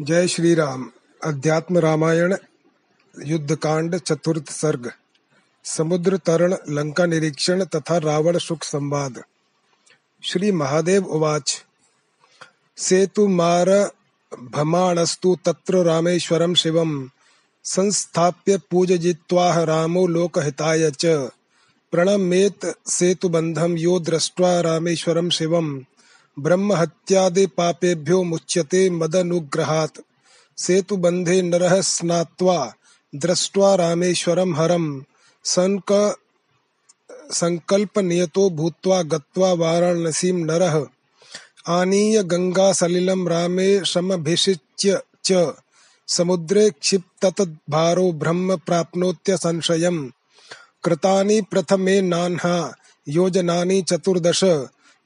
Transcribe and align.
जय 0.00 0.28
श्री 0.28 0.54
राम 0.54 0.90
अध्यात्म 1.24 1.78
रामायण 1.78 2.34
युद्ध 3.24 3.54
कांड 3.54 3.96
चतुर्थ 3.96 4.50
सर्ग 4.50 4.92
समुद्र 5.64 6.16
तरण 6.16 6.54
लंका 6.68 7.06
निरीक्षण 7.06 7.64
तथा 7.64 7.98
रावण 7.98 8.38
सुख 8.38 8.64
संवाद। 8.64 9.22
श्री 10.22 10.52
महादेव 10.52 11.04
उवाच। 11.04 11.64
सेतु 12.76 13.28
मार 13.28 13.90
भमाणस्तु 14.42 15.36
तत्र 15.44 15.82
रामेश्वरं 15.82 16.54
शिवं। 16.54 17.08
संस्थाप्य 17.64 18.58
पूजयित्वा 18.70 19.64
रामो 19.64 20.06
लोकहिताय 20.06 20.90
च। 20.90 21.06
प्रणमेत 21.92 22.74
सेतुबन्धं 22.86 23.76
यो 23.76 24.00
दृष्ट्वा 24.00 24.60
रामेश्वरं 24.60 25.30
शिवं 25.30 25.78
ब्रह्महत्यादि 26.38 27.46
पापेभ्यो 27.46 28.22
मुच्यते 28.22 28.90
मदनुग्रहात्। 28.90 30.00
सेतुबन्धे 30.56 31.42
नरः 31.42 31.80
स्नात्वा 31.80 32.74
दृष्ट्वा 33.14 33.74
रामेश्वरं 33.74 34.54
हरं। 34.54 35.02
सन्क 35.44 36.16
सङ्कल्पनियतो 37.32 38.50
भूत्वा 38.50 39.02
गत्वा 39.02 39.52
वाराणसीं 39.52 40.32
नरः। 40.32 40.86
आनीय 41.68 42.22
गङ्गासलिलं 42.22 43.28
रामेशमभिषिच्य 43.28 45.00
च। 45.24 45.52
समुद्रे 46.08 46.70
क्षिप्ततद्भारो 46.70 48.12
ब्रह्म 48.12 48.56
प्राप्नोत्यसंशयम् 48.56 50.08
कृतानि 50.84 51.40
प्रथमेनाह्ना 51.40 52.74
योजनानि 53.08 53.82
चतुर्दश। 53.82 54.44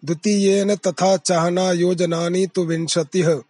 द्वितीयेन 0.04 0.74
तथा 0.74 1.16
चाहना 1.16 1.72
योजनानि 1.72 2.46
तु 2.46 2.62
विंशतिः। 2.62 3.40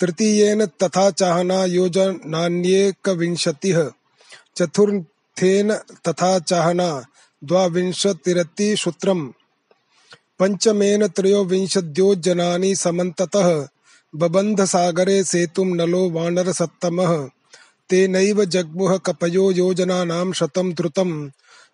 तृतीयेन 0.00 0.66
तथा 0.66 1.10
चाहना 1.10 1.64
योजनान्येकविंशतिः 1.64 3.90
चतुर्थेन 4.56 5.74
तथा 5.74 6.38
चाहना 6.38 7.06
द्वाविंशतिरतिसूत्रम्। 7.44 9.30
पञ्चमेन 10.40 11.06
त्रयोविंशद्योजनानि 11.06 12.74
समन्ततः। 12.74 13.68
बबन्धसागरे 14.14 15.24
सेतुं 15.24 15.64
नलो 15.64 16.10
वानरसत्तमः। 16.10 17.28
तेनैव 17.90 18.44
जग्मुः 18.44 18.98
कपयो 18.98 19.52
योजनानां 19.52 20.32
शतं 20.32 20.74
द्रुतम्। 20.74 21.30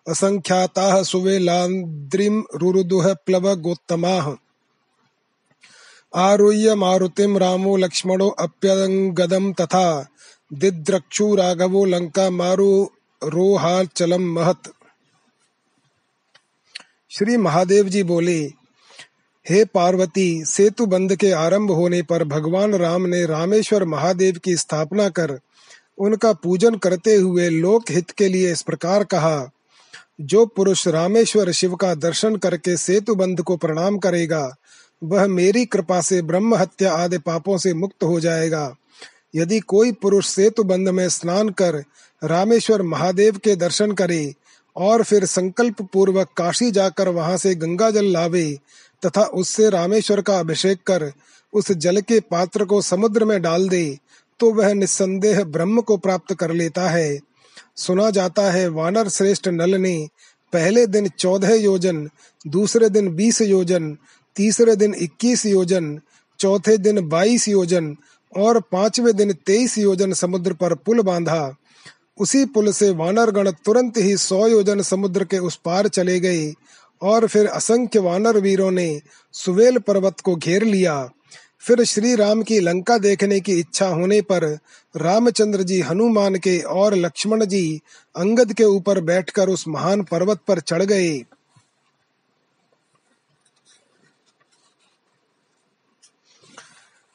असङ्ख्याताः 0.07 1.03
सुवेलाद्रिं 1.03 2.41
रुरुदुः 2.55 3.13
प्लवगोत्तमाः 3.13 4.35
आरुह्य 6.15 6.75
मारुतिं 6.75 7.39
रामो 7.39 7.77
लक्ष्मणो 7.77 8.29
अप्यङ्गदं 8.29 9.53
तथा। 9.53 10.07
दिद्रक्षु 10.53 11.35
राघवो 11.35 11.85
लंका 11.85 12.29
मारुरोहाचलं 12.29 14.17
महत। 14.17 14.61
श्री 17.09 17.37
महादेव 17.37 17.89
जी 17.89 18.03
बोले, 18.03 18.39
हे 19.49 19.65
पार्वती, 19.65 20.45
सेतु 20.45 20.85
बंध 20.85 21.15
के 21.15 21.31
आरंभ 21.31 21.71
होने 21.71 22.01
पर 22.01 22.23
भगवान 22.23 22.75
राम 22.75 23.05
ने 23.05 23.25
रामेश्वर 23.25 23.85
महादेव 23.85 24.39
की 24.43 24.55
स्थापना 24.55 25.09
कर, 25.09 25.39
उनका 25.97 26.33
पूजन 26.33 26.75
करते 26.75 27.15
हुए 27.15 27.49
लोक 27.49 27.91
हित 27.91 28.11
के 28.11 28.27
लिए 28.27 28.51
इस 28.51 28.61
प्रकार 28.61 29.03
कहा 29.03 29.51
जो 30.19 30.45
पुरुष 30.45 30.87
रामेश्वर 30.87 31.51
शिव 31.51 31.75
का 31.75 31.93
दर्शन 31.95 32.35
करके 32.35 32.77
सेतु 32.77 33.15
बंध 33.15 33.41
को 33.41 33.57
प्रणाम 33.57 33.97
करेगा, 33.97 34.55
वह 35.03 35.27
मेरी 35.27 35.65
कृपा 35.65 36.01
से 36.01 36.21
ब्रह्म 36.21 36.55
हत्या 36.55 36.93
आदि 36.93 37.17
पापों 37.17 37.57
से 37.57 37.73
मुक्त 37.73 38.03
हो 38.03 38.19
जाएगा। 38.19 38.75
यदि 39.35 39.59
कोई 39.59 39.91
पुरुष 39.91 40.27
सेतु 40.27 40.63
बंध 40.63 40.89
में 40.89 41.09
स्नान 41.09 41.49
कर 41.49 41.83
रामेश्वर 42.23 42.81
महादेव 42.81 43.37
के 43.37 43.55
दर्शन 43.55 43.91
करे 43.91 44.33
और 44.75 45.03
फिर 45.03 45.25
संकल्प 45.25 45.81
पूर्वक 45.81 46.29
काशी 46.37 46.71
जाकर 46.71 47.09
वहाँ 47.09 47.37
से 47.37 47.55
गंगा 47.55 47.91
जल 47.91 48.05
लावे 48.05 48.57
तथा 49.05 49.23
उससे 49.23 49.69
रामेश्वर 49.69 50.21
का 50.21 50.39
अभिषेक 50.39 50.79
कर 50.87 51.11
उस 51.53 51.71
जल 51.71 52.01
के 52.01 52.19
पात्र 52.19 52.65
को 52.65 52.81
समुद्र 52.81 53.25
में 53.25 53.41
डाल 53.41 53.69
दे 53.69 53.97
तो 54.39 54.51
वह 54.53 54.73
निस्संदेह 54.73 55.43
ब्रह्म 55.43 55.81
को 55.81 55.97
प्राप्त 55.97 56.33
कर 56.33 56.51
लेता 56.51 56.89
है। 56.89 57.19
सुना 57.75 58.09
जाता 58.09 58.51
है, 58.51 58.67
वानर 58.67 59.09
श्रेष्ठ 59.09 59.47
नल 59.47 59.75
ने, 59.75 60.07
पहले 60.53 60.87
दिन 60.87 61.07
चौदह 61.07 61.53
योजन, 61.53 62.09
दूसरे 62.47 62.89
दिन 62.89 63.15
बीस 63.15 63.41
योजन, 63.41 63.97
तीसरे 64.35 64.75
दिन 64.75 64.93
इक्कीस 64.93 65.45
योजन, 65.45 65.99
चौथे 66.39 66.77
दिन 66.77 67.07
बाईस 67.09 67.47
योजन 67.47 67.95
और 68.37 68.59
पाँचवें 68.59 69.15
दिन 69.15 69.33
तेईस 69.33 69.77
योजन 69.77 70.13
समुद्र 70.13 70.53
पर 70.53 70.73
पुल 70.75 71.01
बांधा। 71.01 71.55
उसी 72.17 72.45
पुल 72.45 72.71
से 72.71 72.89
वानर 72.89 73.31
गण 73.31 73.51
तुरंत 73.51 73.97
ही 73.97 74.17
सौ 74.17 74.47
योजन 74.47 74.81
समुद्र 74.81 75.23
के 75.23 75.37
उस 75.37 75.59
पार 75.65 75.87
चले 75.87 76.19
गए 76.19 76.53
और 77.01 77.27
फिर 77.27 77.47
असंख्य 77.47 77.99
वानर 77.99 78.37
वीरों 78.37 78.71
ने 78.71 79.01
सुवेल 79.33 79.77
पर्वत 79.77 80.19
को 80.19 80.35
घेर 80.35 80.63
लिया। 80.63 81.09
फिर 81.65 81.83
श्री 81.83 82.15
राम 82.15 82.43
की 82.43 82.59
लंका 82.59 82.97
देखने 82.97 83.39
की 83.39 83.59
इच्छा 83.59 83.87
होने 83.87 84.21
पर 84.21 84.57
रामचंद्र 84.95 85.63
जी 85.63 85.81
हनुमान 85.81 86.35
के 86.35 86.59
और 86.59 86.95
लक्ष्मण 86.95 87.45
जी 87.45 87.81
अंगद 88.17 88.53
के 88.53 88.63
ऊपर 88.63 89.01
बैठकर 89.01 89.49
उस 89.49 89.67
महान 89.67 90.03
पर्वत 90.03 90.39
पर 90.47 90.59
चढ़ 90.59 90.83
गए। 90.83 91.25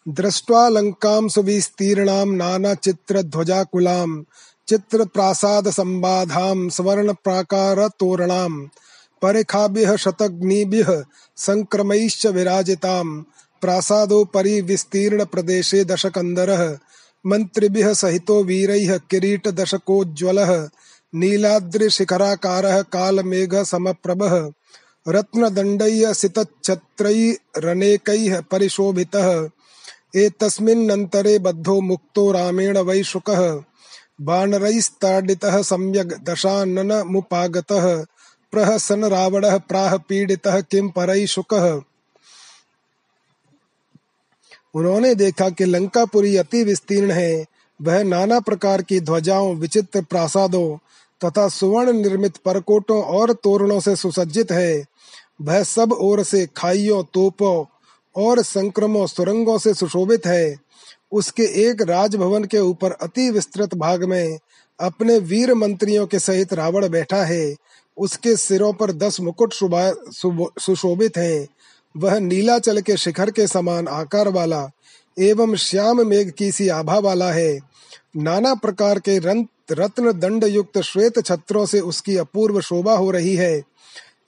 दृष्ट्वा 0.09 0.69
लंकां 0.69 1.29
सुविस्तीर्णां 1.29 2.37
नानाचित्रध्वजाकुलां 2.37 4.23
चित्रप्रासादसम्बाधां 4.69 6.69
सुवर्णप्राकारतोरणां 6.69 8.67
परिखाभिः 9.23 9.97
शतग्निभिः 9.97 11.05
सङ्क्रमैश्च 11.37 12.27
विराजिताम् 12.27 13.23
प्रासादोपरि 13.63 14.61
विस्तीर्ण 14.61 15.25
प्रदेशे 15.25 15.85
दशकन्दरः 15.85 16.79
मन्त्रिभिः 17.27 17.93
सहितो 17.93 18.45
वीरैः 18.45 18.99
किरीटदशकोज्ज्वलः, 19.11 20.69
नीलाद्रिशिखराकारः 21.15 22.83
कालमेघसमप्रभः, 22.83 24.51
रत्नदण्डैः 25.09 26.13
सितच्छत्रैरनेकैः 26.13 28.41
परिशोभितः। 28.41 29.49
एतस्मिन्नन्तरे 30.17 31.39
बद्धो 31.39 31.81
मुक्तो 31.81 32.33
रामेण 32.33 32.79
वै 32.79 33.03
शुकः 33.03 33.63
बाणरैस्ताडितः 34.21 35.63
सम्यग् 35.63 36.25
दशाननमुपागतः 36.25 38.05
प्रहसन् 38.53 39.05
रावणः 39.05 39.59
प्राह 39.59 39.97
पीडितः 39.97 40.61
किं 40.61 40.89
परैः 40.89 41.27
शुकः 41.27 41.81
उन्होंने 44.75 45.15
देखा 45.15 45.49
कि 45.51 45.65
लंकापुरी 45.65 46.37
अति 46.37 46.63
विस्तीर्ण 46.65 47.11
है। 47.11 47.45
वह 47.81 48.03
नाना 48.05 48.41
प्रकार 48.41 48.83
की 48.83 49.01
ध्वजाओं, 49.01 49.55
विचित्र 49.55 50.03
प्रासादों 50.03 50.77
तथा 51.25 51.49
सुवर्ण 51.49 51.93
निर्मित 51.93 52.37
परकोटों 52.37 53.03
और 53.03 53.33
तोरणों 53.33 53.81
से 53.81 53.97
सुसज्जित 53.97 54.53
है। 54.53 54.85
वह 55.43 55.63
सब 55.63 55.93
ओर 55.93 56.23
से 56.23 56.47
खाइयों, 56.57 57.03
तोपों 57.05 57.65
और 58.17 58.43
संक्रमों, 58.43 59.07
सुरंगों 59.07 59.59
से 59.59 59.75
सुशोभित 59.75 60.27
है। 60.27 60.57
उसके 61.13 61.43
एक 61.43 61.83
राजभवन 61.83 62.45
के 62.45 62.59
ऊपर 62.59 62.93
अति 62.93 63.31
विस्तृत 63.31 63.75
भाग 63.75 64.05
में 64.05 64.39
अपने 64.81 65.19
वीर 65.19 65.55
मंत्रियों 65.55 66.07
के 66.07 66.19
सहित 66.19 66.53
रावण 66.55 66.89
बैठा 66.89 67.25
है। 67.25 67.57
उसके 67.97 68.37
सिरों 68.37 68.73
पर 68.73 68.93
दस 68.93 69.21
मुकुट 69.21 69.53
सुशोभित 70.61 71.17
हैं। 71.17 71.49
वह 71.95 72.19
नीलाचल 72.19 72.81
के 72.81 72.97
शिखर 72.97 73.31
के 73.31 73.47
समान 73.47 73.89
आकार 73.89 74.29
वाला 74.29 74.71
एवं 75.19 75.55
श्याम 75.55 76.07
मेघ 76.07 76.31
की 76.31 76.53
सी 76.53 76.69
आभा 76.69 76.99
वाला 76.99 77.33
है। 77.33 77.59
नाना 78.17 78.55
प्रकार 78.55 78.99
के 78.99 79.19
रत्न 79.19 80.13
दंड 80.13 80.45
युक्त 80.45 80.81
श्वेत 80.81 81.25
छत्रों 81.27 81.67
से 81.67 81.81
उसकी 81.81 82.17
अपूर्व 82.17 82.61
शोभा 82.61 82.93
हो 82.93 83.11
रही 83.11 83.35
है। 83.37 83.63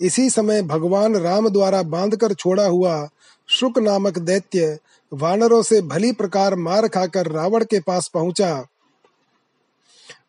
इसी 0.00 0.30
समय 0.30 0.62
भगवान 0.62 1.16
राम 1.16 1.48
द्वारा 1.48 1.82
बांधकर 1.82 2.34
छोड़ा 2.34 2.66
हुआ 2.66 3.08
शुक 3.48 3.78
नामक 3.78 4.18
दैत्य 4.18 4.78
वानरों 5.12 5.62
से 5.62 5.80
भली 5.82 6.12
प्रकार 6.12 6.54
मार 6.54 6.88
खाकर 6.88 7.26
रावण 7.26 7.64
के 7.64 7.80
पास 7.80 8.10
पहुँचा। 8.14 8.64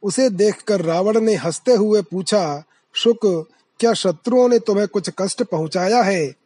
उसे 0.04 0.30
देखकर 0.30 0.81
रावण 0.81 1.19
ने 1.19 1.36
हँसते 1.36 1.74
हुए 1.74 2.02
पूछा, 2.02 2.63
शुक, 2.94 3.19
क्या 3.80 3.94
शत्रुओं 3.94 4.48
ने 4.50 4.60
तुम्हें 4.60 4.88
कुछ 4.88 5.10
कष्ट 5.19 5.44
पहुँचाया 5.44 6.02
है? 6.02 6.43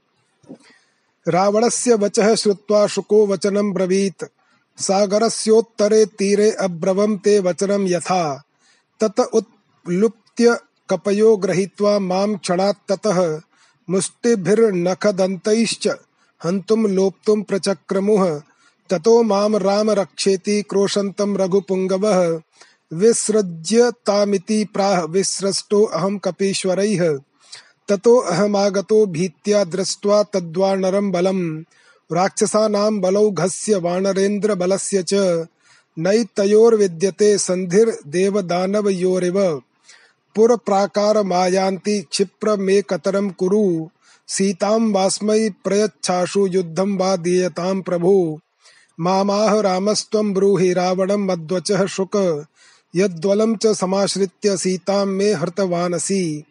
रावणस्य 1.27 1.94
वचः 1.94 2.35
श्रुत्वा 2.35 2.88
शुको 2.88 3.27
वचनं 3.27 3.74
ब्रवीत्। 3.74 4.24
सागरस्योत्तरे 4.81 6.06
तीरे 6.06 6.51
अब्रवं 6.51 7.18
ते 7.18 7.39
वचनं 7.39 7.88
यथा। 7.88 8.44
तत 9.03 9.19
उत्प्लुप्त्य 9.19 10.57
कपयो 10.89 11.38
गृहीत्वा 11.38 12.00
माँ 12.00 12.38
क्षणात् 12.38 12.91
ततः 12.91 13.41
मुष्टिभिर्नखदन्तैश्च 13.89 15.88
हन्तुं 16.44 16.89
लोप्तुं 16.89 17.44
प्रचक्रमुः। 17.44 18.41
ततो 18.89 19.23
माम 19.23 19.57
राम 19.57 19.91
रक्षेति 19.91 20.62
क्रोशन्तं 20.62 21.38
रघुपुङ्गवः। 21.38 22.41
विसृज्यतामिति 22.94 24.65
प्राह 24.65 25.01
विसृष्टो 25.01 25.83
अहं 25.83 26.18
कपीश्वरैः। 26.18 27.19
ततो 27.89 28.17
अहमागतो 28.17 29.05
भीत्या 29.05 29.63
दृष्ट्वा 29.63 30.23
तद्वानरं 30.23 31.11
बलम्। 31.11 31.63
राक्षसानां 32.13 33.01
बलौघस्य 33.01 33.75
वानरेन्द्रबलस्य 33.75 35.03
च। 35.03 35.45
नैतयोर्विद्यते 35.99 37.37
सन्धिर्देवदानवयोरिव। 37.37 39.61
पुरप्राकारमायान्ति 40.35 41.99
क्षिप्रमेकतरं 41.99 43.29
कुरु। 43.29 43.89
सीतां 44.27 44.91
वास्मै 44.91 45.51
प्रयच्छाशु 45.63 46.47
युद्धं 46.47 46.97
वा 46.97 47.15
दीयतां 47.15 47.81
प्रभो। 47.81 48.39
मामाह 48.99 49.59
रामस्त्वं 49.59 50.33
ब्रूहि 50.33 50.73
रावणं 50.73 51.15
मद्वचः 51.15 51.85
शुक। 51.85 52.45
यद्वलं 52.95 53.55
च 53.55 53.67
समाश्रित्य 53.67 54.57
सीतां 54.57 55.05
मे 55.05 55.33
हर्तवानसि। 55.33 56.43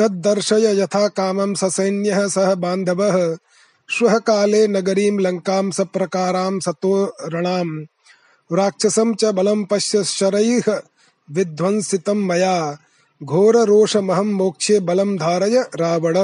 तद्दर्शय 0.00 0.80
यथा 0.80 1.08
कामं 1.08 1.54
ससैन्यः 1.54 2.28
सह 2.28 2.54
बान्धवः। 2.54 3.36
श्वः 3.88 4.18
काले 4.18 4.66
नगरीं 4.68 5.18
लङ्कां 5.18 5.70
सप्रकारां 5.70 6.60
सतोरणाम् 6.60 7.84
राक्षसं 8.52 9.14
च 9.14 9.24
बलं 9.24 9.64
पश्य 9.64 10.04
शरैः 10.04 10.80
विध्वंसितं 11.30 12.14
मया। 12.14 12.78
घोररोषमहं 13.22 14.24
मोक्षे 14.24 14.80
बलम 14.80 15.18
धारय 15.18 15.60
रावण। 15.76 16.18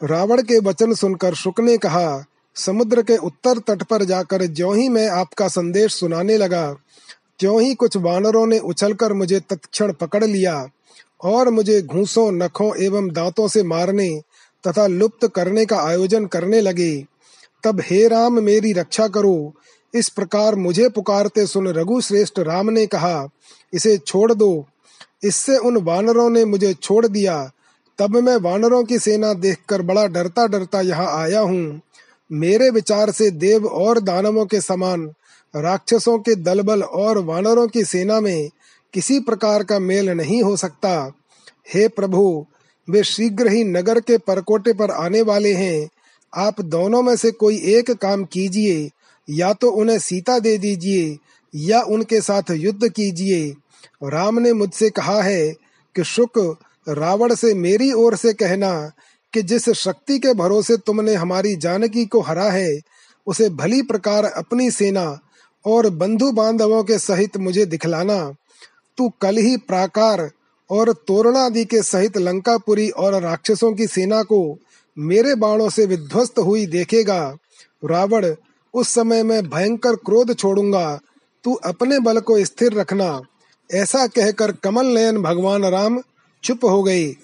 रावण 0.00 0.42
के 0.42 0.58
वचन 0.58 0.94
सुनकर 0.94 1.34
शुक 1.34 1.60
ने 1.60 1.78
कहा, 1.78 2.24
समुद्र 2.56 3.02
के 3.02 3.16
उत्तर 3.16 3.58
तट 3.58 3.82
पर 3.82 4.04
जाकर 4.04 4.46
ज्यों 4.46 4.76
ही 4.76 4.88
मैं 4.88 5.08
आपका 5.08 5.48
संदेश 5.48 5.94
सुनाने 5.94 6.36
लगा, 6.36 6.74
त्यों 7.38 7.60
ही 7.62 7.74
कुछ 7.74 7.96
वानरों 7.96 8.46
ने 8.46 8.58
उछलकर 8.58 9.12
मुझे 9.12 9.40
तत्क्षण 9.40 9.92
पकड़ 9.92 10.24
लिया। 10.24 10.68
और 11.24 11.48
मुझे 11.48 11.82
घूसों, 11.82 12.32
नखों 12.32 12.76
एवं 12.76 13.08
दांतों 13.08 13.48
से 13.48 13.62
मारने 13.62 14.08
तथा 14.64 14.86
लुप्त 14.86 15.26
करने 15.34 15.66
का 15.66 15.78
आयोजन 15.78 16.26
करने 16.26 16.60
लगे। 16.60 17.04
तब 17.64 17.80
हे 17.80 18.08
राम, 18.08 18.42
मेरी 18.42 18.72
रक्षा 18.72 19.08
करो। 19.08 19.52
इस 19.94 20.08
प्रकार 20.08 20.54
मुझे 20.54 20.88
पुकारते 20.88 21.46
सुन 21.46 21.68
रघु 21.68 22.00
श्रेष्ठ 22.00 22.38
राम 22.38 22.70
ने 22.70 22.86
कहा, 22.86 23.28
इसे 23.74 23.96
छोड़ 23.98 24.32
दो। 24.32 24.66
इससे 25.24 25.56
उन 25.56 25.76
वानरों 25.76 26.30
ने 26.30 26.44
मुझे 26.44 26.74
छोड़ 26.74 27.06
दिया। 27.06 27.50
तब 27.98 28.16
मैं 28.16 28.36
वानरों 28.36 28.84
की 28.84 28.98
सेना 28.98 29.32
देखकर 29.34 29.82
बड़ा 29.82 30.06
डरता 30.06 30.46
डरता 30.46 30.80
यहाँ 30.80 31.22
आया 31.22 31.40
हूँ। 31.40 31.80
मेरे 32.32 32.70
विचार 32.70 33.10
से 33.10 33.30
देव 33.30 33.66
और 33.66 34.00
दानवों 34.00 34.46
के 34.46 34.60
समान, 34.60 35.12
राक्षसों 35.56 36.18
के 36.18 36.34
दलबल 36.34 36.82
और 36.82 37.18
वानरों 37.18 37.68
की 37.68 37.84
सेना 37.84 38.20
में 38.20 38.50
किसी 38.94 39.20
प्रकार 39.20 39.64
का 39.64 39.78
मेल 39.78 40.10
नहीं 40.10 40.42
हो 40.42 40.56
सकता। 40.56 41.12
हे 41.74 41.88
प्रभु, 41.88 42.46
वे 42.90 43.04
शीघ्र 43.04 43.48
ही 43.48 43.64
नगर 43.64 44.00
के 44.00 44.18
परकोटे 44.18 44.72
पर 44.72 44.90
आने 44.90 45.22
वाले 45.22 45.52
हैं। 45.52 45.88
आप 46.34 46.60
दोनों 46.60 47.02
में 47.02 47.16
से 47.16 47.30
कोई 47.30 47.56
एक 47.56 47.90
काम 47.90 48.24
कीजिए, 48.24 48.90
या 49.30 49.52
तो 49.52 49.70
उन्हें 49.70 49.98
सीता 49.98 50.38
दे 50.38 50.58
दीजिए, 50.58 51.18
या 51.54 51.82
उनके 51.82 52.20
साथ 52.20 52.42
युद्ध 52.50 52.88
कीजिए। 52.88 53.54
राम 54.04 54.38
ने 54.38 54.52
मुझसे 54.52 54.90
कहा 54.90 55.22
है 55.22 55.52
कि 55.96 56.04
शुक, 56.04 56.58
रावण 56.88 57.34
से 57.34 57.54
मेरी 57.54 57.92
ओर 57.92 58.16
से 58.16 58.32
कहना 58.32 58.92
कि 59.32 59.42
जिस 59.42 59.70
शक्ति 59.70 60.18
के 60.18 60.34
भरोसे 60.34 60.76
तुमने 60.76 61.14
हमारी 61.14 61.56
जानकी 61.56 62.06
को 62.06 62.20
हरा 62.20 62.50
है, 62.50 62.78
उसे 63.26 63.48
भली 63.48 63.82
प्रकार 63.82 64.24
अपनी 64.24 64.70
सेना 64.70 65.18
और 65.66 65.90
बंधु 65.90 66.32
बांधवों 66.32 66.84
के 66.84 66.98
सहित 66.98 67.36
मुझे 67.36 67.66
दिखलाना। 67.66 68.34
तू 69.00 69.12
कल 69.20 69.36
ही 69.36 69.56
प्राकार 69.56 70.30
और 70.70 70.92
तोरणादि 70.92 71.64
के 71.64 71.82
सहित 71.82 72.16
लंकापुरी 72.16 72.90
और 72.90 73.22
राक्षसों 73.22 73.74
की 73.74 73.86
सेना 73.86 74.22
को 74.22 74.58
मेरे 74.98 75.34
बाणों 75.34 75.68
से 75.68 75.86
विध्वस्त 75.86 76.38
हुई 76.38 76.66
देखेगा। 76.66 77.36
रावण, 77.84 78.34
उस 78.74 78.88
समय 78.88 79.22
मैं 79.22 79.50
भयंकर 79.50 79.96
क्रोध 79.96 80.38
छोड़ूँगा। 80.38 81.00
तू 81.44 81.54
अपने 81.54 81.98
बल 81.98 82.20
को 82.20 82.44
स्थिर 82.44 82.72
रखना। 82.72 83.22
ऐसा 83.70 84.06
कहकर 84.06 84.52
कमल 84.52 84.86
नयन 84.86 85.22
भगवान 85.22 85.64
राम 85.64 86.02
चुप 86.44 86.64
हो 86.64 86.82
गए 86.82 87.16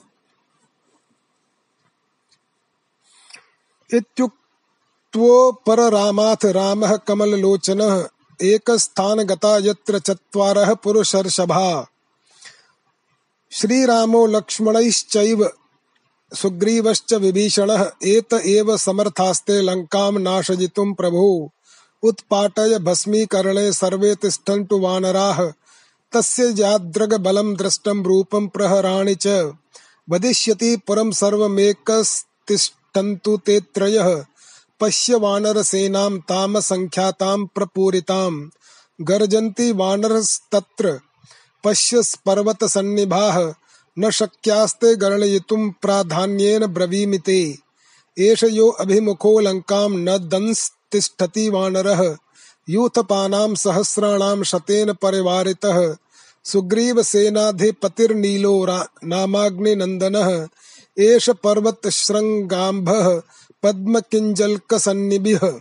इत्युक्त्वोपररामाथ 3.95 6.45
रामः 6.45 6.97
कमललोचनः 6.97 8.09
एकस्थानगता 8.43 9.57
यत्र 9.57 9.99
चत्वारः 9.99 10.75
पुरुषर्षभा। 10.75 11.87
श्रीरामो 13.53 14.27
लक्ष्मणैश्चैव 14.27 15.51
सुग्रीवश्च 16.35 17.15
विभीषणः 17.15 17.91
एत 18.05 18.33
एव 18.33 18.77
समर्थास्ते 18.77 19.63
लङ्कां 19.63 20.19
नाशयितुं 20.19 20.95
प्रभो। 20.95 21.51
उत्पाटय 22.03 22.79
भस्मीकरणे 22.79 23.73
सर्वे 23.73 24.15
तिष्ठन्तु 24.15 24.79
वानराः। 24.79 25.53
तस्य 26.13 26.55
याद्रगबलं 26.59 27.55
दृष्टं 27.55 28.05
रूपं 28.05 28.47
प्रहराणि 28.47 29.15
च। 29.15 29.53
वदिष्यति 30.11 30.77
पुरं 30.77 31.11
सर्वमेकस्तिष्ठन्तु 31.11 33.37
ते 33.37 33.61
त्रयः। 33.61 34.25
पश्य 34.81 35.15
वानरसेनां 35.15 36.19
ताम 36.19 36.61
संख्यातां 36.61 37.47
प्रपूरितां। 37.47 38.49
गर्जन्ति 39.01 39.73
वानरस्तत्र, 39.73 41.01
पश्य 41.65 42.03
पर्वतसन्निभाः 42.27 43.55
न 43.99 44.11
शक्यास्ते 44.11 44.97
गणयितुं 44.97 45.71
प्राधान्येन 45.71 46.67
ब्रवीमि 46.67 47.19
ते 47.19 47.59
एष 48.19 48.45
यो 48.45 48.69
अभिमुखो 48.69 49.41
लङ्कां 49.41 49.91
न 49.91 50.19
दंस्तिष्ठति 50.19 51.51
वानरः, 51.51 52.17
यूथपानां 52.69 53.55
सहस्राणां 53.55 54.43
शतेन 54.43 54.93
परिवारितः। 54.93 55.97
सुग्रीवसेनाधिपतिर्नीलो 56.45 58.67
नामाग्निनन्दनः, 59.05 60.49
एष 60.99 61.31
पर्वतशृङ्गाम्भः 61.31 63.23
पद्मकिञ्जल्कसन्निभिः 63.67 65.61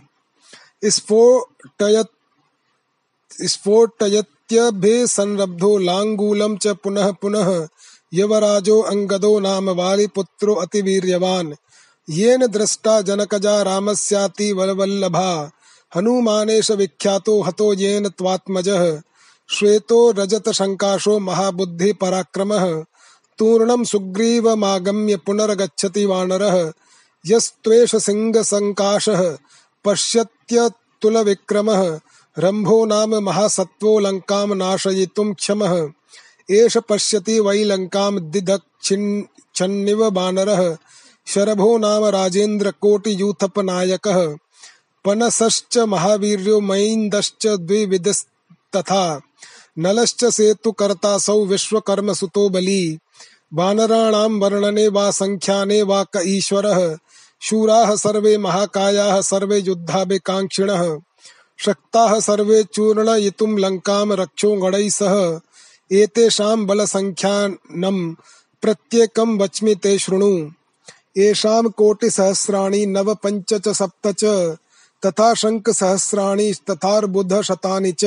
स्फोटयत्, 0.84 2.08
स्फोटयत्यभिसंरब्धो 3.42 5.78
लाङ्गूलं 5.78 6.56
च 6.56 6.66
पुनः 6.66 7.12
पुनः 7.12 7.68
युवराजो 8.14 8.80
अङ्गदो 8.80 9.40
नाम 9.40 9.70
वालिपुत्रो 9.70 10.54
अतिवीर्यवान्। 10.54 11.54
येन 12.10 12.46
द्रष्टा 12.46 13.00
जनकजा 13.00 13.62
रामस्याति 13.62 14.52
वल्लभा 14.52 15.50
हनुमानेश 15.96 16.70
विख्यातो 16.70 17.42
हतो 17.42 17.72
येन 17.72 18.08
त्वात्मजः। 18.08 19.02
श्वेतो 19.50 20.10
रजत 20.10 20.50
शङ्काशो 20.50 21.18
महाबुद्धि 21.18 21.92
पराक्रमः 21.92 22.84
तूर्णं 23.38 23.84
सुग्रीवमागम्य 23.84 25.16
पुनर्गच्छति 25.16 26.06
वानरः। 26.06 26.72
यस्त्वेष 27.28 27.96
सिंहसङ्काशः 27.96 29.36
पश्यत्यतुलविक्रमः 29.84 32.00
रम्भो 32.38 32.84
नाम 32.84 33.14
महासत्त्वो 33.14 33.98
लङ्कां 33.98 34.56
नाशयितुं 34.56 35.34
क्षमः। 35.34 35.88
एष 36.50 36.78
पश्यति 36.88 37.40
वै 37.40 37.64
लङ्कां 37.64 38.30
दिदक्षिच्छन्निव 38.30 40.08
वानरः 40.08 40.76
शरभो 41.26 41.78
नाम 41.78 42.04
राजेन्द्रकोटियूथपनायकः। 42.04 44.36
पनसश्च 45.04 45.78
महावीर्यो 45.78 46.60
मयीन्दश्च 46.60 47.46
द्विविधस्तथा 47.46 49.20
नलश्च 49.78 50.24
सेतुकर्तासौ 50.24 51.44
विश्वकर्मसुतो 51.44 52.48
बली। 52.48 52.98
वानराणां 53.54 54.40
वर्णने 54.40 54.88
वा 54.88 55.10
सङ्ख्याने 55.10 55.82
वा 55.82 56.04
क 56.04 56.22
ईश्वरः 56.26 56.96
शूराः 57.40 57.96
सर्वे 57.96 58.38
महाकायाः 58.38 59.20
सर्वे 59.20 59.58
युद्धाभिकाङ्क्षिणः। 59.58 60.98
शक्ताः 61.58 62.20
सर्वे 62.20 62.64
चूर्णयितुं 62.64 63.58
लङ्कां 63.58 64.12
रक्षो 64.12 64.52
गणैः 64.52 64.88
सह। 64.88 65.40
एतेषां 65.92 66.66
बलसङ्ख्यानं 66.66 68.14
प्रत्येकं 68.62 69.38
वच्मि 69.38 69.74
ते 69.74 69.98
शृणु। 69.98 70.50
येषां 71.16 71.68
कोटिसहस्राणि 71.68 72.86
नव 72.86 73.14
पञ्च 73.14 73.54
च 73.54 73.68
सप्त 73.68 74.06
च, 74.06 74.24
तथा 75.06 75.34
शङ्खसहस्राणि 75.34 76.54
तथार्बुधशतानि 76.70 77.92
च। 77.92 78.04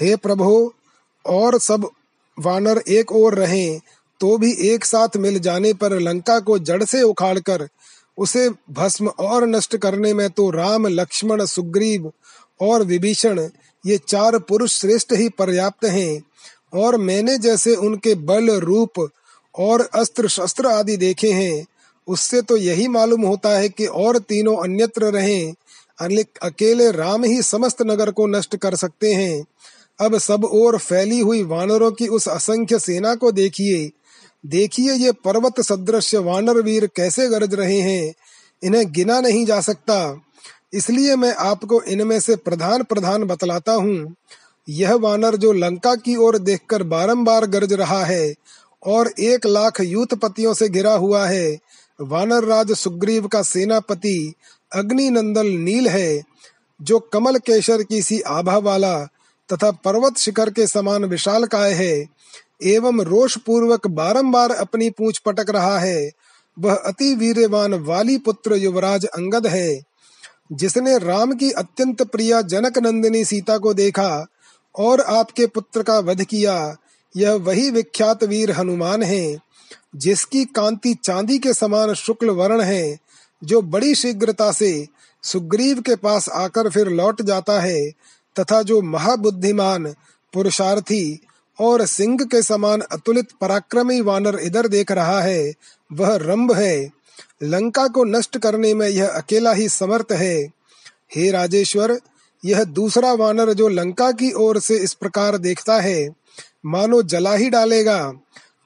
हे 0.00 0.16
प्रभो, 0.16 0.74
और 1.26 1.58
सब 1.58 1.90
वानर 2.38 2.82
एक 2.88 3.12
ओर 3.12 3.34
रहें 3.34 3.80
तो 4.20 4.36
भी 4.38 4.52
एक 4.60 4.84
साथ 4.84 5.16
मिल 5.16 5.38
जाने 5.38 5.72
पर 5.72 5.98
लंका 6.00 6.38
को 6.40 6.58
जड़ 6.58 6.84
से 6.84 7.02
उखाड़कर 7.02 7.68
उसे 8.18 8.48
भस्म 8.70 9.08
और 9.08 9.46
नष्ट 9.46 9.76
करने 9.76 10.14
में 10.14 10.28
तो 10.30 10.50
राम, 10.50 10.86
लक्ष्मण, 10.86 11.44
सुग्रीव 11.44 12.12
और 12.60 12.82
विभीषण, 12.82 13.48
ये 13.86 13.98
चार 14.08 14.38
पुरुष 14.38 14.80
श्रेष्ठ 14.80 15.12
ही 15.12 15.28
पर्याप्त 15.28 15.84
हैं। 15.84 16.22
और 16.74 16.96
मैंने 16.96 17.38
जैसे 17.38 17.74
उनके 17.74 18.14
बल, 18.14 18.50
रूप 18.50 19.08
और 19.58 19.88
अस्त्र, 19.94 20.28
शस्त्र 20.28 20.66
आदि 20.66 20.96
देखे 20.96 21.30
हैं, 21.32 21.66
उससे 22.08 22.42
तो 22.42 22.56
यही 22.56 22.88
मालूम 22.88 23.22
होता 23.22 23.48
है 23.48 23.68
कि 23.68 23.86
और 23.86 24.18
तीनों 24.18 24.56
अन्यत्र 24.56 25.04
रहें। 25.04 25.54
अकेले 26.42 26.90
राम 26.90 27.24
ही 27.24 27.42
समस्त 27.42 27.82
नगर 27.82 28.10
को 28.10 28.26
नष्ट 28.26 28.56
कर 28.56 28.74
सकते 28.74 29.12
हैं। 29.14 29.44
अब 30.00 30.18
सब 30.18 30.44
ओर 30.44 30.78
फैली 30.78 31.20
हुई 31.20 31.42
वानरों 31.42 31.90
की 31.92 32.06
उस 32.08 32.28
असंख्य 32.28 32.78
सेना 32.78 33.14
को 33.14 33.32
देखिए 33.32 33.90
देखिए 34.48 34.92
ये 34.92 35.12
पर्वत 35.24 35.60
सदृश 35.60 36.14
वानर 36.14 36.60
वीर 36.62 36.86
कैसे 36.96 37.28
गरज 37.28 37.54
रहे 37.54 37.80
हैं। 37.80 38.14
इन्हें 38.62 38.92
गिना 38.92 39.20
नहीं 39.20 39.44
जा 39.46 39.60
सकता। 39.60 39.98
इसलिए 40.74 41.16
मैं 41.16 41.34
आपको 41.34 41.82
इनमें 41.82 42.18
से 42.20 42.36
प्रधान 42.36 42.82
प्रधान 42.82 43.24
बतलाता 43.24 43.72
हूँ। 43.72 44.14
यह 44.68 44.94
वानर 44.94 45.36
जो 45.36 45.52
लंका 45.52 45.94
की 45.94 46.16
ओर 46.16 46.38
देखकर 46.38 46.82
बारंबार 46.82 47.46
गरज 47.46 47.72
रहा 47.72 48.04
है 48.04 48.34
और 48.82 49.12
एक 49.20 49.46
लाख 49.46 49.80
यूथपतियों 49.80 50.54
से 50.54 50.68
घिरा 50.68 50.92
हुआ 50.92 51.26
है। 51.26 51.58
वानर 51.98 52.44
राज 52.44 52.72
सुग्रीव 52.72 53.26
का 53.26 53.42
सेनापति 53.42 54.34
अग्नि 54.72 55.08
नंदल 55.10 55.46
नील 55.46 55.88
है, 55.88 56.22
जो 56.80 56.98
कमल 57.12 57.38
केशर 57.38 57.82
की 57.82 58.02
सी 58.02 58.20
आभा 58.20 58.56
वाला 58.58 58.98
तथा 59.50 59.70
पर्वत 59.70 60.18
शिखर 60.18 60.50
के 60.50 60.66
समान 60.66 61.04
विशाल 61.04 61.44
काय 61.44 61.72
है। 61.72 62.06
एवं 62.62 63.00
रोष 63.00 63.38
पूर्वक 63.38 63.86
बारंबार 63.86 64.50
अपनी 64.50 64.90
पूछ 64.90 65.18
पटक 65.18 65.50
रहा 65.50 65.78
है। 65.78 66.10
वह 66.58 66.74
अति 66.74 67.14
वीरवान 67.14 67.74
वाली 67.74 68.18
पुत्र 68.18 68.54
युवराज 68.54 69.04
अंगद 69.04 69.46
है, 69.46 69.80
जिसने 70.52 70.98
राम 70.98 71.32
की 71.32 71.50
अत्यंत 71.50 72.02
प्रिया 72.02 72.42
जनक 72.42 72.78
नंदिनी 72.78 73.24
सीता 73.24 73.58
को 73.58 73.74
देखा 73.74 74.26
और 74.78 75.00
आपके 75.00 75.46
पुत्र 75.46 75.82
का 75.82 75.98
वध 75.98 76.24
किया। 76.24 76.76
यह 77.16 77.32
वही 77.32 77.70
विख्यात 77.70 78.24
वीर 78.24 78.50
हनुमान 78.50 79.02
है, 79.02 79.38
जिसकी 79.96 80.44
कांति 80.44 80.94
चांदी 80.94 81.38
के 81.38 81.54
समान 81.54 81.94
शुक्ल 81.94 82.30
वर्ण 82.30 82.60
है, 82.60 82.98
जो 83.44 83.62
बड़ी 83.62 83.94
शीघ्रता 83.94 84.52
से 84.52 84.86
सुग्रीव 85.22 85.80
के 85.80 85.96
पास 85.96 86.28
आकर 86.28 86.70
फिर 86.70 86.88
लौट 86.88 87.22
जाता 87.22 87.60
है, 87.60 87.90
तथा 88.40 88.62
जो 88.62 88.82
महाबुद्धिमान, 88.82 89.94
पुरुषार्थी 90.34 91.20
और 91.60 91.86
सिंह 91.86 92.18
के 92.24 92.42
समान 92.42 92.80
अतुलित 92.80 93.28
पराक्रमी 93.40 94.00
वानर 94.00 94.38
इधर 94.38 94.68
देख 94.68 94.92
रहा 94.92 95.20
है, 95.20 95.54
वह 95.92 96.16
रंभ 96.16 96.52
है। 96.52 96.90
लंका 97.42 97.88
को 97.88 98.04
नष्ट 98.04 98.38
करने 98.38 98.74
में 98.74 98.88
यह 98.88 99.08
अकेला 99.08 99.52
ही 99.52 99.68
समर्थ 99.68 100.12
है। 100.12 100.44
हे 101.16 101.30
राजेश्वर, 101.30 102.00
यह 102.44 102.64
दूसरा 102.64 103.12
वानर 103.12 103.52
जो 103.52 103.68
लंका 103.68 104.12
की 104.12 104.32
ओर 104.32 104.60
से 104.60 104.76
इस 104.76 104.94
प्रकार 104.94 105.38
देखता 105.38 105.80
है, 105.80 106.08
मानो 106.66 107.02
जला 107.02 107.34
ही 107.34 107.50
डालेगा। 107.50 108.12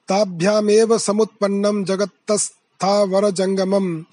ताभ्यामेव 0.08 0.98
समुत्पन्नं 0.98 1.84
जगत्तस्थावरजङ्गमम्। 1.84 4.04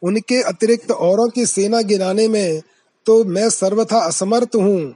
उनके 0.05 0.43
अतिरिक्त 0.43 0.91
औरों 0.91 1.29
की 1.29 1.47
सेना 1.47 1.81
गिराने 1.83 2.29
में 2.29 2.61
तो 3.07 3.25
मैं 3.25 3.49
सर्वथा 3.51 3.99
असमर्थ 3.99 4.57
हूँ। 4.57 4.95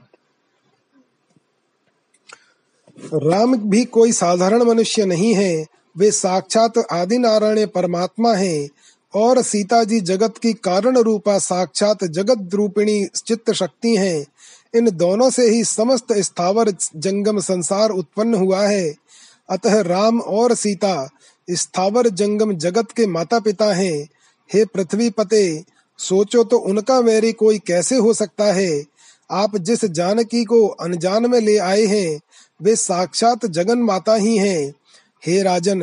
राम 3.13 3.55
भी 3.69 3.83
कोई 3.85 4.11
साधारण 4.11 4.63
मनुष्य 4.63 5.05
नहीं 5.05 5.33
है। 5.33 5.65
वे 5.97 6.11
साक्षात 6.11 6.77
आदि 6.91 7.17
नारायण 7.17 7.65
परमात्मा 7.67 8.33
हैं 8.33 8.69
और 9.13 9.41
सीता 9.41 9.83
जी 9.83 9.99
जगत 10.01 10.37
की 10.37 10.53
कारण 10.53 10.97
रूपा 10.97 11.37
साक्षात 11.39 12.03
जगत 12.03 12.55
रूपिणी 12.55 13.05
चित्त 13.15 13.51
शक्ति 13.51 13.95
हैं। 13.97 14.25
इन 14.73 14.89
दोनों 14.89 15.29
से 15.29 15.49
ही 15.49 15.63
समस्त 15.63 16.13
स्थावर 16.13 16.69
जंगम 16.95 17.39
संसार 17.39 17.89
उत्पन्न 17.89 18.33
हुआ 18.33 18.61
है। 18.61 18.93
अतः 19.49 19.79
राम 19.81 20.19
और 20.21 20.53
सीता 20.53 21.09
स्थावर 21.49 22.09
जंगम 22.09 22.53
जगत 22.53 22.91
के 22.91 23.05
माता 23.07 23.39
पिता 23.39 23.73
हैं। 23.73 24.07
हे 24.53 24.65
पृथ्वी 24.65 25.09
पते, 25.09 25.63
सोचो 25.99 26.43
तो 26.43 26.57
उनका 26.57 26.99
वैरी 26.99 27.31
कोई 27.31 27.59
कैसे 27.59 27.95
हो 27.95 28.13
सकता 28.13 28.53
है? 28.53 28.85
आप 29.31 29.57
जिस 29.57 29.85
जानकी 29.85 30.43
को 30.43 30.67
अनजान 30.67 31.29
में 31.29 31.39
ले 31.39 31.57
आए 31.57 31.85
हैं, 31.85 32.19
वे 32.61 32.75
साक्षात 32.75 33.45
जगन 33.45 33.79
माता 33.79 34.15
ही 34.15 34.37
हैं। 34.37 34.73
हे 35.25 35.41
राजन 35.43 35.81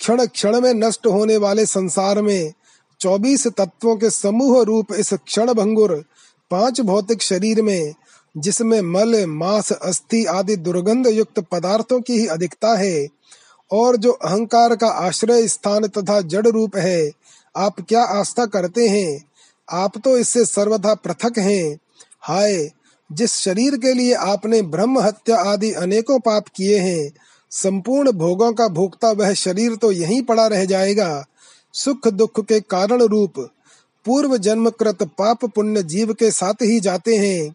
क्षण 0.00 0.26
क्षण 0.26 0.60
में 0.60 0.74
नष्ट 0.74 1.06
होने 1.06 1.36
वाले 1.36 1.66
संसार 1.66 2.22
में 2.22 2.52
चौबीस 3.00 3.46
तत्वों 3.46 3.96
के 3.96 4.10
समूह 4.10 4.62
रूप 4.62 4.92
इस 4.92 5.12
क्षण 5.12 5.52
भंगुर 5.52 6.04
पाँच 6.50 6.80
भौतिक 6.80 7.22
शरीर 7.22 7.62
में, 7.62 7.94
जिसमें 8.36 8.80
मल, 8.80 9.26
मांस, 9.26 9.72
अस्थि 9.72 10.24
आदि 10.24 10.56
दुर्गंध 10.56 11.06
युक्त 11.06 11.40
पदार्थों 11.40 12.00
की 12.00 12.18
ही 12.18 12.26
अधिकता 12.26 12.74
है, 12.74 13.08
और 13.72 13.96
जो 13.96 14.12
अहंकार 14.12 14.76
का 14.76 14.88
आश्रय 14.88 15.48
स्थान 15.48 15.86
तथा 15.86 16.20
जड़ 16.20 16.46
रूप 16.48 16.76
है 16.76 17.21
आप 17.56 17.80
क्या 17.88 18.02
आस्था 18.02 18.46
करते 18.46 18.88
हैं? 18.88 19.24
आप 19.70 19.98
तो 19.98 20.18
इससे 20.18 20.44
सर्वथा 20.44 20.94
पृथक 20.94 21.38
हैं। 21.38 21.78
हाय, 22.20 22.70
जिस 23.12 23.34
शरीर 23.34 23.76
के 23.76 23.92
लिए 23.92 24.14
आपने 24.14 24.62
ब्रह्म 24.62 24.98
हत्या 24.98 25.36
आदि 25.36 25.72
अनेकों 25.72 26.18
पाप 26.18 26.44
किए 26.56 26.78
हैं, 26.78 27.12
संपूर्ण 27.50 28.12
भोगों 28.12 28.52
का 28.52 28.68
भोगता 28.68 29.10
वह 29.10 29.32
शरीर 29.32 29.76
तो 29.76 29.92
यहीं 29.92 30.22
पड़ा 30.22 30.46
रह 30.46 30.64
जाएगा। 30.64 31.24
सुख 31.72 32.08
दुख 32.08 32.40
के 32.40 32.60
कारण 32.60 33.02
रूप, 33.02 33.32
पूर्व 34.04 34.36
जन्म 34.36 34.70
कृत 34.70 35.02
पाप 35.02 35.44
पुण्य 35.44 35.82
जीव 35.82 36.12
के 36.12 36.30
साथ 36.30 36.62
ही 36.62 36.80
जाते 36.80 37.16
हैं, 37.16 37.54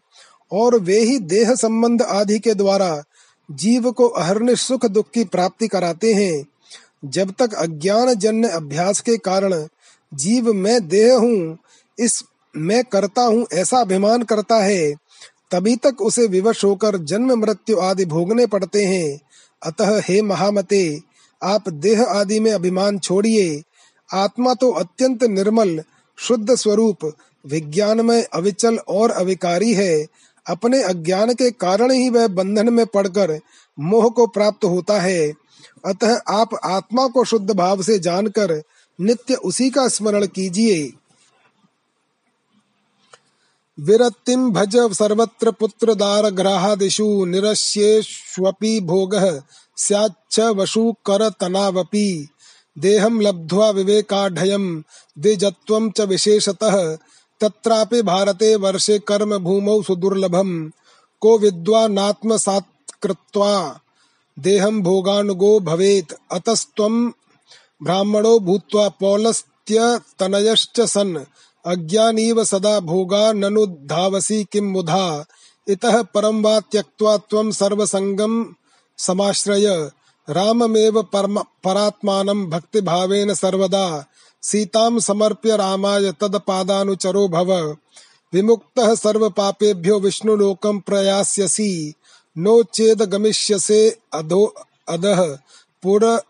और 0.52 0.78
वे 0.78 1.00
ही 1.00 1.18
देह 1.18 1.54
संबंध 1.54 2.02
आदि 2.02 2.38
के 2.38 2.54
द्वारा 2.54 3.02
जीव 3.50 3.90
को 3.92 4.06
अहरनिश 4.06 4.60
सुख 4.60 4.86
दुख 4.86 5.10
की 5.10 5.24
प्राप्ति 5.24 5.68
कराते 5.68 6.14
हैं। 6.14 6.44
जब 7.04 7.34
तक 7.38 7.54
अज्ञान 7.54 8.14
जन्य 8.14 8.48
अभ्यास 8.48 9.00
के 9.00 9.16
कारण 9.16 9.66
जीव 10.12 10.52
मैं 10.52 10.88
देह 10.88 11.14
हूँ, 11.14 11.58
इस 11.98 12.22
मैं 12.54 12.84
करता 12.84 13.22
हूँ 13.22 13.46
ऐसा 13.52 13.80
अभिमान 13.80 14.22
करता 14.22 14.56
है। 14.56 14.94
तभी 15.50 15.76
तक 15.76 16.00
उसे 16.02 16.26
विवश 16.26 16.64
होकर 16.64 16.96
जन्म 16.96 17.32
मृत्यु 17.40 17.78
आदि 17.78 18.04
भोगने 18.04 18.46
पड़ते 18.46 18.84
हैं। 18.84 19.20
अतः 19.62 20.00
हे 20.00 20.22
महामते, 20.22 21.00
आप 21.42 21.68
देह 21.68 22.02
आदि 22.02 22.40
में 22.40 22.52
अभिमान 22.52 22.98
छोड़िए। 22.98 23.62
आत्मा 24.10 24.54
तो 24.54 24.70
अत्यंत 24.70 25.24
निर्मल, 25.24 25.82
शुद्ध 26.18 26.54
स्वरूप 26.54 27.12
विज्ञान 27.44 28.00
में 28.00 28.24
अविचल 28.24 28.78
और 28.78 29.10
अविकारी 29.10 29.74
है। 29.74 30.06
अपने 30.46 30.82
अज्ञान 30.82 31.32
के 31.34 31.50
कारण 31.50 31.90
ही 31.90 32.08
वह 32.10 32.26
बंधन 32.28 32.72
में 32.72 32.86
पड़कर 32.86 33.38
मोह 33.78 34.08
को 34.08 34.26
प्राप्त 34.26 34.64
होता 34.64 35.00
है। 35.00 35.32
अतः 35.84 36.20
आप 36.28 36.48
आत्मा 36.64 37.06
को 37.06 37.24
शुद्ध 37.24 37.50
भाव 37.50 37.82
से 37.82 37.98
जानकर 37.98 38.62
नित्य 39.00 39.34
उसी 39.34 39.70
का 39.70 39.88
स्मरण 39.88 40.26
कीजिए। 40.26 40.92
विरतिम 43.80 44.50
भज 44.50 44.76
सर्वत्र 44.76 45.50
पुत्र 45.50 45.94
दार 45.94 46.30
ग्राहादिषु, 46.30 47.24
निरस्येष्वपि 47.24 48.80
भोगः 48.80 49.42
स्याच्च 49.76 50.40
वशु 50.40 50.94
कर 51.06 51.30
तनावपि। 51.30 52.28
देहं 52.78 53.22
लब्ध्वा 53.22 53.70
विवेकाढयं, 53.70 54.82
द्विजत्वं 55.18 55.90
च 55.90 56.00
विशेषतः। 56.00 56.98
तत्रापि 57.40 58.02
भारते 58.02 58.56
वर्षे 58.56 58.98
कर्म 58.98 59.38
भूमौ 59.38 59.82
सुदुर्लभम। 59.82 60.72
को 61.20 61.38
विद्वानात्मसात्कृत्वा, 61.38 63.80
देहं 64.38 64.82
भोगानुगो 64.82 65.60
भवेत्, 65.60 66.12
अतस्त्वं 66.32 67.12
ब्राह्मणो 67.82 68.38
भूत्वा 68.38 68.88
पौलस्त्यतनयश्च 68.88 70.80
सन्। 70.80 71.16
अज्ञानीव 71.66 72.44
सदा 72.44 72.80
भोगा 72.80 73.32
ननुधावसि 73.32 74.46
किं 74.52 74.62
मुधा। 74.62 75.24
इतः 75.68 76.02
परं 76.02 76.42
वा 76.42 76.60
त्यक्त्वा 76.60 77.16
त्वं 77.16 77.50
सर्वसङ्गं 77.50 78.52
समाश्रय। 78.98 79.90
राममेव 80.30 81.02
परात्मानं 81.64 82.50
भक्तिभावेन 82.50 83.34
सर्वदा। 83.34 84.04
सीतां 84.42 84.98
समर्प्य 84.98 85.56
रामाय 85.56 86.12
तदपादानुचरो 86.12 87.28
भव। 87.28 87.76
विमुक्तः 88.32 88.94
सर्व 88.94 89.30
पापेभ्यो 89.30 90.00
विष्णुलोकं 90.00 90.80
प्रयास्यसि। 90.80 91.94
नो 92.38 92.62
चेद 92.62 93.02
गमिष्यसे 93.02 93.98
अधो 94.14 94.54
अधः 94.88 95.38
पुर 95.82 96.22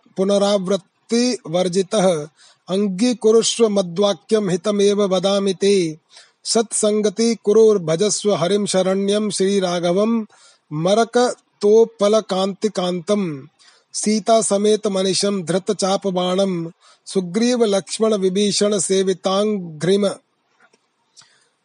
पुनरावृत्ति 1.10 1.50
वर्जितः। 1.50 2.28
अङ्गीकुरुष्व 2.68 3.68
मद्वाक्यं 3.68 4.50
हितमेव 4.50 5.02
वदामि 5.02 5.54
ते। 5.54 5.96
सत्सङ्गति 6.44 7.36
कुरुर्भजस्व 7.44 8.34
हरिं 8.34 8.66
शरण्यं 8.66 9.30
श्रीराघवं 9.30 10.26
मरकतोपलकान्तिकान्तम् 10.72 13.46
सीता 13.94 14.42
समेत 14.42 14.86
मनिशम 14.86 15.42
धृत 15.42 15.72
चाप 15.72 16.06
बाणम 16.06 16.72
सुग्रीव 17.06 17.64
लक्ष्मण 17.64 18.14
विभीषण 18.14 18.78
सेवितांग्रिम 18.78 20.10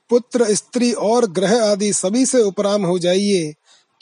पुत्र, 0.09 0.53
स्त्री 0.53 0.91
और 0.91 1.25
ग्रह 1.25 1.71
आदि 1.71 1.93
सभी 1.93 2.25
से 2.25 2.41
उपराम 2.41 2.85
हो 2.85 2.99
जाइए। 2.99 3.53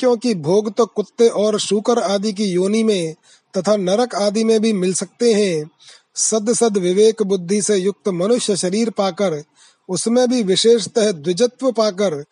क्योंकि 0.02 0.34
भोग 0.36 0.74
तो 0.74 0.86
कुत्ते 0.86 1.28
और 1.30 1.60
शुकर 1.60 2.00
आदि 2.00 2.34
की 2.34 2.46
योनि 2.46 2.84
में 2.84 3.16
तथा 3.54 3.76
नरक 3.78 4.16
आदि 4.16 4.44
में 4.44 4.60
भी 4.62 4.74
मिल 4.74 4.94
सकते 4.94 5.34
हैं। 5.34 5.70
सद 6.16 6.54
सद 6.54 6.78
विवेक 6.78 7.22
बुद्धि 7.24 7.62
से 7.62 7.78
युक्त 7.78 8.10
मनुष्य 8.10 8.56
शरीर 8.56 8.90
पाकर, 8.90 9.42
उसमें 9.90 10.28
भी 10.30 10.42
विशेषतः 10.44 11.12
द्विजत्व 11.12 11.72
पाकर 11.72 12.24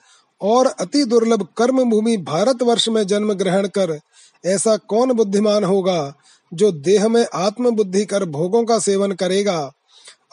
और 0.42 0.68
अति 0.80 1.04
दुर्लभ 1.06 1.48
कर्म 1.58 1.84
भूमि 1.90 2.18
भारत 2.18 2.62
वर्ष 2.64 2.88
में 2.90 3.06
जन्म 3.08 3.34
ग्रहण 3.34 3.68
कर, 3.68 4.00
ऐसा 4.44 4.76
कौन 4.78 5.12
बुद्धिमान 5.12 5.64
होगा 5.64 6.14
जो 6.52 6.72
देह 6.72 7.08
में 7.08 7.26
आत्म 7.34 7.70
बुद्धि 7.72 8.06
कर 8.06 8.26
भोगों 8.26 8.64
का 8.66 8.80
सेवन 8.80 9.12
करेगा? 9.12 9.60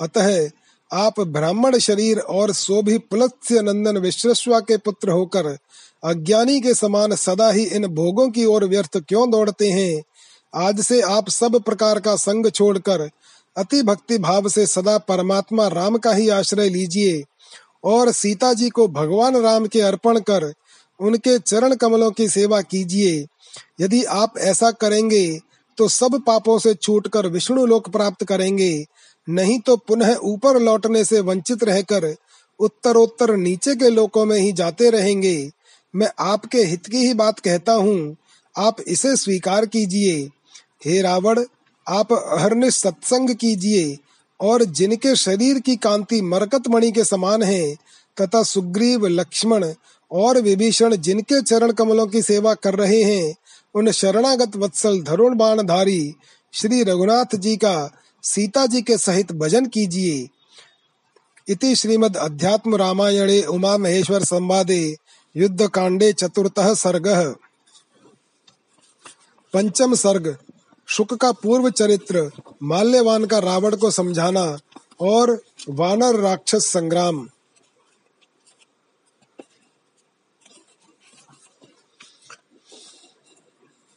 अतः 0.01 0.49
आप 0.91 1.21
ब्राह्मण 1.21 1.79
शरीर 1.79 2.19
और 2.19 2.53
सो 2.53 2.83
भी 2.83 2.99
पुलत्स्य 2.99 3.63
नंदन 3.63 3.99
विश्वस्वा 3.99 4.61
के 4.61 4.77
पुत्र 4.77 5.11
होकर 5.11 5.57
अज्ञानी 6.03 6.61
के 6.61 6.75
समान 6.75 7.15
सदा 7.15 7.51
ही 7.51 7.63
इन 7.67 7.87
भोगों 7.87 8.29
की 8.31 8.45
ओर 8.45 8.65
व्यर्थ 8.65 8.99
क्यों 8.99 9.31
दौड़ते 9.31 9.71
हैं? 9.71 10.03
आज 10.55 10.81
से 10.81 11.01
आप 11.01 11.29
सब 11.29 11.61
प्रकार 11.61 12.01
का 12.01 12.17
संग 12.17 12.51
छोड़कर 12.51 13.09
अति 13.57 13.83
भक्ति 13.83 14.19
भाव 14.19 14.49
से 14.49 14.67
सदा 14.67 14.97
परमात्मा 14.99 15.67
राम 15.69 15.97
का 15.97 16.13
ही 16.13 16.29
आश्रय 16.29 16.69
लीजिए 16.69 17.23
और 17.85 18.13
सीता 18.13 18.53
जी 18.53 18.69
को 18.71 18.87
भगवान 18.89 19.37
राम 19.37 19.67
के 19.67 19.81
अर्पण 19.81 20.21
कर 20.21 20.53
उनके 21.01 21.39
चरण 21.39 21.75
कमलों 21.75 22.11
की 22.11 22.29
सेवा 22.29 22.61
कीजिए। 22.61 23.27
यदि 23.81 24.05
आप 24.05 24.39
ऐसा 24.39 24.71
करेंगे 24.71 25.39
तो 25.79 25.89
सब 25.89 26.21
पापों 26.27 26.59
से 26.59 26.75
छूटकर 26.75 27.27
विष्णु 27.27 27.67
लोक 27.67 27.89
प्राप्त 27.89 28.25
करेंगे। 28.25 28.85
नहीं 29.29 29.59
तो 29.61 29.77
पुनः 29.77 30.17
ऊपर 30.17 30.61
लौटने 30.61 31.05
से 31.05 31.21
वंचित 31.21 31.65
रहकर 31.65 32.15
उत्तरोत्तर 32.61 33.37
नीचे 33.37 33.75
के 33.77 33.91
लोकों 33.91 34.25
में 34.25 34.39
ही 34.39 34.53
जाते 34.53 34.91
रहेंगे। 34.91 35.51
मैं 35.97 36.11
आपके 36.19 36.59
हित 36.59 36.87
की 36.87 36.99
ही 36.99 37.15
बात 37.15 37.39
कहता 37.39 37.73
हूँ। 37.73 38.17
आप 38.59 38.77
इसे 38.89 39.17
स्वीकार 39.17 39.67
कीजिए। 39.67 40.31
हे 40.85 41.03
रावण, 41.03 41.45
आप 41.89 42.13
हर 42.13 42.71
सत्संग 42.71 43.31
कीजिए 43.31 43.99
और 44.41 44.65
जिनके 44.65 45.17
शरीर 45.17 45.59
की 45.59 45.77
कांति 45.77 46.23
मरकत 46.23 46.69
मणि 46.69 46.93
के 46.93 47.05
समान 47.05 47.43
है, 47.43 47.75
तथा 48.21 48.43
सुग्रीव, 48.43 49.07
लक्ष्मण 49.07 49.73
और 50.13 50.41
विभीषण 50.41 50.97
जिनके 50.97 51.43
चरण 51.43 51.73
कमलों 51.73 52.07
की 52.07 52.23
सेवा 52.23 52.55
कर 52.55 52.75
रहे 52.75 53.03
हैं, 53.03 53.35
उन 53.75 53.91
शरणागत 53.91 54.57
वत्सल 54.57 55.03
धरुण 55.03 55.37
बाणधारी 55.37 56.15
श्री 56.53 56.83
रघुनाथ 56.83 57.37
जी 57.37 57.57
का, 57.57 57.91
सीता 58.23 58.67
जी 58.67 58.83
के 58.83 58.99
सहित 58.99 59.33
भजन 59.33 59.67
कीजिए। 59.67 60.29
इति 61.49 61.77
श्रीमद् 61.77 62.17
अध्यात्म 62.17 62.77
रामायणे 62.77 63.43
उमा 63.43 63.77
महेश्वर 63.77 64.25
संवादे। 64.25 64.97
युद्ध 65.37 65.69
कांडे 65.69 66.13
चतुर्थः 66.13 66.75
सर्ग। 66.75 67.37
पंचम 69.53 69.95
सर्ग, 69.95 70.37
शुक 70.87 71.15
का 71.15 71.33
पूर्व 71.33 71.71
चरित्र, 71.71 72.31
माल्यवान 72.63 73.25
का 73.25 73.39
रावण 73.39 73.77
को 73.77 73.91
समझाना 73.91 74.59
और 75.01 75.43
वानर 75.69 76.17
राक्षस 76.17 76.67
संग्राम। 76.67 77.29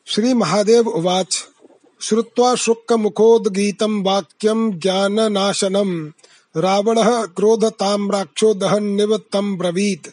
श्री 0.05 0.33
महादेव 0.33 0.87
उवाच, 0.87 1.47
श्रुत्वा 2.01 2.55
शुक्कमुखोद्गीतं 2.55 4.03
वाक्यं 4.03 4.79
ज्ञाननाशनं, 4.79 6.11
रावणः 6.61 7.25
क्रोधताम्राक्षो 7.25 8.53
दहन्निवृत्तं 8.53 9.57
ब्रवीत्। 9.57 10.07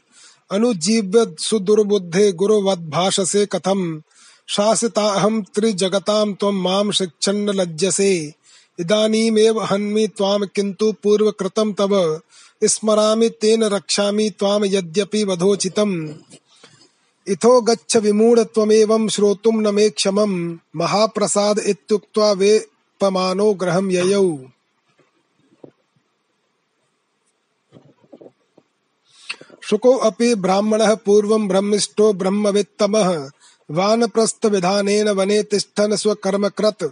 अनुजीव्य 0.50 1.34
सुदुर्बुद्धे 1.38 2.32
गुरुवद्भाषसे 2.32 3.46
कथं 3.46 4.00
शासिताहं 4.48 5.42
त्रिजगतां 5.42 6.34
त्वं 6.34 6.52
माँ 6.52 6.92
शिक्षन्न 6.92 7.50
लज्जसे। 7.50 8.34
इदानीमेव 8.80 9.60
हन्मि 9.60 10.06
त्वां 10.06 10.46
किन्तु 10.46 10.92
पूर्वकृतं 10.92 11.72
तव। 11.72 12.20
स्मरामि 12.64 13.28
तेन 13.28 13.64
रक्षामि 13.64 14.30
त्वां 14.30 14.60
यद्यपि 14.64 15.24
वधोचितम्। 15.24 16.08
इथो 17.28 17.60
गच्छ 17.60 17.96
विमूढत्वमेवं 17.96 19.08
श्रोतुं 19.08 19.52
न 19.52 19.74
मे 19.74 19.90
क्षमं 19.90 20.58
महाप्रसाद 20.76 21.58
इत्युक्त्वा 21.58 22.32
वे 22.32 22.66
पमानो 23.00 23.54
ग्रहम 23.54 23.90
ययौ। 23.90 24.38
शुको 29.70 29.96
अपि 29.96 30.34
ब्राह्मणः 30.34 30.94
पूर्वं 30.94 31.48
ब्रह्मिष्ठो 31.48 32.12
ब्रह्मवित्तमः। 32.12 33.30
वानप्रस्थविधानेन 33.70 35.08
वने 35.08 35.42
तिष्ठन् 35.42 35.96
स्वकर्मकृत्। 35.96 36.84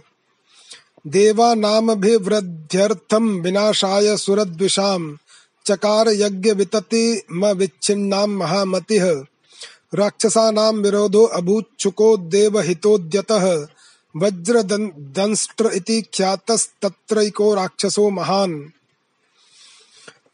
देवानामभिवृद्ध्यर्थं 1.07 3.41
विनाशाय 3.41 4.17
सुरद्विषाम् 4.17 5.17
चकार 5.65 6.09
यज्ञ 6.09 6.51
विततिमविच्छिन्नां 6.51 8.27
महामतिः। 8.27 9.23
राक्षसानां 9.93 10.73
विरोधो 10.73 11.23
अभूच्छुको 11.23 12.17
देवहितोद्यतः। 12.17 13.67
वज्रदंष्ट्र 14.17 15.71
इति 15.73 16.01
ख्यातस्तत्रैको 16.01 17.53
राक्षसो 17.53 18.09
महान्। 18.09 18.63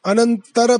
अनन्तर 0.05 0.77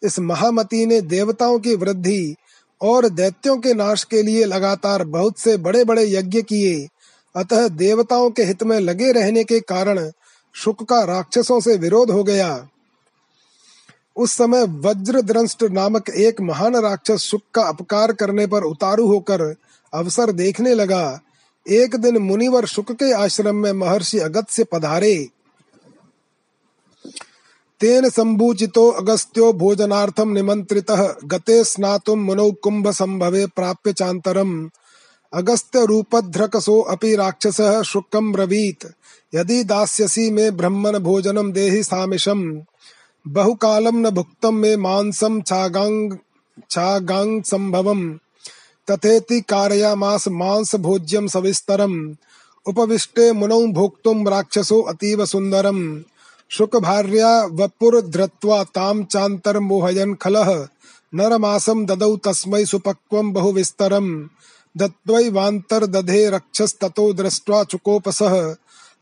इस 0.02 0.18
महामती 0.18 0.86
ने 0.86 1.00
देवताओं 1.00 1.58
की 1.58 1.74
वृद्धि 1.76 2.34
और 2.82 3.08
दैत्यों 3.08 3.56
के 3.56 3.74
नाश 3.74 4.04
के 4.04 4.22
लिए 4.22 4.44
लगातार 4.44 5.04
बहुत 5.04 5.38
से 5.38 5.56
बड़े 5.56 5.84
बड़े 5.84 6.04
यज्ञ 6.06 6.42
किए। 6.42 6.88
अतः 7.36 7.68
देवताओं 7.68 8.30
के 8.30 8.42
हित 8.42 8.62
में 8.62 8.80
लगे 8.80 9.12
रहने 9.12 9.44
के 9.44 9.60
कारण 9.60 10.10
शुक 10.54 10.82
का 10.82 11.04
राक्षसों 11.04 11.60
से 11.60 11.76
विरोध 11.76 12.10
हो 12.10 12.24
गया। 12.24 12.68
उस 14.16 14.32
समय 14.32 14.62
वज्रद्रंष्ट 14.62 15.62
नामक 15.62 16.08
एक 16.10 16.40
महान 16.40 16.76
राक्षस 16.76 17.16
शुक 17.16 17.42
का 17.54 17.62
अपकार 17.62 18.12
करने 18.12 18.46
पर 18.46 18.62
उतारू 18.62 19.06
होकर 19.06 19.54
अवसर 19.92 20.32
देखने 20.32 20.74
लगा। 20.74 21.20
एक 21.66 21.96
दिन 21.96 22.18
मुनिवर 22.18 22.66
शुक 22.66 22.92
के 22.92 23.12
आश्रम 23.12 23.56
में 23.56 23.72
महर्षि 23.72 24.18
अगत 24.18 24.48
से 24.50 24.64
पधारे। 24.64 25.16
तेन 27.80 28.08
संभूचितो 28.08 28.88
अगस्त्यो 28.90 29.52
भोजनार्थम 29.52 30.28
निमंत्रितः 30.28 31.02
गते 31.24 31.64
स्नातुम 31.64 32.18
मुनौ 32.18 32.50
कुंभ 32.52 32.90
संभवे 32.90 33.46
प्राप्य 33.46 33.92
चांतरम 33.92 34.70
अगस्त्य 35.32 35.84
रूपध्रकसो 35.86 36.80
अपि 36.80 37.14
राक्षसः 37.16 37.82
शुकम 37.82 38.32
ब्रवीत। 38.32 38.92
यदि 39.34 39.62
दास्यसि 39.64 40.30
मे 40.30 40.50
ब्रह्मन 40.50 40.98
भोजनम 40.98 41.52
देहि 41.52 41.82
सामिशम 41.82 42.42
बहुकालम 43.26 43.96
न 43.96 44.10
भुक्तम 44.10 44.54
मे 44.54 44.76
मांसम 44.76 45.40
छागांग 45.42 46.16
छागांग 46.70 47.42
संभवम। 47.42 48.18
तथेति 48.90 49.40
कारयामास 49.40 50.28
मांस 50.28 50.74
भोज्यम 50.74 51.26
सविस्तरम। 51.26 52.16
उपविष्टे 52.66 53.32
मुनौ 53.32 53.66
भोक्तुम 53.66 54.28
राक्षसो 54.28 54.80
अतीव 54.80 55.26
सुंदरम 55.26 56.02
शुक 56.50 56.76
भार्या 56.76 57.44
वपुर 57.44 58.00
धृत्वा 58.00 58.64
ताम 58.64 59.04
चांतर 59.04 59.58
मोहयन 59.58 60.14
खलः। 60.14 60.66
नरमासम 61.14 61.86
ददौ 61.86 62.16
तस्मै 62.16 62.64
सुपक्वम 62.64 63.32
बहुविस्तरम। 63.32 64.28
दत्वै 64.76 65.28
वांतर 65.28 65.86
दधे 65.86 66.30
रक्षस 66.30 66.74
ततो 66.80 67.12
दृष्ट्वा 67.12 67.64
चुकोपसः। 67.64 68.54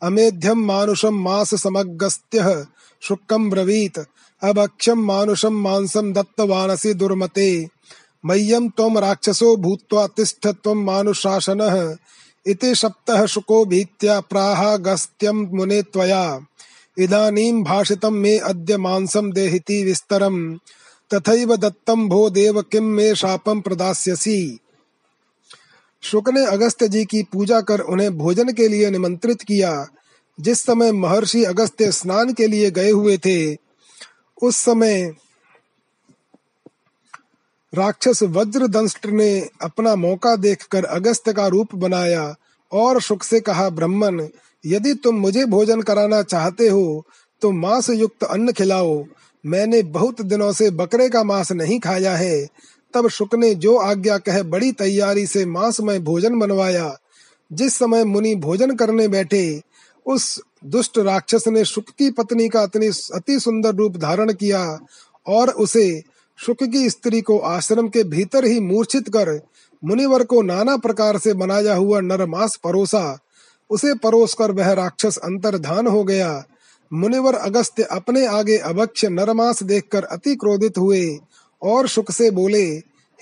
अमेध्यम 0.03 0.65
मानुषम 0.65 1.15
मास 1.23 1.55
समगस्त्यः 1.55 2.67
शुक्कम 3.01 3.51
ब्रवीत। 3.51 3.99
अभक्ष्यम 4.43 5.05
मानुषम 5.05 5.55
मांसम 5.55 6.13
दत्तवानसि 6.13 6.95
दुर्मते। 6.95 7.69
मह्यम 8.25 8.69
त्वम 8.69 8.99
राक्षसो 8.99 9.57
भूत्वा 9.57 10.07
तिष्ठ 10.07 10.47
त्वम 10.47 10.79
मानुशासनः। 10.79 11.97
इति 12.47 12.75
शप्तः 12.75 13.27
शुको 13.27 13.65
भीत्या 13.65 14.21
प्राहागस्त्यम 14.21 15.49
मुने 15.53 15.83
त्वया। 15.83 16.41
इदानीं 16.99 17.63
भाषितं 17.65 18.11
मे 18.11 18.39
अद्य 18.39 18.77
मांसम 18.77 19.33
देहिति 19.33 19.85
विस्तरम 19.85 20.59
तथैव 21.15 21.57
दत्तम 21.57 22.09
भो 22.09 22.31
देव 22.31 22.63
किम 22.63 22.85
मे 22.85 23.15
शापम 23.15 23.61
प्रदास्यसि। 23.61 24.59
शुक 26.03 26.29
ने 26.29 26.47
अगस्त्य 26.47 26.89
जी 26.89 27.05
की 27.05 27.23
पूजा 27.23 27.61
कर 27.61 27.81
उन्हें 27.81 28.19
भोजन 28.19 28.53
के 28.53 28.69
लिए 28.69 28.91
निमंत्रित 28.91 29.43
किया। 29.43 29.87
जिस 30.41 30.63
समय 30.63 30.93
महर्षि 30.93 31.45
अगस्त्य 31.45 31.93
स्नान 31.93 32.33
के 32.33 32.47
लिए 32.47 32.71
गए 32.71 32.91
हुए 32.91 33.19
थे, 33.19 33.55
उस 34.43 34.57
समय 34.57 35.15
राक्षस 37.75 38.23
वज्रदंष्ट 38.23 39.07
ने 39.07 39.49
अपना 39.63 39.95
मौका 39.97 40.37
देखकर 40.37 40.85
अगस्त 40.85 41.31
का 41.31 41.47
रूप 41.47 41.75
बनाया 41.75 42.35
और 42.73 43.01
शुक 43.01 43.23
से 43.23 43.41
कहा, 43.41 43.69
ब्रह्मन, 43.71 44.29
यदि 44.67 44.95
तुम 44.95 45.17
मुझे 45.17 45.45
भोजन 45.45 45.83
कराना 45.83 46.23
चाहते 46.23 46.69
हो 46.69 47.05
तो 47.43 47.51
मांस 47.51 47.91
युक्त 47.91 48.25
अन्न 48.25 48.53
खिलाओ। 48.53 49.05
मैंने 49.45 49.83
बहुत 49.83 50.21
दिनों 50.23 50.53
से 50.53 50.71
बकरे 50.71 51.09
का 51.09 51.23
मांस 51.25 51.53
नहीं 51.53 51.79
खाया 51.81 52.17
है। 52.17 52.47
तब 52.95 53.09
शुक 53.09 53.35
ने 53.35 53.55
जो 53.55 53.77
आज्ञा 53.77 54.19
कह 54.19 54.43
बड़ी 54.43 54.73
तैयारी 54.73 55.27
से 55.27 55.45
मांस 55.47 55.81
में 55.81 56.05
भोजन 56.05 56.39
बनवाया। 56.39 56.97
जिस 57.53 57.75
समय 57.75 58.05
मुनि 58.05 58.35
भोजन 58.35 58.75
करने 58.77 59.09
बैठे, 59.09 59.63
उस 60.07 60.41
दुष्ट 60.65 60.99
राक्षस 60.99 61.49
ने 61.49 61.65
शुक 61.65 61.89
की 61.89 62.11
पत्नी 62.11 62.49
का 62.49 62.63
अति 62.63 63.39
सुंदर 63.41 63.75
रूप 63.75 63.97
धारण 63.97 64.33
किया 64.33 64.79
और 65.27 65.51
उसे 65.51 66.03
शुक 66.39 66.63
की 66.63 66.91
स्त्री 66.91 67.21
को 67.21 67.39
आश्रम 67.39 67.89
के 67.89 68.05
भीतर 68.05 68.45
ही 68.45 68.61
मूर्छित 68.61 69.09
कर 69.09 69.41
मुनिवर 69.85 70.23
को 70.25 70.43
नाना 70.43 70.77
प्रकार 70.77 71.19
से 71.19 71.33
बनाया 71.33 71.75
हुआ 71.75 72.01
नरमास 72.01 72.57
परोसा। 72.65 73.19
उसे 73.71 73.95
परोस 73.95 74.35
कर 74.35 74.53
वह 74.53 74.73
राक्षस 74.73 75.17
अंतर्धान 75.17 75.87
हो 75.87 76.05
गया। 76.05 76.45
मुनिवर 76.93 77.35
अगस्त्य 77.35 77.83
अपने 77.83 78.27
आगे 78.27 78.57
अभक्ष 78.57 79.05
नरमास 79.05 79.63
देखकर 79.63 80.05
अति 80.05 80.35
क्रोधित 80.37 80.79
हुए 80.79 81.19
और 81.63 81.89
शुक 81.89 82.11
से 82.11 82.31
बोले, 82.31 82.65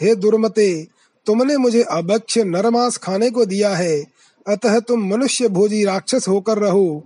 हे 0.01 0.15
दुर्मते, 0.15 0.87
तुमने 1.27 1.57
मुझे 1.57 1.83
अभक्ष 1.83 2.39
नरमास 2.39 2.97
खाने 2.97 3.31
को 3.31 3.45
दिया 3.45 3.75
है, 3.77 4.05
अतः 4.47 4.79
तुम 4.81 5.09
मनुष्य 5.09 5.49
भोजी 5.49 5.85
राक्षस 5.85 6.29
होकर 6.29 6.59
रहो। 6.59 7.05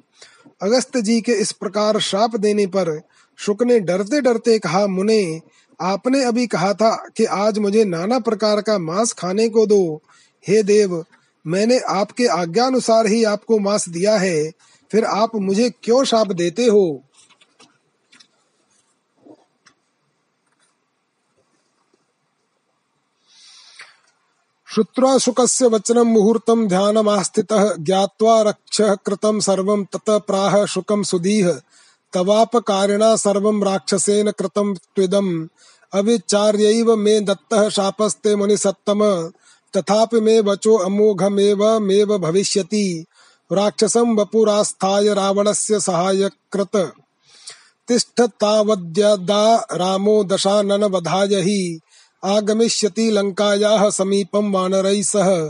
अगस्त 0.62 0.96
जी 0.96 1.20
के 1.20 1.32
इस 1.32 1.52
प्रकार 1.52 2.00
श्राप 2.00 2.36
देने 2.36 2.66
पर 2.66 3.00
शुक 3.38 3.62
ने 3.62 3.80
डरते 3.80 4.20
डरते 4.20 4.58
कहा, 4.58 4.86
मुने 4.86 5.40
आपने 5.80 6.24
अभी 6.24 6.46
कहा 6.46 6.74
था 6.74 7.08
कि 7.16 7.24
आज 7.24 7.58
मुझे 7.58 7.84
नाना 7.84 8.18
प्रकार 8.18 8.60
का 8.60 8.78
मांस 8.78 9.12
खाने 9.12 9.48
को 9.48 9.66
दो। 9.66 10.02
हे 10.48 10.62
देव, 10.62 11.04
मैंने 11.46 11.78
आपके 11.78 12.26
आज्ञानुसार 12.26 13.06
ही 13.06 13.24
आपको 13.24 13.58
मांस 13.58 13.88
दिया 13.88 14.16
है, 14.16 14.50
फिर 14.92 15.04
आप 15.04 15.36
मुझे 15.36 15.70
क्यों 15.82 16.04
शाप 16.04 16.32
देते 16.32 16.66
हो? 16.66 17.02
श्रुत्वा 24.68 25.18
शुकस्य 25.18 25.66
वचनं 25.66 26.02
मुहूर्तं 26.02 26.68
ध्यानमास्थितः 26.68 27.74
ज्ञात्वा 27.74 28.42
रक्षः 28.42 28.94
कृतं 28.94 29.40
सर्वं 29.40 29.84
ततः 29.84 30.18
प्राह 30.18 30.64
शुकं 30.64 31.02
सुदीह। 31.02 31.60
तवापकारिणा 32.12 33.16
सर्वं 33.16 33.64
राक्षसेन 33.64 34.30
कृतं 34.30 34.74
त्विदम्। 34.74 35.46
अविचार्यैव 35.94 36.96
मे 36.96 37.20
दत्तः 37.20 37.68
शापस्ते 37.68 38.36
मुनिसत्तम। 38.36 39.30
तथापि 39.76 40.20
मे 40.20 40.40
वचो 40.40 40.74
अमोघमेव, 40.74 41.78
मेव 41.78 42.18
भविष्यति। 42.18 43.04
राक्षसं 43.52 44.16
वपुरास्थाय 44.16 45.14
रावणस्य 45.14 45.80
सहायकृत। 45.80 46.92
तिष्ठतावद्यदा 47.88 49.66
रामो 49.72 50.24
दशाननवधाय 50.24 51.34
हि 51.34 51.80
आगमिष्यति 52.24 53.10
लङ्कायाः 53.10 53.90
समीपं 53.90 54.52
वानरैः 54.52 55.02
सह। 55.02 55.44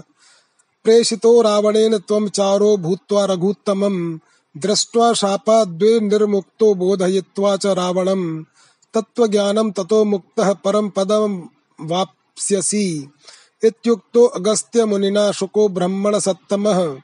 प्रेषितो 0.84 1.42
रावणेन 1.42 1.98
त्वं 1.98 2.28
चारो 2.28 2.76
भूत्वा 2.76 3.24
रघुत्तमम्। 3.24 4.18
दृष्ट्वा 4.56 5.12
शापाद्विर्निर्मुक्तो 5.12 6.74
बोधयित्वा 6.74 7.56
च 7.56 7.66
रावणम्। 7.66 8.44
तत्त्वज्ञानं 8.94 9.70
ततो 9.70 10.04
मुक्तः 10.04 10.52
परं 10.52 10.90
पदं 10.90 11.40
वाप्स्यसि। 11.80 13.12
इत्युक्तो 13.64 14.24
अगस्त्यमुनिना 14.24 15.32
शुको 15.32 15.68
ब्रह्मणसत्तमः। 15.68 16.96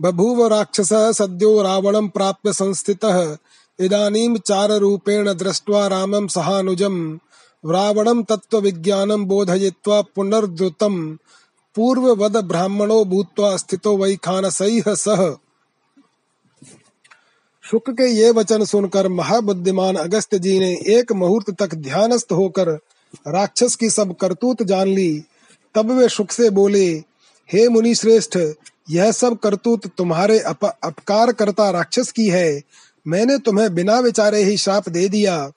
बभूव 0.00 0.46
राक्षसः 0.46 1.12
सद्यो 1.12 1.62
रावणं 1.62 2.08
प्राप्य 2.08 2.52
संस्थितः। 2.52 3.36
इदानीं 3.80 4.36
चाररूपेण 4.36 5.34
दृष्ट्वा 5.34 5.86
रामं 5.86 6.28
सहानुजम्। 6.28 7.18
रावणं 7.66 8.22
तत्त्वविज्ञानं 8.22 9.24
बोधयित्वा 9.24 10.02
पुनर्द्रुतं 10.02 11.16
पूर्ववद 11.74 12.36
ब्राह्मणो 12.36 13.04
भूत्वा 13.04 13.56
स्थितो 13.56 13.96
वैखानसैः 13.96 14.94
सह। 14.94 15.43
शुक 17.70 17.90
के 17.90 18.06
ये 18.06 18.30
वचन 18.30 18.64
सुनकर 18.64 19.08
महाबुद्धिमान 19.08 19.96
अगस्त 19.96 20.34
जी 20.34 20.58
ने 20.58 20.72
एक 20.86 21.12
मुहूर्त 21.12 21.50
तक 21.50 21.74
ध्यानस्थ 21.74 22.32
होकर 22.32 22.68
राक्षस 23.28 23.76
की 23.76 23.90
सब 23.90 24.14
करतूत 24.16 24.62
जान 24.62 24.88
ली। 24.88 25.22
तब 25.74 25.90
वे 25.90 26.08
शुक 26.08 26.32
से 26.32 26.50
बोले 26.50 26.90
हे 27.52 27.68
मुनि 27.68 27.94
श्रेष्ठ 27.94 28.38
यह 28.90 29.12
सब 29.12 29.38
करतूत 29.38 29.86
तुम्हारे 29.86 30.38
अप, 30.38 30.64
अपकार 30.84 31.32
करता 31.32 31.70
राक्षस 31.70 32.12
की 32.12 32.28
है। 32.28 32.62
मैंने 33.06 33.38
तुम्हें 33.38 33.74
बिना 33.74 33.98
विचारे 33.98 34.42
ही 34.42 34.56
शाप 34.56 34.88
दे 34.88 35.08
दिया। 35.08 35.50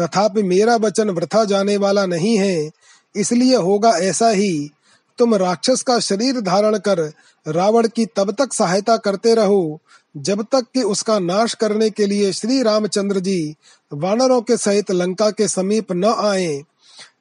तथापि 0.00 0.42
मेरा 0.42 0.76
वचन 0.76 1.10
वृथा 1.10 1.44
जाने 1.44 1.76
वाला 1.76 2.06
नहीं 2.06 2.38
है 2.38 2.70
इसलिए 3.16 3.56
होगा 3.56 3.90
ऐसा 3.90 4.28
ही। 4.28 4.70
तुम 5.18 5.34
राक्षस 5.34 5.82
का 5.82 5.98
शरीर 5.98 6.40
धारण 6.40 6.78
कर 6.78 7.12
रावण 7.46 7.88
की 7.88 8.06
तब 8.06 8.30
तक 8.38 8.52
सहायता 8.52 8.96
करते 8.96 9.34
रहो। 9.34 9.80
जब 10.14 10.42
तक 10.52 10.66
कि 10.74 10.82
उसका 10.82 11.18
नाश 11.18 11.54
करने 11.54 11.90
के 11.90 12.06
लिए 12.06 12.32
श्री 12.32 12.62
रामचंद्र 12.62 13.20
जी 13.20 13.54
वानरों 13.92 14.40
के 14.42 14.56
सहित 14.56 14.90
लंका 14.90 15.30
के 15.30 15.48
समीप 15.48 15.92
न 15.92 16.14
आए, 16.18 16.62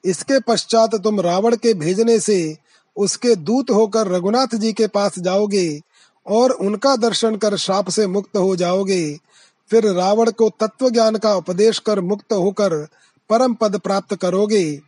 इसके 0.06 0.39
पश्चात 0.39 0.95
तुम 0.95 1.21
रावण 1.21 1.56
के 1.56 1.73
भेजने 1.73 2.19
से 2.19 2.56
उसके 2.97 3.36
दूत 3.36 3.71
होकर 3.71 4.08
रघुनाथ 4.08 4.56
जी 4.56 4.73
के 4.73 4.88
पास 4.88 5.19
जाओगे 5.19 5.80
और 6.26 6.52
उनका 6.52 6.95
दर्शन 6.95 7.36
कर 7.36 7.58
श्राप 7.58 7.89
से 7.89 8.08
मुक्त 8.08 8.38
हो 8.38 8.56
जाओगे। 8.56 9.17
फिर 9.71 9.88
रावण 9.88 10.32
को 10.32 10.50
तत्व 10.60 10.89
ज्ञान 10.89 11.15
का 11.15 11.36
उपदेश 11.36 11.80
कर 11.80 12.00
मुक्त 12.02 12.34
होकर 12.34 12.76
परम 13.30 13.54
पद 13.54 13.78
प्राप्त 13.80 14.15
करोगे। 14.15 14.80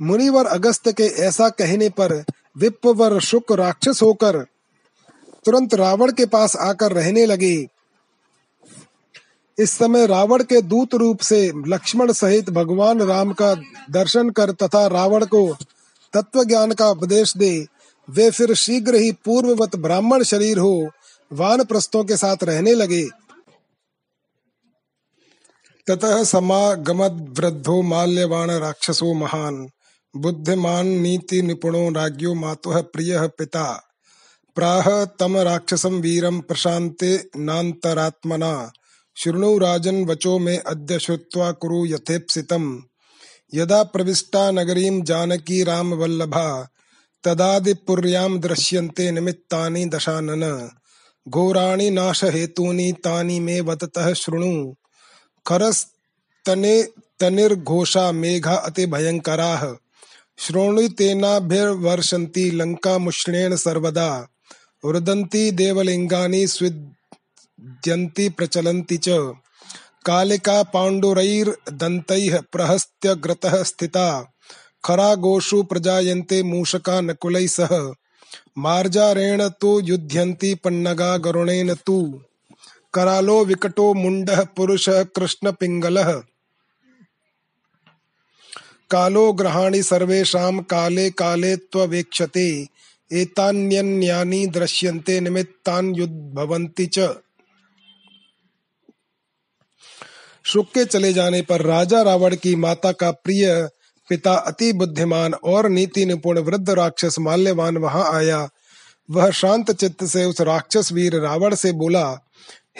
मुनिवर 0.00 0.46
अगस्त 0.46 0.88
के 0.88 1.06
ऐसा 1.22 1.48
कहने 1.48 1.88
पर 1.90 2.22
विप्वर 2.58 3.18
शुक 3.20 3.52
राक्षस 3.52 4.02
होकर 4.02 4.44
तुरंत 5.44 5.74
रावण 5.74 6.12
के 6.12 6.26
पास 6.26 6.56
आकर 6.56 6.92
रहने 6.92 7.26
लगे। 7.26 7.66
इस 9.58 9.70
समय 9.70 10.06
रावण 10.06 10.42
के 10.42 10.60
दूत 10.62 10.94
रूप 10.94 11.20
से 11.20 11.52
लक्ष्मण 11.66 12.12
सहित 12.12 12.50
भगवान 12.50 13.02
राम 13.02 13.32
का 13.32 13.54
दर्शन 13.90 14.30
कर 14.30 14.50
तथा 14.52 14.86
रावण 14.86 15.24
को 15.24 15.56
तत्व 16.14 16.44
ज्ञान 16.44 16.72
का 16.72 16.88
उपदेश 16.88 17.36
दे, 17.36 17.66
वे 18.08 18.30
फिर 18.30 18.54
शीघ्र 18.54 18.94
ही 18.94 19.12
पूर्ववत 19.12 19.76
ब्राह्मण 19.76 20.22
शरीर 20.22 20.58
हो 20.58 20.90
वान 21.32 21.64
प्रस्तों 21.64 22.04
के 22.04 22.16
साथ 22.16 22.44
रहने 22.44 22.74
लगे। 22.74 23.08
ततः 25.86 26.24
समागमद 26.24 27.34
वृद्धो 27.38 27.82
माल्यवान 27.82 28.50
राक्षसो 28.50 29.14
महान, 29.14 29.68
बुद्धिमान 30.14 30.86
नीति 30.86 31.42
निपुणो 31.42 31.90
राज्यो 31.90 32.34
मातुः 32.34 32.80
प्रिय 32.82 33.28
पिता। 33.38 33.87
प्राह 34.58 35.04
तम 35.04 35.38
राक्षसं 35.38 35.90
वीरं 35.90 36.40
प्रशान्ते 36.40 37.30
नान्तरात्मना। 37.36 38.72
शृणु 39.16 39.58
राजन् 39.58 40.06
वचो 40.06 40.38
मे 40.38 40.56
अद्य 40.56 40.98
श्रुत्वा 40.98 41.52
कुरु 41.52 41.86
यथेप्सितम्। 41.86 42.80
यदा 43.54 43.82
प्रविष्टा 43.82 44.50
नगरीं 44.50 45.02
जानकी 45.02 45.64
रामवल्लभा, 45.64 46.68
तदादिपुर्यां 47.24 48.38
दृश्यन्ते 48.38 49.10
निमित्तानि 49.10 49.84
दशानन। 49.84 50.70
घोराणि 51.28 51.90
नाशहेतूनि 51.90 52.92
तानि 52.92 53.40
मे 53.40 53.60
वततः 53.60 54.12
शृणु। 54.12 54.74
खरस्तने 55.46 56.88
तनिर्घोषा 57.20 58.12
मेघा 58.12 58.54
अति 58.54 58.82
अतिभयङ्कराः। 58.82 59.74
श्रोणितेनाभिर्वर्षन्ति 60.38 62.50
लङ्कामुष्णेन 62.50 63.56
सर्वदा। 63.56 64.28
रुदन्ति 64.84 65.50
देवलिङ्गानि 65.50 66.46
स्विद्यन्ति 66.46 68.28
प्रचलन्ति 68.28 68.96
च। 68.96 69.08
कालिका 70.06 70.62
पाण्डुरैर्दन्तैः 70.62 72.40
प्रहस्त्यग्रतः 72.52 73.62
स्थिता। 73.62 74.32
खरागोषु 74.84 75.62
प्रजायन्ते 75.62 76.42
मूषका 76.42 77.00
नकुलैः 77.00 77.46
सह। 77.46 77.92
मार्जारेण 78.58 79.48
तु 79.48 79.80
युध्यन्ति 79.84 80.54
पन्नगा 80.54 81.16
गरुणेन 81.16 81.74
तु। 81.74 82.20
करालो 82.94 83.44
विकटो 83.44 83.94
मुण्डः 83.94 84.44
पुरुषः 84.44 85.02
कृष्णपिङ्गलः। 85.02 86.22
कालो 88.90 89.32
ग्रहाणि 89.32 89.82
सर्वेषां 89.82 90.62
काले 90.62 91.10
काले 91.10 91.56
त्ववेक्षते। 91.56 92.66
एतान्यन्यानि 93.12 94.46
दृश्यन्ते 94.46 95.20
निमित्तान्युद्भवन्ति 95.20 96.86
च। 96.86 97.14
शुक 100.44 100.66
के 100.66 100.84
चले 100.84 101.12
जाने 101.12 101.42
पर 101.42 101.62
राजा 101.62 102.02
रावण 102.02 102.36
की 102.36 102.54
माता 102.56 102.92
का 102.92 103.10
प्रिय 103.10 103.68
पिता 104.08 104.34
अति 104.34 104.72
बुद्धिमान 104.72 105.34
और 105.34 105.68
नीति 105.68 106.06
निपुण 106.06 106.38
वृद्ध 106.38 106.70
राक्षस 106.70 107.16
माल्यवान 107.18 107.76
वहाँ 107.76 108.12
आया। 108.12 108.48
वह 109.10 109.30
शांत 109.30 109.70
चित्त 109.70 110.04
से 110.04 110.24
उस 110.24 110.40
राक्षस 110.40 110.92
वीर 110.92 111.16
रावण 111.16 111.54
से 111.54 111.72
बोला, 111.72 112.20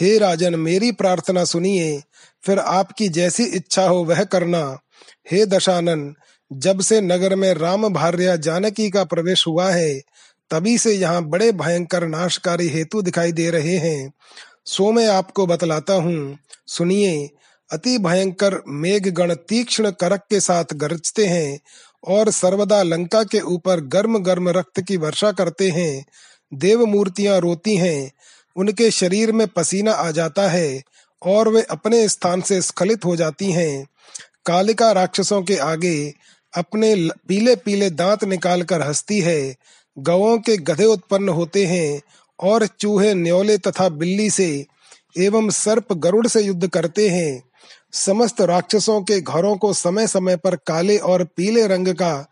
हे 0.01 0.19
राजन, 0.19 0.55
मेरी 0.55 0.93
प्रार्थना 0.93 1.45
सुनिए, 1.45 2.03
फिर 2.43 2.59
आपकी 2.59 3.09
जैसी 3.09 3.45
इच्छा 3.45 3.89
हो 3.89 4.05
वह 4.05 4.25
करना। 4.25 4.79
हे 5.33 5.47
दशानन 5.47 6.15
जब 6.53 6.81
से 6.81 7.01
नगर 7.01 7.35
में 7.35 7.55
राम 7.55 7.89
भार्या 7.89 8.37
जानकी 8.37 8.91
का 8.91 9.05
प्रवेश 9.05 9.47
हुआ 9.47 9.71
है, 9.71 10.01
तभी 10.51 10.79
से 10.79 10.93
यहाँ 10.93 11.25
बड़े 11.25 11.53
भयंकर 11.53 12.07
नाशकारी 12.07 12.69
हेतु 12.69 13.03
दिखाई 13.03 13.33
दे 13.33 13.51
रहे 13.51 13.77
हैं। 13.77 14.13
सो 14.67 14.93
मैं 14.93 15.09
आपको 15.09 15.47
बतलाता 15.47 15.95
हूँ। 15.95 16.39
सुनिए, 16.67 17.31
अति 17.73 17.99
भयंकर 17.99 18.63
मेघ 18.69 19.09
गण 19.09 19.35
तीक्ष्ण 19.35 19.91
करक 19.91 20.21
के 20.31 20.41
साथ 20.41 20.65
गरजते 20.75 21.27
हैं 21.27 21.61
और 22.07 22.31
सर्वदा 22.31 22.83
लंका 22.83 23.23
के 23.23 23.41
ऊपर 23.41 23.81
गर्म 23.81 24.19
गर्म 24.19 24.49
रक्त 24.49 24.81
की 24.81 24.97
वर्षा 24.97 25.33
करते 25.33 25.71
हैं। 25.71 26.05
देव 26.55 26.87
मूर्तियाँ 26.87 27.41
रोती 27.41 27.77
हैं, 27.77 28.13
उनके 28.57 28.91
शरीर 28.91 29.33
में 29.33 29.47
पसीना 29.47 29.93
आ 29.93 30.11
जाता 30.11 30.49
है 30.49 30.83
और 31.23 31.49
वे 31.49 31.63
अपने 31.63 32.09
स्थान 32.09 32.41
से 32.41 32.63
स्खलित 32.63 33.05
हो 33.05 33.17
जाती 33.17 33.53
हैं। 33.53 33.87
कालिका 34.47 34.93
राक्षसों 34.93 35.43
के 35.43 35.57
आगे 35.57 36.15
अपने 36.57 37.11
पीले 37.29 37.57
पीले 37.57 37.91
दांत 37.91 38.25
निकालकर 38.25 38.83
हंसती 38.83 39.21
है, 39.21 39.57
गवों 39.99 40.39
के 40.39 40.57
गधे 40.57 40.85
उत्पन्न 40.85 41.29
होते 41.29 41.67
हैं 41.67 42.01
और 42.39 42.67
चूहे 42.67 43.15
न्योले 43.15 43.59
तथा 43.59 43.89
बिल्ली 43.89 44.31
से 44.31 44.67
एवं 45.19 45.51
सर्प 45.51 45.93
गरुड़ 45.93 46.27
से 46.27 46.41
युद्ध 46.41 46.69
करते 46.69 47.09
हैं। 47.09 47.43
समस्त 47.93 48.41
राक्षसों 48.41 49.01
के 49.03 49.21
घरों 49.21 49.57
को 49.57 49.73
समय 49.73 50.07
समय 50.07 50.37
पर 50.37 50.57
काले 50.57 50.99
और 50.99 51.25
पीले 51.25 51.67
रंग 51.67 51.89
का 51.89 52.27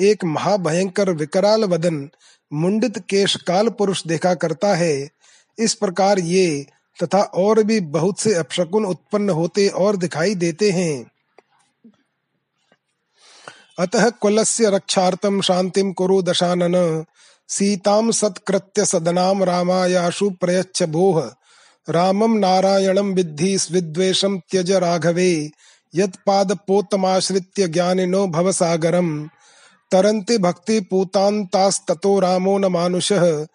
एक 0.00 0.24
महाभयंकर 0.24 1.10
विकराल 1.10 1.64
वदन 1.64 2.08
मुंडित 2.52 2.98
केश 2.98 3.36
काल 3.36 3.68
पुरुष 3.68 4.06
देखा 4.06 4.34
करता 4.34 4.74
है। 4.74 5.08
इस 5.58 5.74
प्रकार 5.74 6.18
ये 6.18 6.66
तथा 7.02 7.22
और 7.22 7.62
भी 7.62 7.80
बहुत 7.80 8.20
से 8.20 8.34
अपशकुन 8.34 8.84
उत्पन्न 8.84 9.30
होते 9.30 9.68
और 9.68 9.96
दिखाई 9.96 10.34
देते 10.34 10.70
हैं। 10.70 11.11
अतः 13.78 14.10
कुलस्य 14.10 14.70
रक्षार्थं 14.70 15.40
शान्तिं 15.40 15.92
कुरु 15.92 16.22
दशानन। 16.22 17.04
सीतां 17.48 18.10
सत्कृत्य 18.10 18.84
सदनां 18.84 19.44
रामायाशु 19.44 20.30
प्रयच्छ 20.30 20.82
भोः। 20.82 21.30
रामं 21.90 22.38
नारायणं 22.38 23.14
विद्धि 23.14 23.58
स्विद्वेषं 23.58 24.38
त्यज 24.38 24.72
राघवे। 24.72 25.50
यत्पादपोतमाश्रित्य 25.94 27.68
ज्ञानिनो 27.68 28.26
भवसागरम्। 28.26 29.28
तरन्ति 29.92 30.38
भक्तिपूतान्तास्ततो 30.38 32.20
रामो 32.20 32.58
न 32.58 32.64
मानुषः। 32.64 33.46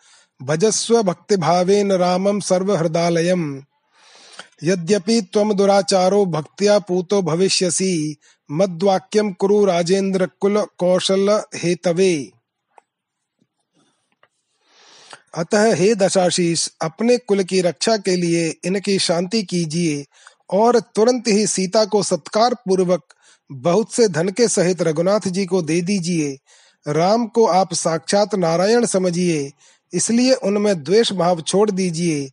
भजस्व 0.42 1.04
भक्तिभावेन 1.04 1.92
रामं 1.92 2.40
सर्वहृदालयम्। 2.40 3.62
यद्यपि 4.64 5.22
त्वं 5.22 5.56
दुराचारो 5.56 6.26
भक्त्या 6.26 6.80
पूतो 6.80 7.22
भविष्यसि, 7.22 8.16
मद्वाक्यं 8.52 9.32
कुरु 9.34 9.66
राजेन्द्र 9.66 10.28
कुल 10.40 10.66
कौशल 10.78 11.30
हेतवे। 11.56 12.32
अतः 15.34 15.74
हे 15.76 15.96
दशाशीष, 15.96 16.70
अपने 16.82 17.18
कुल 17.18 17.44
की 17.44 17.62
रक्षा 17.62 17.98
के 17.98 18.16
लिए 18.16 18.48
इनकी 18.66 19.00
शांति 19.00 19.44
कीजिए, 19.44 20.06
और 20.50 20.80
तुरंत 20.80 21.28
ही 21.28 21.48
सीता 21.48 21.86
को 21.86 22.04
सत्कार 22.04 22.54
पूर्वक 22.54 23.04
बहुत 23.52 23.94
से 23.94 24.08
धन 24.08 24.30
के 24.30 24.48
सहित 24.48 24.82
रघुनाथ 24.82 25.28
जी 25.28 25.46
को 25.46 25.62
दे 25.62 25.82
दीजिए। 25.82 26.38
राम 26.86 27.28
को 27.28 27.46
आप 27.46 27.74
साक्षात 27.74 28.36
नारायण 28.36 28.86
समझिए, 28.86 29.52
इसलिए 29.94 30.34
उनमें 30.34 30.84
द्वेष 30.84 31.12
भाव 31.14 31.42
छोड़ 31.42 31.72
दीजिए। 31.72 32.30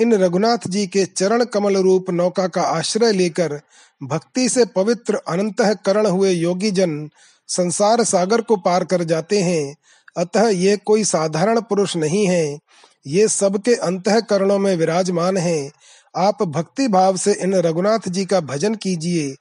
इन 0.00 0.14
रघुनाथ 0.14 0.58
जी 0.68 0.86
के 0.86 1.04
चरण 1.04 1.44
कमल 1.44 1.76
रूप 1.76 2.10
नौका 2.10 2.46
का 2.48 2.62
आश्रय 2.62 3.12
लेकर 3.12 3.60
भक्ति 4.02 4.48
से 4.48 4.64
पवित्र 4.64 5.14
अनंत 5.28 5.80
करण 5.86 6.06
हुए 6.06 6.30
योगी 6.30 6.70
जन 6.70 7.10
संसार 7.48 8.04
सागर 8.04 8.40
को 8.40 8.56
पार 8.56 8.84
कर 8.84 9.04
जाते 9.04 9.40
हैं। 9.40 9.76
अतः 10.16 10.48
ये 10.48 10.76
कोई 10.76 11.04
साधारण 11.04 11.60
पुरुष 11.60 11.96
नहीं 11.96 12.26
है। 12.26 12.58
ये 13.06 13.28
सबके 13.28 13.74
अंतकरणों 13.74 14.58
में 14.58 14.76
विराजमान 14.76 15.36
हैं। 15.36 15.72
आप 16.16 16.42
भक्ति 16.42 16.88
भाव 16.88 17.16
से 17.16 17.32
इन 17.32 17.54
रघुनाथ 17.54 18.08
जी 18.08 18.24
का 18.24 18.40
भजन 18.40 18.74
कीजिए। 18.74 19.34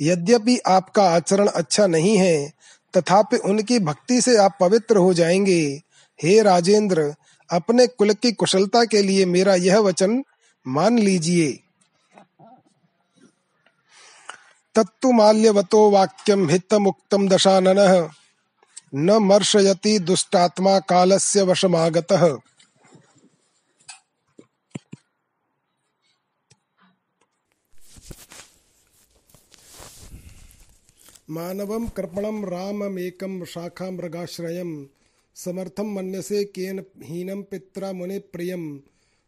यद्यपि 0.00 0.58
आपका 0.66 1.02
आचरण 1.02 1.46
अच्छा 1.46 1.86
नहीं 1.86 2.16
है, 2.16 2.52
तथापि 2.96 3.36
उनकी 3.36 3.78
भक्ति 3.78 4.20
से 4.20 4.36
आप 4.36 4.56
पवित्र 4.60 4.96
हो 4.96 5.14
जाएँगे। 5.14 5.80
हे 6.22 6.42
राजेंद्र 6.42 7.14
अपने 7.50 7.86
कुल 7.86 8.12
की 8.12 8.32
कुशलता 8.32 8.84
के 8.84 9.02
लिए 9.02 9.24
मेरा 9.24 9.54
यह 9.54 9.78
वचन 9.78 10.24
मान 10.66 10.98
लीजिए। 10.98 11.52
तत्तु 14.74 15.12
माल्यवतो 15.12 15.90
वाक्यम 15.90 16.48
हित 16.48 16.74
मुक्तम 16.74 17.28
दशानन। 17.28 18.10
न 18.94 19.10
मर्शयति 19.10 19.98
दुष्टात्मा 19.98 20.78
कालस्य 20.78 21.42
वशमागतः। 21.42 22.38
मानवं 31.30 31.88
कृपणं 31.88 32.44
राममेकं 32.44 33.44
शाखामृगाश्रयं 33.44 34.97
समर्थं 35.44 35.94
मन्यसे 35.94 36.44
केन 36.44 36.84
हीनं 37.02 37.42
पित्रा 37.42 37.92
मुनिप्रियं 37.92 38.78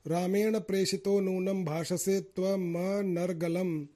रामेण 0.07 0.59
प्रेषितो 0.59 1.20
नूनं 1.20 1.64
भाषसे 1.64 2.20
त्वमनर्गलं 2.20 3.87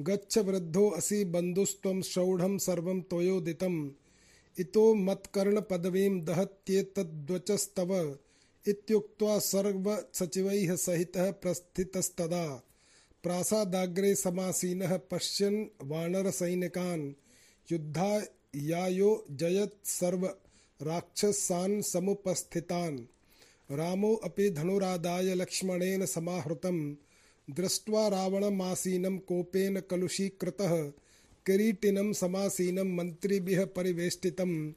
गच्छ 0.00 0.38
वृद्धो 0.38 0.90
असि 0.90 1.24
बन्धुस्त्वं 1.24 2.02
शौढं 2.02 2.58
सर्वं 2.58 3.00
त्वयोदितम्। 3.00 3.90
इतो 4.58 4.94
मत्कर्णपदवीं 4.94 6.24
दहत्येतद्वचस्तव। 6.24 8.18
इत्युक्त्वा 8.68 9.38
सर्वसचिवैः 9.38 10.76
सहितः 10.76 11.30
प्रस्थितस्तदा। 11.30 12.62
प्रासादाग्रे 13.22 14.14
समासीनः 14.14 14.96
पश्यन् 14.96 15.66
वानरसैनिकान्। 15.82 17.12
युद्धायायो 17.72 19.24
जयत् 19.30 19.86
सर्व 19.86 20.34
राक्षसान् 20.84 21.82
समुपस्थितान्। 21.82 22.98
रामो 23.70 24.14
अपि 24.14 24.50
धनुरादाय 24.50 25.34
लक्ष्मणेन 25.34 26.06
समाहृतं 26.06 26.94
दृष्ट्वा 27.50 28.08
रावणमासीनं 28.08 29.18
कोपेन 29.18 29.80
कलुषीकृतः। 29.80 30.92
किरीटिनं 31.46 32.12
समासीनं 32.12 32.96
मन्त्रिभिः 32.96 33.66
परिवेष्टितं 33.66 34.72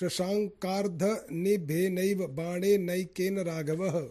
शशाङ्कार्धनिभेनैव 0.00 2.26
बाणेनैकेन 2.26 3.38
राघवः। 3.38 4.10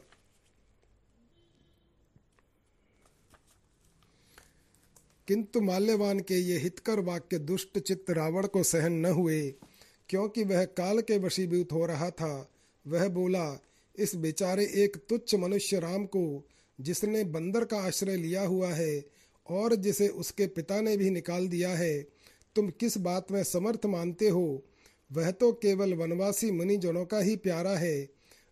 किंतु 5.28 5.62
माल्यवान 5.62 6.20
के 6.20 6.36
ये 6.36 6.58
हितकर 6.58 7.00
वाक्य 7.00 7.40
दुष्ट 7.40 7.80
चित्त 7.80 8.10
रावण 8.10 8.48
को 8.48 8.64
सहन 8.64 8.94
न 8.94 9.06
हुए 9.06 9.56
क्योंकि 10.10 10.44
वह 10.44 10.66
काल 10.66 11.02
के 11.02 11.18
वशीभूत 11.18 11.72
हो 11.72 11.86
रहा 11.86 12.10
था, 12.10 12.50
वह 12.88 13.08
बोला, 13.08 13.62
इस 14.00 14.16
बेचारे 14.16 14.66
एक 14.66 14.98
तुच्छ 15.10 15.36
मनुष्य 15.36 15.80
राम 15.80 16.06
को, 16.06 16.48
जिसने 16.82 17.24
बंदर 17.24 17.66
का 17.66 17.78
आश्रय 17.78 18.16
लिया 18.16 18.42
हुआ 18.42 18.70
है 18.74 19.06
और 19.50 19.76
जिसे 19.76 20.08
उसके 20.08 20.48
पिता 20.48 20.82
ने 20.82 20.98
भी 20.98 21.10
निकाल 21.10 21.48
दिया 21.48 21.70
है, 21.70 22.08
तुम 22.56 22.70
किस 22.70 22.98
बात 22.98 23.32
में 23.32 23.44
समर्थ 23.44 23.86
मानते 23.86 24.30
हो? 24.30 24.64
वह 25.12 25.32
तो 25.32 25.52
केवल 25.52 25.94
वनवासी 25.94 26.52
मुनिजनों 26.52 27.06
का 27.06 27.20
ही 27.20 27.36
प्यारा 27.36 27.78
है। 27.78 28.10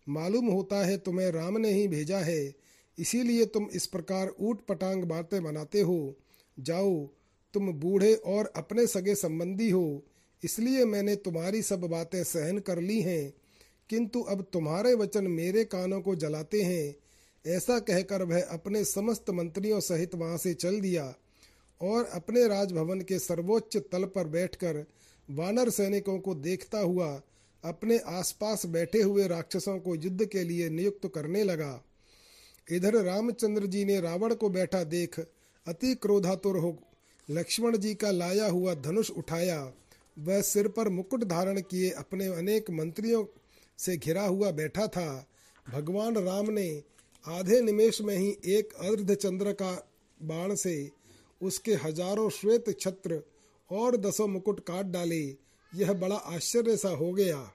मालूम 0.08 0.46
होता 0.46 0.84
है 0.86 0.98
तुम्हें 0.98 1.30
राम 1.30 1.58
ने 1.58 1.72
ही 1.72 1.88
भेजा 1.88 2.18
है। 2.18 2.54
इसीलिए 2.98 3.46
तुम 3.46 3.66
इस 3.72 3.86
प्रकार 3.86 4.34
ऊट 4.40 4.66
पटांग 4.66 5.04
बातें 5.04 5.42
बनाते 5.44 5.80
हो। 5.80 6.14
जाओ, 6.60 7.08
तुम 7.54 7.72
बूढ़े 7.72 8.14
और 8.14 8.52
अपने 8.56 8.86
सगे 8.86 9.14
संबंधी 9.14 9.70
हो। 9.70 10.02
इसलिए 10.46 10.84
मैंने 10.84 11.14
तुम्हारी 11.16 11.62
सब 11.62 11.80
बातें 11.90 12.22
सहन 12.24 12.58
कर 12.58 12.80
ली 12.80 13.00
हैं, 13.00 13.32
किंतु 13.90 14.20
अब 14.22 14.44
तुम्हारे 14.52 14.94
वचन 14.94 15.26
मेरे 15.26 15.64
कानों 15.66 16.00
को 16.00 16.14
जलाते 16.16 16.62
हैं। 16.62 16.94
ऐसा 17.44 17.78
कहकर 17.80 18.22
वह 18.22 18.42
अपने 18.42 18.84
समस्त 18.84 19.30
मंत्रियों 19.30 19.80
सहित 19.80 20.14
वहाँ 20.14 20.36
से 20.38 20.54
चल 20.54 20.80
दिया 20.80 21.04
और 21.80 22.04
अपने 22.14 22.46
राजभवन 22.48 23.00
के 23.00 23.18
सर्वोच्च 23.18 23.76
तल 23.92 24.04
पर 24.06 24.26
बैठकर 24.28 24.84
वानर 25.28 25.70
सैनिकों 25.70 26.18
को 26.18 26.34
देखता 26.36 26.78
हुआ 26.80 27.08
अपने 27.64 27.98
आसपास 28.10 28.66
बैठे 28.66 29.02
हुए 29.02 29.26
राक्षसों 29.28 29.78
को 29.78 29.94
युद्ध 29.94 30.24
के 30.24 30.42
लिए 30.44 30.68
नियुक्त 30.70 31.10
करने 31.14 31.42
लगा। 31.44 31.82
इधर 32.66 32.94
रामचंद्र 33.04 33.66
जी 33.66 33.84
ने 33.84 34.00
रावण 34.00 34.34
को 34.34 34.48
बैठा 34.50 34.82
देख 34.86 35.18
अति 35.66 35.94
क्रोधातुर 35.94 36.56
हो 36.56 36.76
लक्ष्मण 37.28 37.76
जी 37.76 37.94
का 37.94 38.10
लाया 38.10 38.46
हुआ 38.46 38.74
धनुष 38.76 39.10
उठाया। 39.10 39.60
वह 40.16 40.40
सिर 40.42 40.68
पर 40.68 40.88
मुकुट 40.88 41.24
धारण 41.24 41.60
किए 41.60 41.90
अपने 41.98 42.26
अनेक 42.34 42.70
मंत्रियों 42.70 43.24
से 43.78 43.96
घिरा 43.96 44.22
हुआ 44.22 44.50
बैठा 44.52 44.86
था। 44.86 45.26
भगवान 45.66 46.16
राम 46.16 46.50
ने 46.50 46.82
आधे 47.24 47.60
निमेश 47.60 48.00
में 48.00 48.16
ही 48.16 48.36
एक 48.48 48.72
अर्ध 48.82 49.14
चंद्र 49.14 49.52
का 49.52 49.72
बाण 50.20 50.54
से 50.54 50.90
उसके 51.40 51.74
हज़ारों 51.74 52.28
श्वेत 52.30 52.78
छत्र 52.80 53.22
और 53.70 53.96
दसों 53.96 54.26
मुकुट 54.28 54.60
काट 54.60 54.86
डाले। 54.86 55.24
यह 55.72 55.92
बड़ा 55.92 56.16
आश्चर्य 56.16 56.76
सा 56.76 56.88
हो 56.88 57.12
गया। 57.12 57.52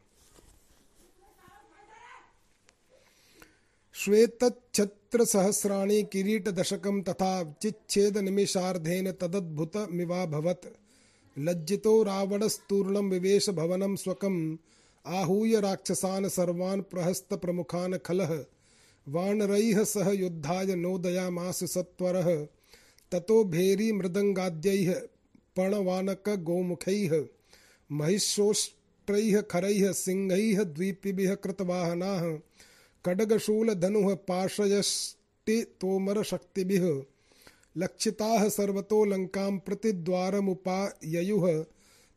श्वेत 3.96 4.44
छत्र 4.74 5.26
सहस्राणी 5.26 6.02
किरीट 6.04 6.50
दशकम 6.50 7.02
तथा 7.02 7.32
चिच्छेद 7.44 7.74
चिच्छेदनिमिषार्धेन 7.82 9.12
तदद्भुतमिवाभवत्। 9.12 10.66
लज्जितो 11.40 12.04
रावणस्तूर्णं 12.04 13.10
विवेश 13.10 13.50
भवनं 13.50 13.96
स्वकम्। 13.96 14.58
आहूय 15.08 15.60
राक्षसान् 15.60 16.30
सर्वान् 16.30 16.82
प्रहस्तप्रमुखान् 16.82 17.98
खलः। 18.06 18.46
वानरैः 19.10 19.84
सह 19.84 20.12
युद्धाय 20.12 20.76
नोदयामास 20.76 21.64
सत्वरः। 21.64 22.48
ततो 23.12 23.44
भेरी 23.44 23.92
मृदङ्गाद्यैः 23.92 24.94
पणवानकगोमुखैः 25.58 27.26
महिषोष्ट्रैः 27.92 29.42
खरैः, 29.42 29.92
सिंहैः 29.92 30.64
द्वीपिभिः 30.64 31.36
कृतवाहनाः। 31.36 32.40
खड्गशूल 33.06 33.74
धनु 33.74 34.16
पाशयष्टि 34.16 35.62
तोमर 35.62 36.24
शक्तिभिः 36.24 37.04
लक्षिताः 37.78 38.50
सर्वतो 38.50 39.06
लङ्कां 39.06 39.58
प्रतिद्वारमुपाययुः 39.58 41.66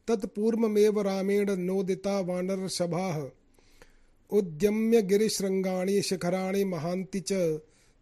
तत्पूर्वमेव 0.09 1.01
रामेण 1.01 1.57
नोदिता 1.57 2.21
वानरसभाः। 2.21 3.31
उद्यम्य 4.31 5.03
गिरिशृङ्गाणि 5.03 6.03
शिखराणि 6.03 6.65
महान्ति 6.65 7.21
च, 7.21 7.61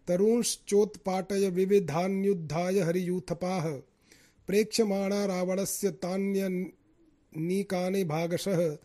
तरूंश्चोत्पाटय 0.08 1.48
विविधान्युद्धाय 1.48 2.80
हरियूथपाः। 2.80 3.80
प्रेक्ष्यमाणा 4.46 5.26
रावणस्य 5.26 5.90
तान्यनीकानि 5.90 8.04
भागशः 8.04 8.76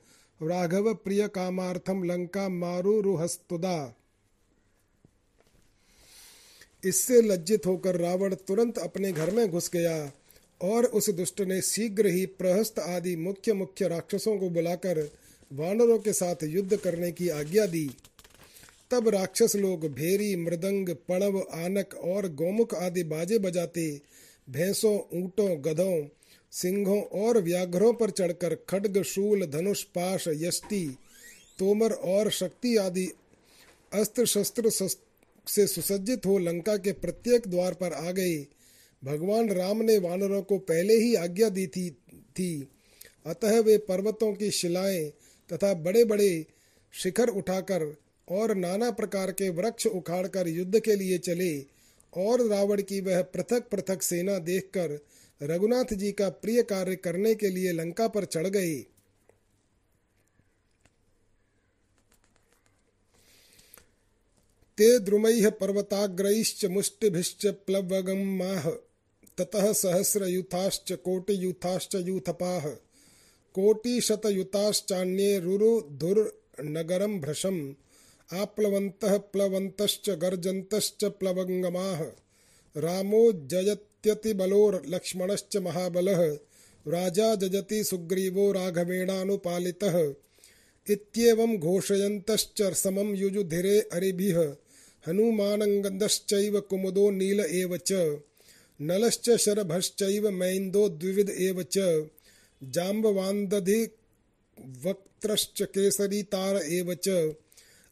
राघव 0.42 0.94
प्रिय 0.94 1.28
कामार्थम 1.28 2.04
लंका 2.04 2.50
मारुरुहस्तुदा। 2.50 3.96
इससे 6.84 7.22
लज्जित 7.22 7.66
होकर 7.66 7.96
रावण 7.96 8.36
तुरंत 8.36 8.78
अपने 8.78 9.12
घर 9.12 9.32
में 9.32 9.50
घुस 9.50 9.70
गया 9.74 10.12
और 10.62 10.86
उस 10.86 11.10
दुष्ट 11.10 11.42
ने 11.42 11.62
शीघ्र 11.62 12.08
ही 12.08 12.26
प्रहस्त 12.26 12.80
आदि 12.80 13.16
मुख्य 13.16 13.54
मुख्य 13.54 13.88
राक्षसों 13.88 14.38
को 14.38 14.50
बुलाकर 14.50 15.10
वानरों 15.52 15.98
के 16.00 16.14
साथ 16.14 16.44
युद्ध 16.44 16.78
करने 16.78 17.12
की 17.12 17.30
आज्ञा 17.30 17.66
दी। 17.66 17.90
तब 18.92 19.10
राक्षस 19.10 19.56
लोग 19.56 19.86
भेरी, 19.94 20.36
मृदंग, 20.36 20.90
पणव, 20.90 21.40
आनक 21.40 21.94
और 21.96 22.28
गोमुख 22.34 22.74
आदि 22.74 23.04
बाजे 23.04 23.40
बजाते 23.40 24.02
भैंसों, 24.50 24.98
ऊंटों, 25.14 25.50
गधों, 25.66 26.08
सिंहों 26.52 27.02
और 27.02 27.42
व्याघ्रों 27.42 27.94
पर 27.94 28.10
चढ़कर 28.10 28.56
खड्ग, 28.70 29.02
शूल, 29.04 29.46
धनुष, 29.46 29.84
पाश, 29.84 30.28
यष्टि, 30.28 30.98
तोमर 31.60 31.92
और 31.92 32.30
शक्ति 32.32 32.76
आदि 32.78 33.12
अस्त्र 33.94 34.26
शस्त्र 34.26 34.70
से 35.50 35.68
सुसज्जित 35.68 36.26
हो 36.26 36.38
लंका 36.38 36.78
के 36.78 36.92
प्रत्येक 36.92 37.48
द्वार 37.48 37.74
पर 37.74 37.94
आ 37.94 38.12
गए 38.12 38.48
भगवान 39.04 39.50
राम 39.50 39.82
ने 39.82 39.98
वानरों 39.98 40.42
को 40.42 40.58
पहले 40.58 40.94
ही 40.94 41.16
आज्ञा 41.16 41.50
दी 41.50 41.68
थी, 41.68 41.90
थी। 42.12 42.68
अतः 43.26 43.60
वे 43.60 43.78
पर्वतों 43.78 44.34
की 44.34 44.52
शिलाएँ 44.52 45.10
तथा 45.54 45.74
बड़े 45.74 46.04
बड़े 46.04 46.46
शिखर 46.94 47.28
उठाकर 47.28 47.98
और 48.30 48.56
नाना 48.56 48.92
प्रकार 48.92 49.32
के 49.32 49.50
वृक्ष 49.50 49.88
उखाड़कर 49.88 50.48
युद्ध 50.48 50.80
के 50.80 50.96
लिए 50.96 51.18
चले 51.18 51.66
और 52.18 52.48
रावण 52.48 52.82
की 52.82 53.02
वह 53.02 53.22
पृथक 53.22 53.68
पृथक 53.72 54.02
सेना 54.02 54.38
देखकर 54.40 55.00
रघुनाथ 55.44 55.94
जी 55.94 56.12
का 56.12 56.30
प्रिय 56.30 56.64
कार्य 56.64 56.96
करने 56.96 57.36
के 57.36 57.50
लिए 57.50 57.72
लंका 57.72 58.08
पर 58.08 58.26
चढ़ 58.26 58.48
गए। 58.48 58.86
ते 64.78 65.00
द्रुमैः 65.00 65.50
पर्वताग्रैश्च 65.50 66.66
मुष्टिभिश्च 66.66 67.48
प्लवगमाः 67.48 68.70
ततः 69.38 69.74
सहस्रयूथाश्च 69.74 70.94
कोटियूथाश्च 70.94 71.96
यूथपाः। 71.96 72.70
कोटिशतयुताश्चान्ये 73.54 75.40
रुरुधुर्नगरं 75.40 77.20
भृशम्। 77.20 77.74
आप्लवन्तः 78.34 79.18
प्लवन्तश्च 79.18 80.10
गर्जन्तश्च 80.10 81.06
प्लवङ्गमाः। 81.06 82.06
रामो 82.78 83.32
जयत्यतिबलो 83.32 84.82
लक्ष्मणश्च 84.88 85.58
महाबलः। 85.58 86.38
राजा 86.88 87.36
जजति 87.36 87.84
सुग्रीवो 87.84 88.52
राघवेणानुपालितः। 88.52 90.14
इत्येवं 90.90 91.58
घोषयन्तश्च 91.58 92.74
समं 92.74 93.16
युजुधिरे 93.16 93.80
अरिभिः। 93.80 94.56
हनुमानङ्गदश्चैव 95.08 96.60
कुमुदो 96.60 97.12
नील 97.12 97.40
एव 97.40 97.78
च, 97.78 98.20
नलश्च 98.82 99.36
शरभश्चैव 99.36 100.32
मैन्दो 100.32 100.90
द्विविध 100.90 101.30
एव 101.30 101.64
च, 101.64 102.08
जाम्बवान्दधिवक्त्रश्च 102.64 105.62
केसरीतार 105.62 106.56
एव 106.56 106.94
च, 106.94 107.34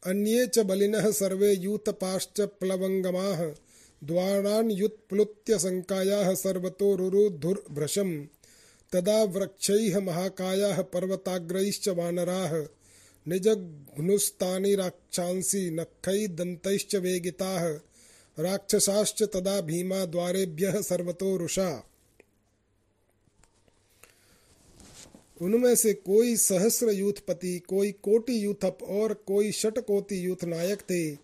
अन्ये 0.05 0.47
च 0.47 0.59
बलिनः 0.59 1.11
सर्वे 1.11 1.53
यूतपाश्च 1.53 2.41
प्लवङ्गमाः 2.41 3.53
द्वारान् 4.03 4.71
संकायाः 5.51 6.33
सर्वतो 6.33 6.95
रुरुधुर्भृशम् 6.95 8.25
तदा 8.93 9.23
वृक्षैः 9.23 9.99
महाकायाः 9.99 10.81
पर्वताग्रैश्च 10.81 11.89
वानराः। 11.89 12.65
निजघ्नुस्तानि 13.27 14.75
राक्षांसि 14.75 15.69
नखै 15.69 16.27
दन्तैश्च 16.27 16.95
वेगिताः। 16.95 17.67
राक्षसाश्च 18.39 19.23
तदा 19.23 19.61
भीमा 19.61 20.05
द्वारेभ्यः 20.05 20.81
सर्वतो 20.81 21.37
रुषा। 21.37 21.87
उनमें 25.41 25.75
से 25.75 25.93
कोई 25.93 26.35
सहस्र 26.35 26.89
यूथपति 26.89 27.59
कोई 27.59 27.91
कोटि 27.91 28.45
यूथप 28.45 28.77
और 28.83 29.13
कोई 29.13 29.51
षटकोटि 29.51 30.25
यूथ 30.25 30.43
नायक 30.43 30.81
थे। 30.81 31.15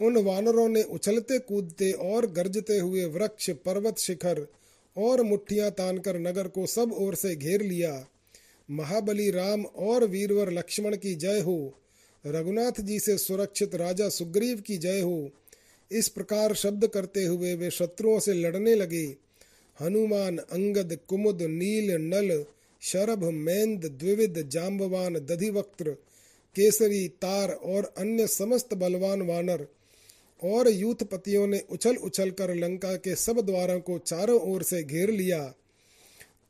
उन 0.00 0.16
वानरों 0.16 0.68
ने 0.68 0.82
उछलते 0.82 1.38
कूदते 1.38 1.92
और 1.92 2.26
गरजते 2.26 2.78
हुए 2.78 3.04
वृक्ष, 3.04 3.50
पर्वत, 3.50 3.98
शिखर 3.98 4.46
और 4.96 5.22
मुठ्ठियाँ 5.22 5.70
तानकर 5.70 6.18
नगर 6.18 6.48
को 6.48 6.66
सब 6.66 6.92
ओर 6.92 7.14
से 7.14 7.36
घेर 7.36 7.62
लिया। 7.62 8.06
महाबली 8.70 9.30
राम 9.30 9.64
और 9.64 10.04
वीरवर 10.04 10.52
लक्ष्मण 10.52 10.96
की 10.96 11.14
जय 11.14 11.40
हो। 11.40 11.74
रघुनाथ 12.26 12.80
जी 12.80 13.00
से 13.00 13.18
सुरक्षित 13.18 13.74
राजा 13.74 14.08
सुग्रीव 14.08 14.60
की 14.60 14.78
जय 14.78 15.00
हो। 15.00 15.30
इस 15.90 16.08
प्रकार 16.08 16.54
शब्द 16.54 16.86
करते 16.86 17.24
हुए 17.24 17.54
वे 17.54 17.70
शत्रुओं 17.70 18.18
से 18.20 18.32
लड़ने 18.32 18.74
लगे। 18.74 19.16
हनुमान, 19.80 20.38
अंगद, 20.38 20.98
कुमुद, 21.08 21.42
नील, 21.42 21.90
नल, 21.90 22.44
शरभ, 22.80 23.24
मैंद, 23.24 23.84
द्विविद 23.84 24.48
जाम्बवान 24.48 25.14
दधिवक्त्र, 25.14 25.90
केसरी, 26.56 27.08
तार 27.08 27.50
और 27.50 27.94
अन्य 27.98 28.26
समस्त 28.26 28.74
बलवान 28.74 29.22
वानर 29.22 29.66
और 30.42 30.68
यूथपतियों 30.68 31.46
ने 31.46 31.62
उछल 31.70 31.96
उछल 31.96 32.30
कर 32.30 32.54
लंका 32.54 32.96
के 32.96 33.14
सब 33.16 33.40
द्वारों 33.40 33.80
को 33.80 33.98
चारों 33.98 34.40
ओर 34.40 34.62
से 34.62 34.82
घेर 34.82 35.10
लिया। 35.10 35.54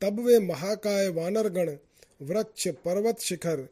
तब 0.01 0.19
वे 0.19 0.39
महाकाय 0.39 1.07
वानरगण 1.07 1.75
वृक्ष, 2.23 2.67
पर्वत 2.85 3.19
शिखर 3.19 3.67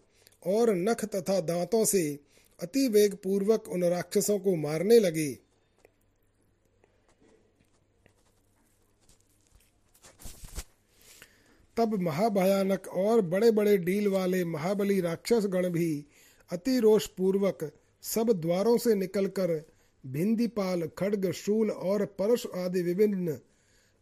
और 0.47 0.73
नख 0.75 1.05
तथा 1.05 1.39
दांतों 1.41 1.85
से 1.85 2.19
अति 2.59 2.87
वेग 2.87 3.15
पूर्वक 3.15 3.69
उन 3.69 3.83
राक्षसों 3.83 4.39
को 4.39 4.55
मारने 4.55 4.99
लगे। 4.99 5.31
तब 11.77 11.93
महाभयानक 12.01 12.87
और 12.87 13.21
बड़े 13.21 13.51
बड़े 13.51 13.77
डील 13.77 14.07
वाले 14.07 14.43
महाबली 14.45 14.99
राक्षस 15.01 15.45
गण 15.45 15.69
भी 15.69 16.05
अति 16.51 16.79
रोष 16.79 17.07
पूर्वक 17.07 17.71
सब 18.03 18.31
द्वारों 18.31 18.77
से 18.77 18.95
निकलकर 18.95 19.51
भिंदीपाल, 20.03 20.87
खड्ग, 20.97 21.31
शूल 21.31 21.71
और 21.71 22.05
परश 22.19 22.45
आदि 22.55 22.81
विभिन्न 22.81 23.37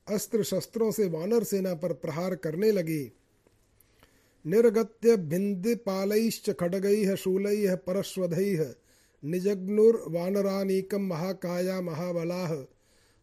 अस्त्र 0.07 0.43
शस्त्रों 0.43 0.91
से 0.91 1.07
वानर 1.07 1.43
सेना 1.43 1.73
पर 1.73 1.93
प्रहार 1.93 2.35
करने 2.35 2.71
लगे। 2.71 3.11
निर्गत्य 4.45 5.15
भिन्दिपालैश्च 5.31 6.49
खड्गैः 6.59 7.15
शूलैः 7.23 7.75
परश्वधैः 7.87 8.61
निजग्नुर्वानरानीकं 9.23 11.07
महाकाया 11.07 11.79
महाबलाः 11.81 12.53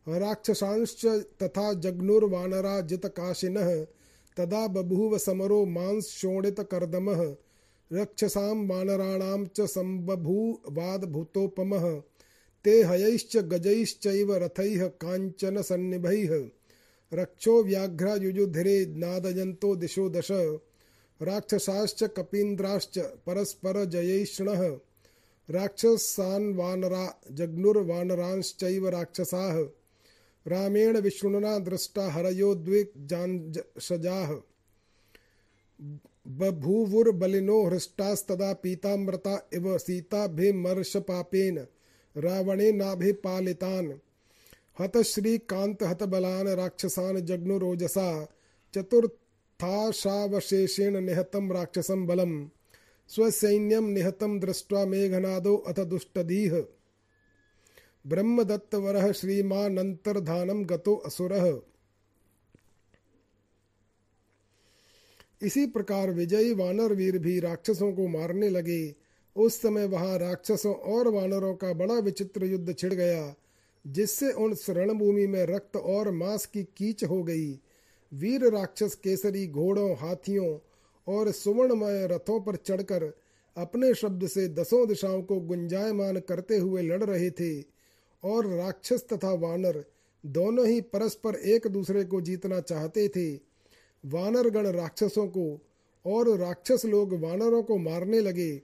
राक्षसांश्च 0.07 1.05
तथा 1.43 1.73
जग्नुर्वानरा 1.85 2.81
जितकाशिनः 2.91 3.71
तदा 4.37 4.67
बभूव 4.75 5.17
समरो 5.19 5.65
मांसशोणितकर्दमः 5.77 7.23
रक्षसां 7.91 8.57
वानराणां 8.67 9.41
च 9.47 9.67
सम्बभूवाद्भूतोपमः 9.75 11.87
ते 12.65 12.75
हयैश्च 12.85 13.37
गजैश्चैव 13.53 14.35
रथैः 14.43 14.83
काञ्चनसन्निभैः 15.03 16.33
रक्षो 17.13 17.55
व्याघ्रा 17.65 18.15
युयुधिरे 18.23 18.77
नादयन्तो 19.03 19.75
दिशो 19.83 20.05
दश 20.09 20.31
राक्षसाश्च 21.23 22.03
कपीन्द्राश्च 22.03 22.99
परस्पर 22.99 23.85
जयैष्णः 23.85 24.79
राक्षसान् 25.51 26.55
वानरा 26.55 27.21
जग्नुर्वानरांश्चैव 27.33 28.89
राक्षसाः। 28.89 29.65
रामेण 30.47 30.97
विष्णुना 30.97 31.59
दृष्टा 31.59 32.11
हरयो 32.11 32.55
द्विजांसजाः 32.55 34.35
बभूवुर्बलिनो 36.29 37.63
हृष्टास्तदा 37.65 38.53
पीतामृता 38.53 39.49
इव 39.55 39.79
सीताभिमर्शपापेन 39.79 41.59
रावणेनाभिपालितान्। 42.17 43.93
हतश्रीकान्तहतबलान् 44.81 46.49
राक्षसान् 46.49 47.21
जग्नुरोजसा। 47.21 48.29
चतुर्थ 48.75 49.11
थाशावशेषेण 49.61 50.97
निहतं 50.97 51.53
राक्षसं 51.53 52.07
बलं 52.07 52.49
स्वसैन्यं 53.09 53.83
निहतं 53.83 54.39
दृष्ट्वा 54.39 54.85
मेघनादो 54.85 55.57
अथ 55.57 55.81
दुष्टदीः 55.81 56.63
ब्रह्मदत्तवरः 58.07 59.13
श्रीमानन्तर्धानं 59.13 60.65
गतो 60.65 60.95
असुरः। 60.97 61.61
इसी 65.43 65.67
प्रकार 65.67 66.11
विजयी 66.11 66.55
वानर 66.55 66.93
वीर 66.93 67.19
भी 67.19 67.41
राक्षसों 67.41 67.93
को 67.93 68.07
मारने 68.09 68.49
लगे। 68.49 68.95
उस 69.37 69.61
समय 69.63 69.87
वहाँ 69.87 70.19
राक्षसों 70.19 70.75
और 70.75 71.09
वानरों 71.09 71.55
का 71.55 71.73
बड़ा 71.73 71.95
विचित्र 71.95 72.45
युद्ध 72.45 72.75
छिड़ 72.79 72.95
गया, 72.95 73.35
जिससे 73.87 74.33
उन 74.33 74.57
रणभूमि 74.69 75.27
में 75.27 75.45
रक्त 75.47 75.77
और 75.77 76.11
मांस 76.11 76.47
की 76.47 76.63
कीच 76.65 77.05
हो 77.05 77.23
गई। 77.23 77.53
वीर 78.13 78.49
राक्षस 78.49 78.95
केसरी 78.95 79.47
घोड़ों, 79.47 79.93
हाथियों 79.97 80.59
और 81.07 81.31
सुवर्णमय 81.33 82.07
रथों 82.07 82.41
पर 82.41 82.57
चढ़कर 82.57 83.13
अपने 83.57 83.95
शब्द 83.95 84.27
से 84.27 84.49
दसों 84.49 84.87
दिशाओं 84.89 85.23
को 85.23 85.41
गुंजायमान 85.41 86.21
करते 86.21 86.57
हुए 86.57 86.83
लड़ 86.83 87.05
रहे 87.05 87.31
थे 87.31 87.61
और 88.23 88.47
राक्षस 88.47 89.07
तथा 89.13 89.33
वानर 89.33 89.85
दोनों 90.27 90.67
ही 90.67 90.81
परस्पर 90.81 91.35
एक 91.35 91.67
दूसरे 91.67 92.05
को 92.05 92.21
जीतना 92.21 92.61
चाहते 92.61 93.09
थे। 93.09 93.35
वानरगण 94.05 94.67
राक्षसों 94.67 95.27
को 95.29 95.67
और 96.05 96.37
राक्षस 96.39 96.83
लोग 96.85 97.15
वानरों 97.15 97.63
को 97.63 97.77
मारने 97.77 98.21
लगे। 98.21 98.63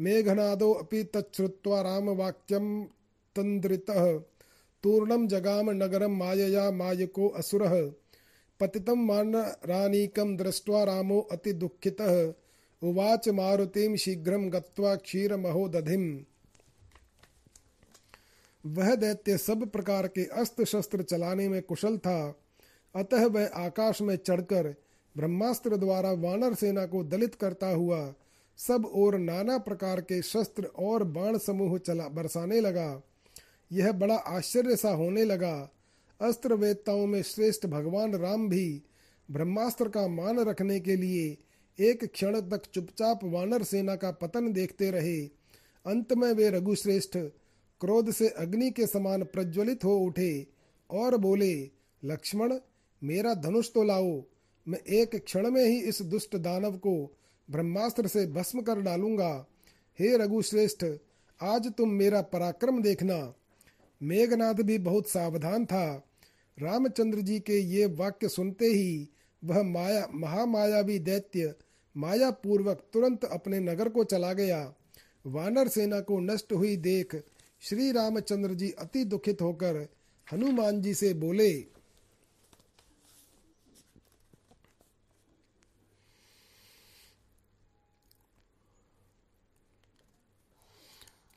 मेघनादो 0.00 0.72
अपि 0.72 1.04
तच्छ्रुत्वा 1.04 1.80
रामवाक्यं 1.80 2.84
तन्द्रितः। 3.36 4.18
तूर्णं 4.82 5.28
जगाम 5.28 5.70
नगरं 5.70 6.16
मायया 6.16 6.70
मायको 6.70 7.28
असुरः। 7.28 7.92
पतितं 8.60 9.06
मानरानीकं 9.06 10.36
दृष्ट्वा 10.36 10.84
रामो 10.84 11.20
अति 11.32 11.52
दुःखितः 11.52 12.32
उवाच 12.82 13.28
मारुतिं 13.28 13.96
शीघ्रं 13.96 14.52
गत्वा 14.52 14.94
क्षीरमहोदधिम् 14.96 16.18
वह 18.66 18.94
दैत्य 18.94 19.38
सब 19.38 19.70
प्रकार 19.70 20.08
के 20.08 20.24
अस्त्र 20.24 20.64
शस्त्र 20.64 21.02
चलाने 21.02 21.48
में 21.48 21.62
कुशल 21.62 21.98
था। 21.98 22.40
अतः 22.96 23.26
वह 23.26 23.46
आकाश 23.46 24.02
में 24.02 24.16
चढ़कर 24.16 24.74
ब्रह्मास्त्र 25.16 25.76
द्वारा 25.76 26.12
वानर 26.12 26.54
सेना 26.54 26.86
को 26.86 27.04
दलित 27.04 27.34
करता 27.34 27.68
हुआ 27.68 28.14
सब 28.58 28.86
और 28.86 29.18
नाना 29.18 29.58
प्रकार 29.58 30.00
के 30.00 30.22
शस्त्र 30.22 30.64
और 30.64 31.04
बाण 31.04 31.38
समूह 31.38 31.78
चला, 31.78 32.08
बरसाने 32.08 32.60
लगा। 32.60 33.02
यह 33.72 33.92
बड़ा 33.92 34.14
आश्चर्य 34.14 34.76
सा 34.76 34.90
होने 34.90 35.24
लगा। 35.24 35.70
अस्त्र 36.20 36.54
वेदताओं 36.54 37.06
में 37.06 37.22
श्रेष्ठ 37.22 37.66
भगवान 37.66 38.14
राम 38.14 38.48
भी 38.48 38.82
ब्रह्मास्त्र 39.30 39.88
का 39.88 40.08
मान 40.08 40.38
रखने 40.38 40.80
के 40.80 40.96
लिए 40.96 41.38
एक 41.78 42.04
क्षण 42.04 42.40
तक 42.40 42.62
चुपचाप 42.74 43.20
वानर 43.24 43.62
सेना 43.62 43.96
का 43.96 44.10
पतन 44.10 44.52
देखते 44.52 44.90
रहे। 44.90 45.20
अंत 45.86 46.12
में 46.12 46.32
वे 46.32 46.50
रघुश्रेष्ठ 46.50 47.18
क्रोध 47.80 48.10
से 48.10 48.28
अग्नि 48.28 48.70
के 48.70 48.86
समान 48.86 49.22
प्रज्वलित 49.22 49.84
हो 49.84 49.96
उठे 49.96 50.46
और 50.90 51.16
बोले, 51.16 51.70
लक्ष्मण, 52.04 52.58
मेरा 53.02 53.34
धनुष 53.34 53.72
तो 53.72 53.82
लाओ। 53.82 54.22
मैं 54.68 54.78
एक 54.78 55.24
क्षण 55.24 55.50
में 55.50 55.64
ही 55.64 55.80
इस 55.80 56.02
दुष्ट 56.02 56.36
दानव 56.36 56.76
को 56.76 57.16
ब्रह्मास्त्र 57.50 58.06
से 58.06 58.26
भस्म 58.26 58.62
कर 58.62 58.80
डालूँगा। 58.80 59.46
हे 59.98 60.16
रघुश्रेष्ठ, 60.16 60.84
आज 61.42 61.72
तुम 61.72 61.88
मेरा 61.88 62.22
पराक्रम 62.22 62.82
देखना। 62.82 63.34
मेघनाथ 64.02 64.54
भी 64.54 64.78
बहुत 64.78 65.08
सावधान 65.08 65.66
था। 65.66 66.06
रामचंद्र 66.62 67.20
जी 67.20 67.40
के 67.40 67.58
ये 67.58 67.86
वाक्य 67.86 68.28
सुनते 68.28 68.66
ही 68.66 69.08
वह 69.44 69.62
माया, 69.62 70.08
महामायावी 70.14 70.98
दैत्य 70.98 71.54
माया 71.96 72.30
पूर्वक 72.30 72.82
तुरंत 72.92 73.24
अपने 73.24 73.60
नगर 73.60 73.88
को 73.88 74.04
चला 74.04 74.32
गया। 74.32 74.74
वानर 75.26 75.68
सेना 75.68 76.00
को 76.00 76.20
नष्ट 76.20 76.52
हुई 76.52 76.76
देख 76.76 77.14
श्री 77.64 77.92
रामचंद्र 77.92 78.54
जी 78.54 78.70
अति 78.70 79.04
दुखित 79.04 79.42
होकर 79.42 79.76
हनुमान 80.32 80.82
जी 80.82 80.94
से 80.94 81.14
बोले, 81.14 81.52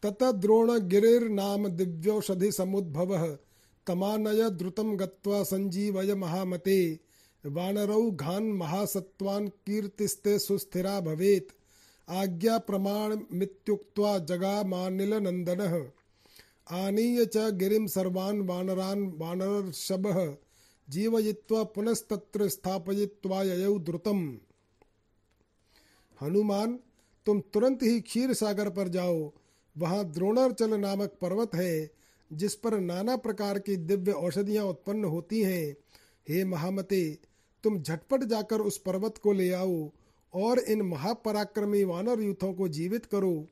तत 0.04 0.24
द्रोणगिरिर्नाम 0.24 1.68
दिव्यौषधि 1.68 2.52
समुद्भव, 2.52 3.18
तमानय 3.88 4.50
द्रुतम 4.50 4.96
गत्वा 4.98 5.44
संजीवय 5.44 6.16
महामते, 6.16 7.00
वानरौ 7.44 8.12
घान 8.12 8.44
महासत्वान 8.44 9.48
कीर्तिस्ते 9.48 10.40
सुस्थिरा 10.40 11.00
भवेत 11.02 11.48
आज्ञा 12.08 12.58
प्रमाण 12.58 13.18
मित्युक्त्वा 13.32 14.18
जगामानिल 14.20 15.14
नंदन 15.14 15.92
आनीय 16.72 17.26
च 17.26 17.38
गिरिम 17.38 17.88
सर्वान् 17.88 18.48
वानरान् 18.48 19.12
वानरर्षभः 19.18 20.36
जीवयित्वा 20.90 21.64
पुनस्तत्र 21.64 22.50
स्थापयित्वा 22.50 23.44
ययौ 23.44 23.80
द्रुतम। 23.80 24.38
हनुमान, 26.22 26.80
तुम 27.26 27.40
तुरंत 27.40 27.84
ही 27.84 28.02
क्षीर 28.02 28.34
सागर 28.34 28.70
पर 28.70 28.88
जाओ। 28.88 29.32
वहाँ 29.78 30.12
द्रोणाचल 30.12 30.74
नामक 30.80 31.18
पर्वत 31.22 31.56
है, 31.56 31.92
जिस 32.34 32.56
पर 32.56 32.80
नाना 32.80 33.16
प्रकार 33.16 33.60
की 33.60 33.76
दिव्य 33.76 34.12
औषधियाँ 34.12 34.66
उत्पन्न 34.66 35.04
होती 35.04 35.42
हैं। 35.42 35.78
हे 36.30 36.46
महामते, 36.46 37.20
तुम 37.64 37.82
झटपट 37.82 38.24
जाकर 38.24 38.60
उस 38.60 38.78
पर्वत 38.78 39.18
को 39.18 39.32
ले 39.32 39.52
आओ 39.52 39.92
और 40.34 40.60
इन 40.60 40.82
महापराक्रमी 40.82 41.84
वानर 41.84 42.22
यूथों 42.22 42.54
को 42.54 42.68
जीवित 42.68 43.06
करो। 43.06 43.48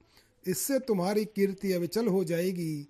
इससे 0.48 0.80
तुम्हारी 0.80 1.26
कीर्ति 1.26 1.74
अविचल 1.74 2.08
हो 2.08 2.24
जाएगी। 2.24 2.88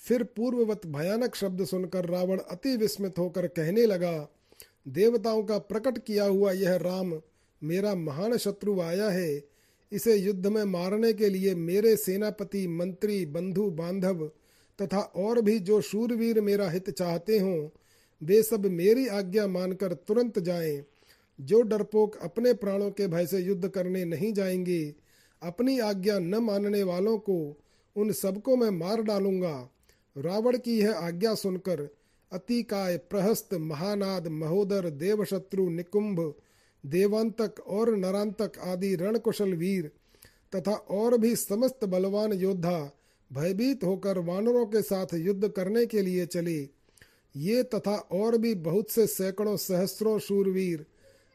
फिर 0.00 0.24
पूर्ववत 0.24 0.80
भयानक 0.86 1.34
शब्द 1.34 1.64
सुनकर 1.64 2.06
रावण 2.06 2.38
अति 2.38 2.76
विस्मित 2.76 3.18
होकर 3.18 3.46
कहने 3.46 3.86
लगा, 3.86 4.28
देवताओं 4.88 5.42
का 5.42 5.58
प्रकट 5.58 5.98
किया 5.98 6.24
हुआ 6.24 6.52
यह 6.52 6.76
राम 6.76 7.20
मेरा 7.62 7.94
महान 7.94 8.36
शत्रु 8.36 8.80
आया 8.80 9.08
है। 9.08 9.51
इसे 9.92 10.16
युद्ध 10.16 10.46
में 10.46 10.64
मारने 10.64 11.12
के 11.12 11.28
लिए 11.28 11.54
मेरे 11.54 11.96
सेनापति, 11.96 12.68
मंत्री, 12.68 13.26
बंधु, 13.26 13.70
बांधव 13.70 14.30
तथा 14.82 14.98
और 14.98 15.40
भी 15.40 15.58
जो 15.58 15.80
शूरवीर 15.80 16.40
मेरा 16.40 16.70
हित 16.70 16.90
चाहते 16.90 17.38
हों, 17.38 17.68
वे 18.22 18.42
सब 18.42 18.66
मेरी 18.66 19.06
आज्ञा 19.06 19.46
मानकर 19.46 19.92
तुरंत 19.92 20.38
जाएँ। 20.38 20.84
जो 21.40 21.62
डरपोक 21.62 22.16
अपने 22.16 22.52
प्राणों 22.52 22.90
के 22.90 23.06
भय 23.06 23.26
से 23.26 23.38
युद्ध 23.38 23.68
करने 23.68 24.04
नहीं 24.04 24.32
जाएँगे, 24.32 24.94
अपनी 25.42 25.78
आज्ञा 25.78 26.18
न 26.18 26.34
मानने 26.34 26.82
वालों 26.82 27.18
को 27.18 27.60
उन 27.96 28.12
सबको 28.12 28.56
मैं 28.56 28.70
मार 28.70 29.02
डालूँगा। 29.02 29.70
रावण 30.18 30.58
की 30.58 30.78
यह 30.78 30.92
आज्ञा 30.92 31.34
सुनकर 31.34 31.88
अतिकाय 32.32 32.96
प्रहस्त 32.96 33.54
महानाद 33.54 34.28
महोदर 34.28 34.90
देवशत्रु 34.90 35.70
निकुंभ 35.70 36.34
देवांतक 36.84 37.60
और 37.60 37.96
नरांतक 37.96 38.58
आदि 38.58 38.94
रणकुशल 38.96 39.52
वीर 39.52 39.90
तथा 40.52 40.72
और 40.72 41.18
भी 41.18 41.36
समस्त 41.36 41.84
बलवान 41.84 42.32
योद्धा 42.32 42.78
भयभीत 43.30 43.84
होकर 43.84 44.18
वानरों 44.18 44.66
के 44.66 44.82
साथ 44.82 45.14
युद्ध 45.14 45.48
करने 45.48 45.86
के 45.86 46.02
लिए 46.02 46.26
चले। 46.26 46.58
ये 47.36 47.62
तथा 47.62 47.94
और 48.12 48.36
भी 48.38 48.54
बहुत 48.54 48.90
से 48.90 49.06
सैकड़ों 49.06 49.56
सहस्रों 49.56 50.18
शूरवीर 50.18 50.84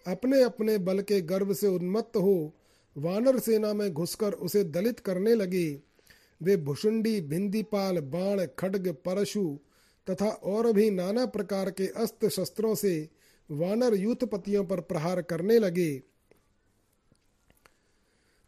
अपने 0.05 0.43
अपने 0.43 0.77
बल 0.77 1.01
के 1.01 1.21
गर्व 1.21 1.53
से 1.53 1.67
उन्मत्त 1.67 2.17
हो 2.17 2.53
वानर 2.95 3.39
सेना 3.39 3.73
में 3.73 3.93
घुसकर 3.93 4.33
उसे 4.33 4.63
दलित 4.63 4.99
करने 4.99 5.35
लगे। 5.35 5.81
वे 6.41 6.57
भुषुंडी 6.57 7.21
भिंदीपाल, 7.21 7.99
बाण, 7.99 8.45
खड्ग, 8.59 8.95
परशु 9.05 9.59
तथा 10.07 10.29
और 10.29 10.71
भी 10.73 10.89
नाना 10.91 11.25
प्रकार 11.25 11.71
के 11.71 11.87
अस्त्र 11.87 12.29
शस्त्रों 12.29 12.75
से 12.75 13.09
वानर 13.51 13.95
यूथपतियों 13.95 14.65
पर 14.65 14.81
प्रहार 14.81 15.21
करने 15.21 15.59
लगे। 15.59 16.03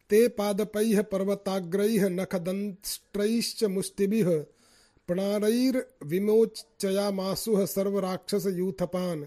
ते 0.09 0.27
पादपैः 0.27 1.01
पर्वताग्रैः 1.01 2.09
नखदंष्ट्रैश्च 2.09 3.63
मुष्टिभिः 3.63 4.45
प्रणारैर्विमोचयामासुः 5.07 7.65
सर्वराक्षसयूथपान् 7.65 9.25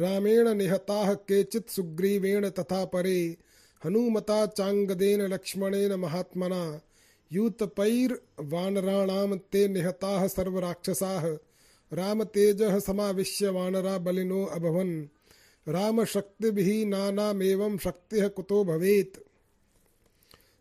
रामेण 0.00 0.54
निहताः 0.54 1.14
केचित् 1.14 1.70
सुग्रीवेण 1.70 2.48
तथा 2.48 2.84
परे। 2.84 3.36
हनुमता 3.84 4.46
चाङ्गदेन 4.46 5.20
लक्ष्मणेन 5.20 5.94
महात्मना। 5.94 6.80
यूतपैर्वानराणां 7.32 9.38
ते 9.38 9.68
निहताः 9.68 10.26
सर्वराक्षसाः। 10.26 11.38
रामतेजः 11.92 12.78
समाविश्य 12.78 13.48
वानरा 13.48 13.98
बलिनो 13.98 14.44
अभवन्। 14.44 15.06
रामशक्तिभिः 15.68 16.86
नानामेवं 16.86 17.78
शक्तिः 17.78 18.28
कुतो 18.28 18.64
भवेत्। 18.64 19.16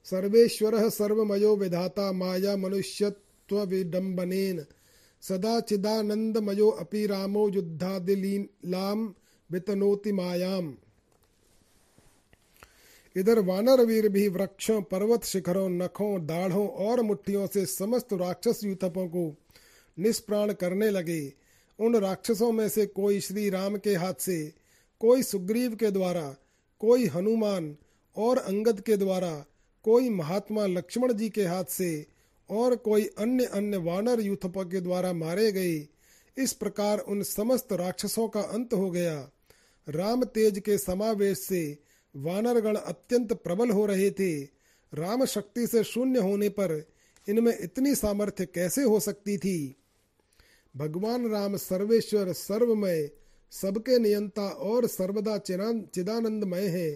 सर्वेश्वरः 0.05 0.89
सर्वमयो 0.89 1.55
विधाता 1.55 2.11
माया 2.11 2.57
मनुष्यत्व 2.57 3.55
मनुष्यत्वविडम्बनेन। 3.55 4.65
सदा 5.21 5.59
चिदानन्दमयो 5.59 6.69
अपि 6.69 7.07
रामो 7.07 7.49
युद्धादिलीलां 7.49 9.13
वितनोति 9.51 10.11
मायाम्। 10.11 10.73
इधर 13.17 13.39
वानर 13.39 13.85
वीर 13.85 14.09
भी 14.09 14.27
वृक्षों 14.27 14.81
पर्वत 14.81 15.23
शिखरों 15.23 15.69
नखों, 15.69 16.25
दाढ़ों 16.25 16.67
और 16.67 17.01
मुट्ठियों 17.01 17.47
से 17.47 17.65
समस्त 17.65 18.13
राक्षस 18.13 18.63
यूथपों 18.63 19.07
को 19.07 19.35
निष्प्राण 19.99 20.53
करने 20.53 20.89
लगे। 20.89 21.33
उन 21.79 21.95
राक्षसों 21.95 22.51
में 22.51 22.69
से 22.69 22.85
कोई 22.85 23.19
श्री 23.19 23.49
राम 23.49 23.77
के 23.77 23.95
हाथ 23.95 24.13
से, 24.19 24.53
कोई 24.99 25.23
सुग्रीव 25.23 25.75
के 25.75 25.91
द्वारा, 25.91 26.35
कोई 26.79 27.05
हनुमान 27.05 27.77
और 28.17 28.37
अंगद 28.37 28.81
के 28.81 28.97
द्वारा, 28.97 29.45
कोई 29.83 30.09
महात्मा 30.09 30.65
लक्ष्मण 30.65 31.13
जी 31.13 31.29
के 31.29 31.45
हाथ 31.45 31.65
से 31.65 32.07
और 32.49 32.75
कोई 32.75 33.09
अन्य 33.17 33.45
अन्य 33.45 33.77
वानर 33.77 34.19
यूथपों 34.19 34.65
के 34.65 34.81
द्वारा 34.81 35.13
मारे 35.13 35.51
गए। 35.51 35.87
इस 36.37 36.53
प्रकार 36.53 36.99
उन 36.99 37.23
समस्त 37.23 37.73
राक्षसों 37.73 38.27
का 38.27 38.41
अंत 38.41 38.73
हो 38.73 38.91
गया। 38.91 39.29
राम 39.89 40.23
तेज 40.23 40.59
के 40.59 40.77
समावेश 40.77 41.39
से 41.39 41.77
वानरगण 42.15 42.75
अत्यंत 42.75 43.33
प्रबल 43.33 43.69
हो 43.69 43.85
रहे 43.85 44.11
थे। 44.11 44.41
राम 44.93 45.25
शक्ति 45.25 45.67
से 45.67 45.83
शून्य 45.83 46.19
होने 46.19 46.49
पर 46.49 46.87
इनमें 47.29 47.57
इतनी 47.61 47.95
सामर्थ्य 47.95 48.45
कैसे 48.45 48.83
हो 48.83 48.99
सकती 48.99 49.37
थी? 49.37 49.80
भगवान 50.75 51.27
राम 51.31 51.55
सर्वेश्वर 51.57 52.31
सर्वमय, 52.33 53.09
सबके 53.51 53.99
नियंता 53.99 54.47
और 54.49 54.87
सर्वदा 54.87 55.37
चिदानंदमय 55.37 56.67
है। 56.67 56.91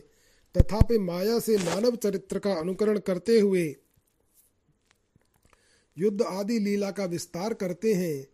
तथापि 0.56 0.98
माया 0.98 1.40
से 1.40 1.58
मानव 1.58 1.96
चरित्र 1.96 2.40
का 2.40 2.54
अनुकरण 2.54 3.00
करते 3.00 3.40
हुए 3.40 3.76
युद्ध 5.98 6.22
आदि 6.22 6.60
लीला 6.60 6.92
का 6.92 7.06
विस्तार 7.06 7.54
करते 7.54 7.94
हैं। 7.94 8.28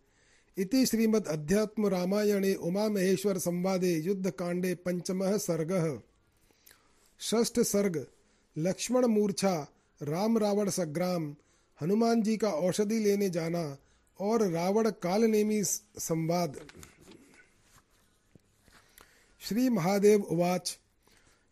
इति 0.56 0.86
श्रीमद् 0.86 1.26
अध्यात्म 1.26 1.86
रामायणे 1.86 2.54
उमा 2.54 2.88
महेश्वर 2.88 3.38
संवादे 3.38 3.92
युद्ध 3.94 4.30
कांडे 4.30 4.74
पंचम 4.74 5.20
सर्ग। 5.38 6.02
षष्ठ 7.20 7.60
सर्ग, 7.60 8.06
लक्ष्मण 8.56 9.04
मूर्छा, 9.04 9.54
राम 10.00 10.38
रावण 10.38 10.70
संग्राम, 10.70 11.34
हनुमान 11.80 12.22
जी 12.22 12.36
का 12.36 12.50
औषधि 12.50 12.98
लेने 12.98 13.30
जाना 13.30 13.78
और 14.22 14.42
रावण 14.48 14.90
कालनेमी 14.90 15.62
संवाद। 15.98 16.56
श्री 19.40 19.68
महादेव 19.68 20.22
उवाच। 20.22 20.78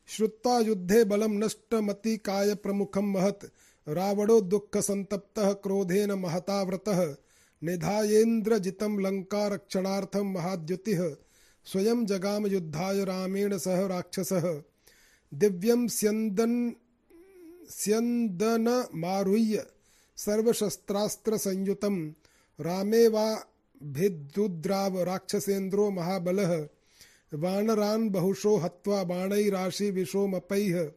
श्रुत्वा 0.08 0.58
युद्धे 0.58 1.04
बलम 1.04 1.32
नष्टमति 1.44 2.16
काय 2.16 2.54
प्रमुखम 2.54 3.04
महत। 3.04 3.50
रावणो 3.88 4.40
दुख 4.40 4.76
संतप्त 4.76 5.38
क्रोधेन 5.38 6.12
निधायेन्द्र 7.62 8.58
जितम 8.58 8.98
लंका 8.98 9.46
रक्षणार्थम 9.46 10.26
महाद्युति। 10.26 10.94
स्वयं 11.64 12.06
जगाम 12.06 12.46
युद्धाय 12.46 13.04
रामेण 13.04 13.58
सह 13.58 13.86
राक्षसः। 13.86 14.62
दिव्यं 15.34 15.88
स्यन्दन् 15.88 16.70
स्यन्दनमारुह्य 17.70 19.66
सर्वशस्त्रास्त्रसंयुतं 20.16 21.96
रामे 22.60 23.08
राक्षसेन्द्रो 25.04 25.90
महाबलः, 25.90 26.68
वानरान् 27.34 28.10
बहुशो 28.10 28.56
हत्वा 28.56 29.04
बाणैराशिविशोमपैः 29.04 30.90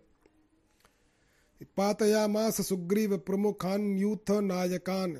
पातयामास 1.77 2.67
सुग्रीव 2.67 3.17
प्रमुखान् 3.17 3.99
यूथ 3.99 4.31
नायकान् 4.31 5.15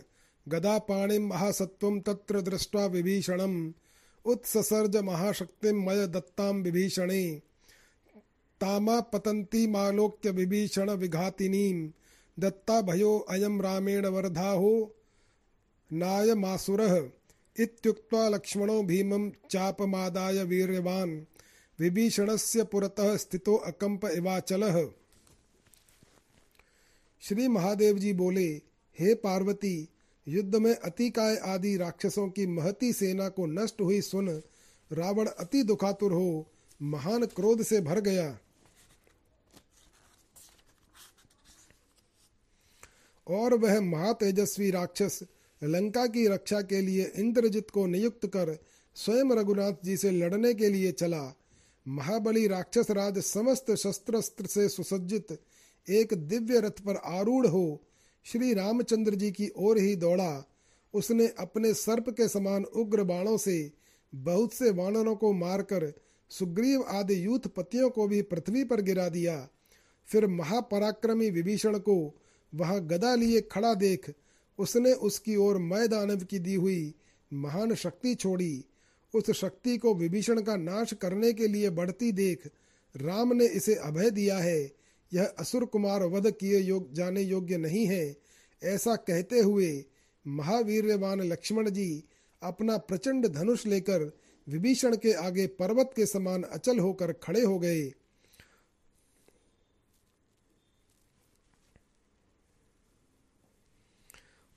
गदापाणिं 0.48 1.20
महासत्त्वं 1.20 2.00
तत्र 2.00 2.42
दृष्ट्वा 2.42 2.86
विभीषणम्, 2.86 3.72
उत्ससर्ज 4.26 4.98
महाशक्तिं 4.98 5.86
मय 5.86 6.08
दत्तां 6.08 6.54
विभीषणे। 6.56 7.42
तामा 8.62 9.00
पतंती 9.00 9.68
मालोक्य 9.68 10.30
विभीषण 10.30 10.92
विघातिनीम, 10.92 11.92
दत्ता 12.40 12.82
भयो 12.82 13.20
अयम 13.20 13.62
रामेण 13.62 14.06
वर्धाहो 14.06 14.96
नाय 15.94 16.34
मासुरः 16.34 17.10
इत्युक्त्वा 17.60 18.30
लक्ष्मणो 18.30 18.84
भीमं 18.84 19.32
चापमादाय 19.50 20.44
वीर्यवान्। 20.44 21.22
विभीषणस्य 21.80 22.64
पुरतः 22.64 23.18
स्थितो 23.18 23.56
अकंप 23.56 24.06
इवाचलः। 24.06 24.90
श्री 27.22 27.48
महादेव 27.48 28.00
जी 28.00 28.14
बोले, 28.14 28.62
हे 29.00 29.14
पार्वती 29.14 29.90
युद्ध 30.28 30.56
में 30.56 30.76
अतिकाय 30.76 31.36
आदि 31.36 31.78
राक्षसों 31.78 32.30
की 32.30 32.48
महती 32.48 32.94
सेना 32.94 33.30
को 33.30 33.46
नष्ट 33.46 33.82
हुई 33.82 34.02
सुन, 34.02 34.30
रावण 34.92 35.28
अति 35.28 35.64
दुखातुर 35.64 36.14
हो, 36.14 36.48
महान 36.82 37.26
क्रोध 37.26 37.64
से 37.64 37.82
भर 37.82 38.00
गया। 38.00 38.40
और 43.28 43.54
वह 43.54 43.82
महातेजस्वी 43.82 44.72
राक्षस 44.72 45.20
लंका 45.64 46.06
की 46.08 46.28
रक्षा 46.28 46.62
के 46.62 46.82
लिए 46.82 47.12
इंद्रजित 47.16 47.70
को 47.70 47.86
नियुक्त 47.86 48.26
कर 48.28 48.58
स्वयं 48.96 49.32
रघुनाथ 49.32 49.74
जी 49.86 49.98
से 49.98 50.12
लड़ने 50.12 50.54
के 50.54 50.70
लिए 50.70 50.92
चला। 50.92 51.36
महाबली 51.86 52.48
राक्षस 52.48 52.92
राज 52.92 53.20
समस्त 53.20 53.72
शस्त्र 53.76 54.22
से 54.48 54.68
सुसज्जित 54.70 55.38
एक 55.88 56.14
दिव्य 56.14 56.60
रथ 56.60 56.80
पर 56.80 56.96
आरूढ़ 56.96 57.48
हो 57.48 57.82
श्री 58.26 58.54
रामचंद्र 58.54 59.16
जी 59.16 59.32
की 59.32 59.50
ओर 59.58 59.78
ही 59.78 59.96
दौड़ा। 59.96 60.44
उसने 60.94 61.28
अपने 61.40 61.74
सर्प 61.74 62.10
के 62.10 62.28
समान 62.28 62.64
उग्र 62.64 63.04
बाणों 63.04 63.38
से 63.38 63.72
बहुत 64.14 64.54
से 64.54 64.70
वानरों 64.72 65.16
को 65.16 65.32
मारकर 65.34 65.92
सुग्रीव 66.32 66.84
आदि 66.90 67.26
यूथ 67.26 67.48
पतियों 67.48 67.90
को 67.90 68.08
भी 68.08 68.22
पृथ्वी 68.22 68.64
पर 68.64 68.82
गिरा 68.82 69.08
दिया। 69.10 69.48
फिर 70.08 70.28
महापराक्रमी 70.28 71.30
विभीषण 71.30 71.78
को 71.80 71.96
वहाँ 72.54 72.80
गदा 72.88 73.16
लिए 73.16 73.42
खड़ा 73.42 73.74
देख 73.74 74.14
उसने 74.60 74.94
उसकी 74.94 75.36
ओर 75.36 75.58
मैदानव 75.58 76.24
की 76.24 76.40
दी 76.40 76.56
हुई 76.56 76.94
महान 77.34 77.76
शक्ति 77.76 78.16
छोड़ी। 78.16 78.66
उस 79.14 79.32
शक्ति 79.32 79.78
को 79.78 79.94
विभीषण 79.96 80.42
का 80.42 80.56
नाश 80.56 80.94
करने 80.94 81.34
के 81.34 81.48
लिए 81.48 81.70
बढ़ती 81.70 82.12
देख 82.12 82.48
राम 82.96 83.34
ने 83.34 83.46
इसे 83.46 83.76
अभय 83.76 84.10
दिया 84.12 84.38
है। 84.38 84.72
यह 85.12 85.34
असुर 85.40 85.66
कुमार 85.66 86.04
वध 86.04 86.32
किए 86.32 86.60
योग 86.60 86.94
जाने 86.94 87.22
योग्य 87.22 87.58
नहीं 87.58 87.86
है। 87.86 88.16
ऐसा 88.64 88.96
कहते 88.96 89.40
हुए 89.40 89.86
महावीरवान 90.28 91.22
लक्ष्मण 91.22 91.70
जी 91.70 92.04
अपना 92.42 92.78
प्रचंड 92.78 93.28
धनुष 93.28 93.66
लेकर 93.66 94.12
विभीषण 94.48 94.96
के 94.96 95.14
आगे 95.14 95.48
पर्वत 95.48 95.92
के 95.96 96.06
समान 96.06 96.44
अचल 96.44 96.80
होकर 96.80 97.12
खड़े 97.14 97.42
हो 97.42 97.60
गए। 97.60 97.84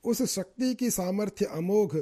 उस 0.03 0.21
शक्ति 0.21 0.75
की 0.75 0.89
सामर्थ्य 0.89 1.45
अमोघ, 1.45 1.97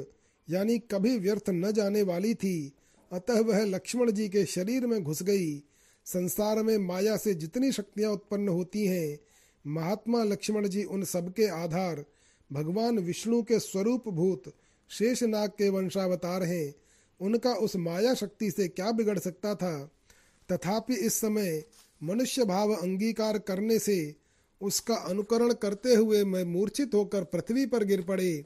यानी 0.50 0.78
कभी 0.78 1.18
व्यर्थ 1.18 1.50
न 1.50 1.72
जाने 1.72 2.02
वाली 2.02 2.34
थी। 2.34 2.72
अतः 3.12 3.40
वह 3.40 3.64
लक्ष्मण 3.64 4.10
जी 4.10 4.28
के 4.28 4.44
शरीर 4.44 4.86
में 4.86 5.04
घुस 5.04 5.22
गई। 5.22 5.62
संसार 6.04 6.62
में 6.62 6.78
माया 6.78 7.16
से 7.16 7.34
जितनी 7.34 7.72
शक्तियाँ 7.72 8.12
उत्पन्न 8.12 8.48
होती 8.48 8.86
हैं, 8.86 9.18
महात्मा 9.66 10.24
लक्ष्मण 10.24 10.68
जी 10.68 10.84
उन 10.84 11.04
सबके 11.04 11.46
आधार, 11.46 12.04
भगवान 12.52 12.98
विष्णु 12.98 13.42
के 13.42 13.58
स्वरूप 13.58 14.08
भूत 14.08 14.42
शेष 14.90 15.22
नाग 15.22 15.50
के 15.50 15.68
वंशावतार 15.68 16.42
हैं। 16.42 16.74
उनका 17.20 17.54
उस 17.54 17.76
माया 17.76 18.14
शक्ति 18.14 18.50
से 18.50 18.68
क्या 18.68 18.92
बिगड़ 18.92 19.18
सकता 19.18 19.54
था? 19.54 19.90
तथापि 20.52 20.94
इस 20.94 21.14
समय 21.14 21.64
मनुष्य 22.02 22.44
भाव 22.44 22.72
अंगीकार 22.72 23.38
करने 23.38 23.78
से 23.78 24.14
उसका 24.62 24.94
अनुकरण 24.94 25.52
करते 25.52 25.94
हुए 25.94 26.24
मैं 26.24 26.44
मूर्छित 26.44 26.94
होकर 26.94 27.24
पृथ्वी 27.24 27.66
पर 27.66 27.84
गिर 27.84 28.02
पड़े। 28.02 28.44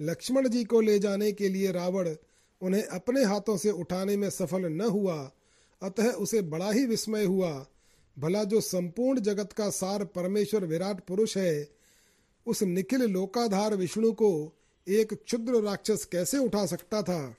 लक्ष्मण 0.00 0.48
जी 0.48 0.64
को 0.64 0.80
ले 0.80 0.98
जाने 0.98 1.32
के 1.32 1.48
लिए 1.48 1.72
रावण 1.72 2.14
उन्हें 2.62 2.82
अपने 2.82 3.24
हाथों 3.24 3.56
से 3.56 3.70
उठाने 3.70 4.16
में 4.16 4.30
सफल 4.30 4.66
न 4.66 4.80
हुआ, 4.80 5.32
अतः 5.82 6.10
उसे 6.10 6.42
बड़ा 6.42 6.72
ही 6.72 6.86
विस्मय 6.86 7.24
हुआ। 7.24 7.66
भला 8.18 8.44
जो 8.44 8.60
संपूर्ण 8.60 9.20
जगत 9.20 9.52
का 9.52 9.70
सार 9.70 10.04
परमेश्वर 10.04 10.64
विराट 10.64 11.00
पुरुष 11.00 11.36
है, 11.36 11.68
उस 12.46 12.62
निखिल 12.62 13.02
लोकाधार 13.02 13.74
विष्णु 13.74 14.12
को 14.12 14.52
एक 14.88 15.14
क्षुद्र 15.14 15.62
राक्षस 15.62 16.04
कैसे 16.04 16.38
उठा 16.38 16.66
सकता 16.66 17.02
था? 17.02 17.36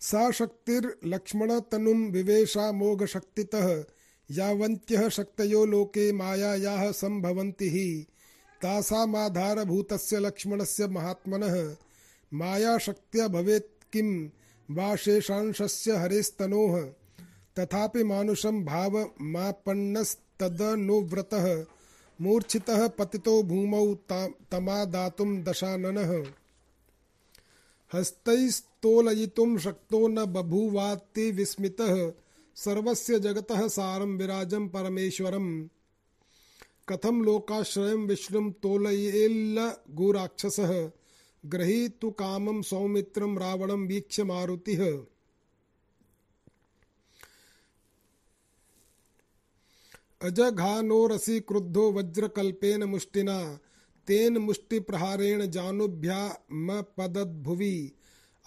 सा 0.00 0.30
शक्तिर्लक्ष्मण 0.30 1.60
तनुम 1.60 2.04
विवेशा 2.04 2.72
मोघ 2.72 3.04
शक्तितः 3.04 3.84
यावन्त्यः 4.30 5.08
शक्तयो 5.08 5.64
लोके 5.64 6.12
मायायाः 6.12 6.92
सम्भवन्ति। 6.92 7.70
हि 7.70 8.06
तासामाधारभूतस्य 8.62 10.18
लक्ष्मणस्य 10.18 10.86
महात्मनः, 10.86 11.76
मायाशक्त्या 12.34 13.28
भवेत् 13.28 13.92
किं 13.92 14.28
वा 14.70 14.96
शेषांशस्य 14.96 15.92
हरेस्तनोः। 15.92 16.88
तथापि 17.58 18.04
मानुषं 18.04 18.64
भावमापन्नस्तदनुव्रतः 18.64 21.64
मूर्छितः 22.20 22.88
पतितो 22.88 23.42
भूमौ 23.42 23.94
तमादातुं 24.52 25.42
दशाननः। 25.42 26.26
हस्तैस्तोलयितुं 27.94 28.69
शक्तो 29.58 30.08
न 30.08 30.24
बभूवाति 30.24 31.30
विस्मितः, 31.30 32.12
सर्वस्य 32.54 33.18
जगतः 33.18 33.68
सारं 33.68 34.18
विराजं 34.18 34.68
परमेश्वरम्। 34.68 35.68
कथं 36.88 37.22
लोकाश्रयं 37.22 38.06
विष्णुं 38.06 38.50
तोलयेल्ल 38.50 39.72
गुराक्षसः, 39.90 40.90
ग्रहीतु 41.46 42.10
कामं 42.10 42.62
सौमित्रं 42.62 43.38
रावणं 43.38 43.86
वीक्ष्य 43.86 44.24
मारुतिः। 44.24 45.04
अजघानो 50.22 51.06
रसि 51.06 51.40
क्रुद्धो 51.40 51.92
वज्रकल्पेन 51.92 52.84
मुष्टिना, 52.84 53.58
तेन 54.06 54.38
मुष्टिप्रहारेण 54.38 55.46
जानुभ्यामपदद्भुवि 55.46 57.92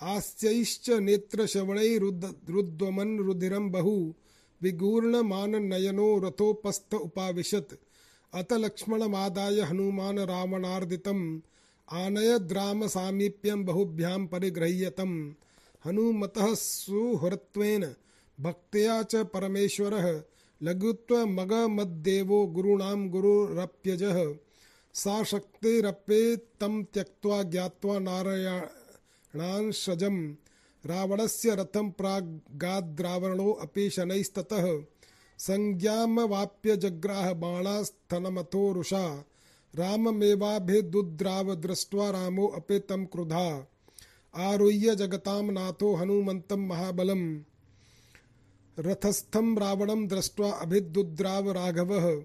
आस्यैश्च 0.01 0.89
नेत्रश्रवणैरुद्वमन् 0.89 3.19
रुधिरं 3.19 3.71
बहु, 3.71 4.13
विगूर्णमाननयनो 4.61 6.19
रथोपस्थ 6.19 6.93
उपाविशत्। 6.93 7.73
अत 8.33 8.53
लक्ष्मणमादाय 8.53 9.61
हनुमान 9.61 10.19
रावणार्दितम् 10.19 11.39
आनयद्राम 11.91 12.87
सामीप्यं 12.87 13.65
बहुभ्यां 13.65 14.27
परिगृह्यतम् 14.27 15.31
हनुमतः 15.85 16.53
सुहृत्वेन 16.53 17.95
भक्त्या 18.39 19.03
च 19.03 19.15
परमेश्वरः 19.15 20.21
लघुत्वमगमद्देवो 20.63 22.47
गुरूणां 22.47 23.09
गुरुरप्यजः। 23.09 24.35
सा 24.93 25.23
शक्तिरप्ये 25.23 26.35
तं 26.35 26.83
त्यक्त्वा 26.83 27.43
ज्ञात्वा 27.43 27.99
नारायणांशजं 29.35 30.33
रावणस्य 30.85 31.55
रथं 31.55 31.91
प्रागाद्रावणोऽपि 31.91 33.89
शनैस्ततः। 33.89 34.81
संज्ञामवाप्य 35.37 36.77
जग्राह 36.77 37.33
बाणास्थनमथो 37.33 38.73
रुषा। 38.73 39.25
राममेवाभिदुद्राव 39.75 41.55
दृष्ट्वा 41.55 42.09
रामो 42.09 42.47
अपि 42.47 42.81
क्रुधा। 42.91 43.67
आरुह्य 44.35 44.95
जगतां 44.95 45.51
नाथो 45.51 45.95
हनुमन्तं 45.95 46.55
महाबलम् 46.55 47.39
रथस्थं 48.79 49.57
रावणं 49.57 50.07
दृष्ट्वा 50.07 50.51
अभिदुद्राव 50.51 51.51
राघवः 51.51 52.23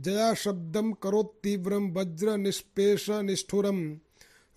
जया 0.00 0.34
शब्दं 0.34 0.92
करोत्तीव्रं, 0.92 1.92
वज्रनिष्पेषनिष्ठुरम्। 1.92 3.96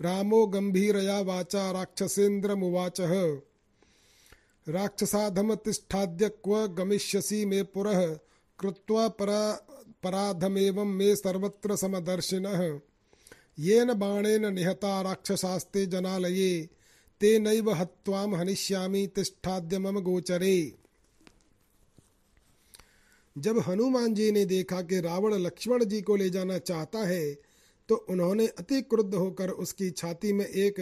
रामो 0.03 0.47
गंभीरया 0.47 1.19
वाचा 1.19 1.71
राक्षसेन्द्रमुवाचः। 1.71 3.41
राक्षसाधमतिष्ठाद्य 4.69 6.29
क्व 6.29 6.67
गमिष्यसि 6.67 7.45
मे 7.45 7.63
पुरः, 7.63 8.13
कृत्वा 8.59 9.07
परा, 9.07 9.67
पराधमेवं 10.03 10.85
मे 10.85 11.15
सर्वत्र 11.15 11.75
समदर्शिनः। 11.75 12.79
येन 13.59 13.93
बाणेन 13.93 14.53
निहता 14.53 15.01
राक्षसास्ते 15.01 15.85
जनालये 15.85 16.69
तेनैव 17.21 17.71
हत्वाम 17.71 18.35
हनिष्यामि, 18.35 19.07
तिष्ठाद्य 19.15 19.79
मम 19.79 19.99
गोचरे। 19.99 20.73
जब 23.37 23.59
हनुमान 23.59 24.13
जी 24.13 24.31
ने 24.31 24.45
देखा 24.45 24.81
कि 24.81 24.99
रावण 24.99 25.33
लक्ष्मण 25.33 25.83
जी 25.83 26.01
को 26.01 26.15
ले 26.15 26.29
जाना 26.29 26.57
चाहता 26.57 26.99
है 26.99 27.52
तो 27.89 27.95
उन्होंने 28.09 28.47
अति 28.47 28.81
क्रुद्ध 28.81 29.13
होकर 29.15 29.49
उसकी 29.49 29.89
छाती 29.91 30.33
में 30.33 30.45
एक 30.45 30.79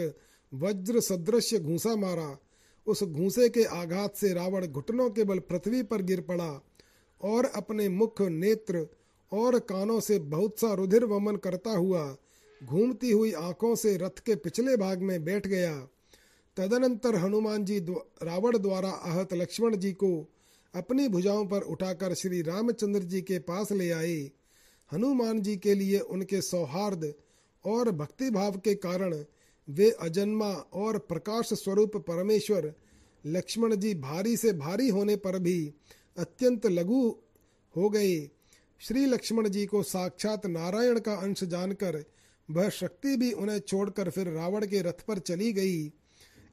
वज्र 0.52 1.00
सदृश 1.00 1.54
घूसा 1.54 1.94
मारा। 1.96 2.36
उस 2.86 3.02
घूसे 3.02 3.48
के 3.48 3.64
आघात 3.64 4.16
से 4.16 4.32
रावण 4.34 4.66
घुटनों 4.66 5.10
के 5.10 5.24
बल 5.24 5.38
पृथ्वी 5.38 5.82
पर 5.82 6.02
गिर 6.02 6.20
पड़ा 6.20 6.64
और 7.20 7.44
अपने 7.44 7.88
मुख, 7.88 8.22
नेत्र 8.22 8.86
और 9.32 9.58
कानों 9.58 10.00
से 10.00 10.18
बहुत 10.18 10.60
सा 10.60 10.72
रुधिर 10.74 11.04
वमन 11.04 11.36
करता 11.36 11.70
हुआ 11.70 12.16
घूमती 12.64 13.10
हुई 13.10 13.32
आँखों 13.32 13.74
से 13.74 13.96
रथ 13.96 14.18
के 14.26 14.34
पिछले 14.36 14.76
भाग 14.76 15.02
में 15.02 15.24
बैठ 15.24 15.46
गया। 15.46 15.74
तदनंतर 16.56 17.16
हनुमान 17.16 17.64
जी 17.64 17.78
रावण 18.22 18.58
द्वारा 18.58 18.90
आहत 18.90 19.32
लक्ष्मण 19.34 19.76
जी 19.76 19.92
को 19.92 20.28
अपनी 20.74 21.08
भुजाओं 21.08 21.46
पर 21.46 21.60
उठाकर 21.60 22.14
श्री 22.14 22.42
रामचंद्र 22.42 23.00
जी 23.02 23.20
के 23.22 23.38
पास 23.38 23.72
ले 23.72 23.90
आए। 23.90 24.30
हनुमान 24.92 25.40
जी 25.42 25.56
के 25.56 25.74
लिए 25.74 25.98
उनके 25.98 26.40
सौहार्द 26.42 27.12
और 27.64 27.90
भक्ति 27.90 28.30
भाव 28.30 28.58
के 28.58 28.74
कारण 28.74 29.14
वे 29.68 29.90
अजन्मा 29.90 30.50
और 30.74 30.98
प्रकाश 30.98 31.52
स्वरूप 31.52 31.96
परमेश्वर 31.96 32.72
लक्ष्मण 33.24 33.74
जी 33.76 33.94
भारी 33.94 34.36
से 34.36 34.52
भारी 34.52 34.88
होने 34.88 35.16
पर 35.16 35.38
भी 35.38 35.74
अत्यंत 36.18 36.66
लघु 36.66 37.08
हो 37.74 37.90
गए। 37.90 38.30
श्री 38.80 39.04
लक्ष्मण 39.06 39.48
जी 39.48 39.64
को 39.66 39.82
साक्षात 39.82 40.46
नारायण 40.46 40.98
का 41.00 41.14
अंश 41.14 41.44
जानकर 41.44 42.02
वह 42.48 42.68
शक्ति 42.68 43.16
भी 43.16 43.32
उन्हें 43.32 43.58
छोड़कर 43.58 44.10
फिर 44.10 44.28
रावण 44.28 44.66
के 44.66 44.82
रथ 44.82 45.04
पर 45.08 45.18
चली 45.18 45.52
गई। 45.52 45.92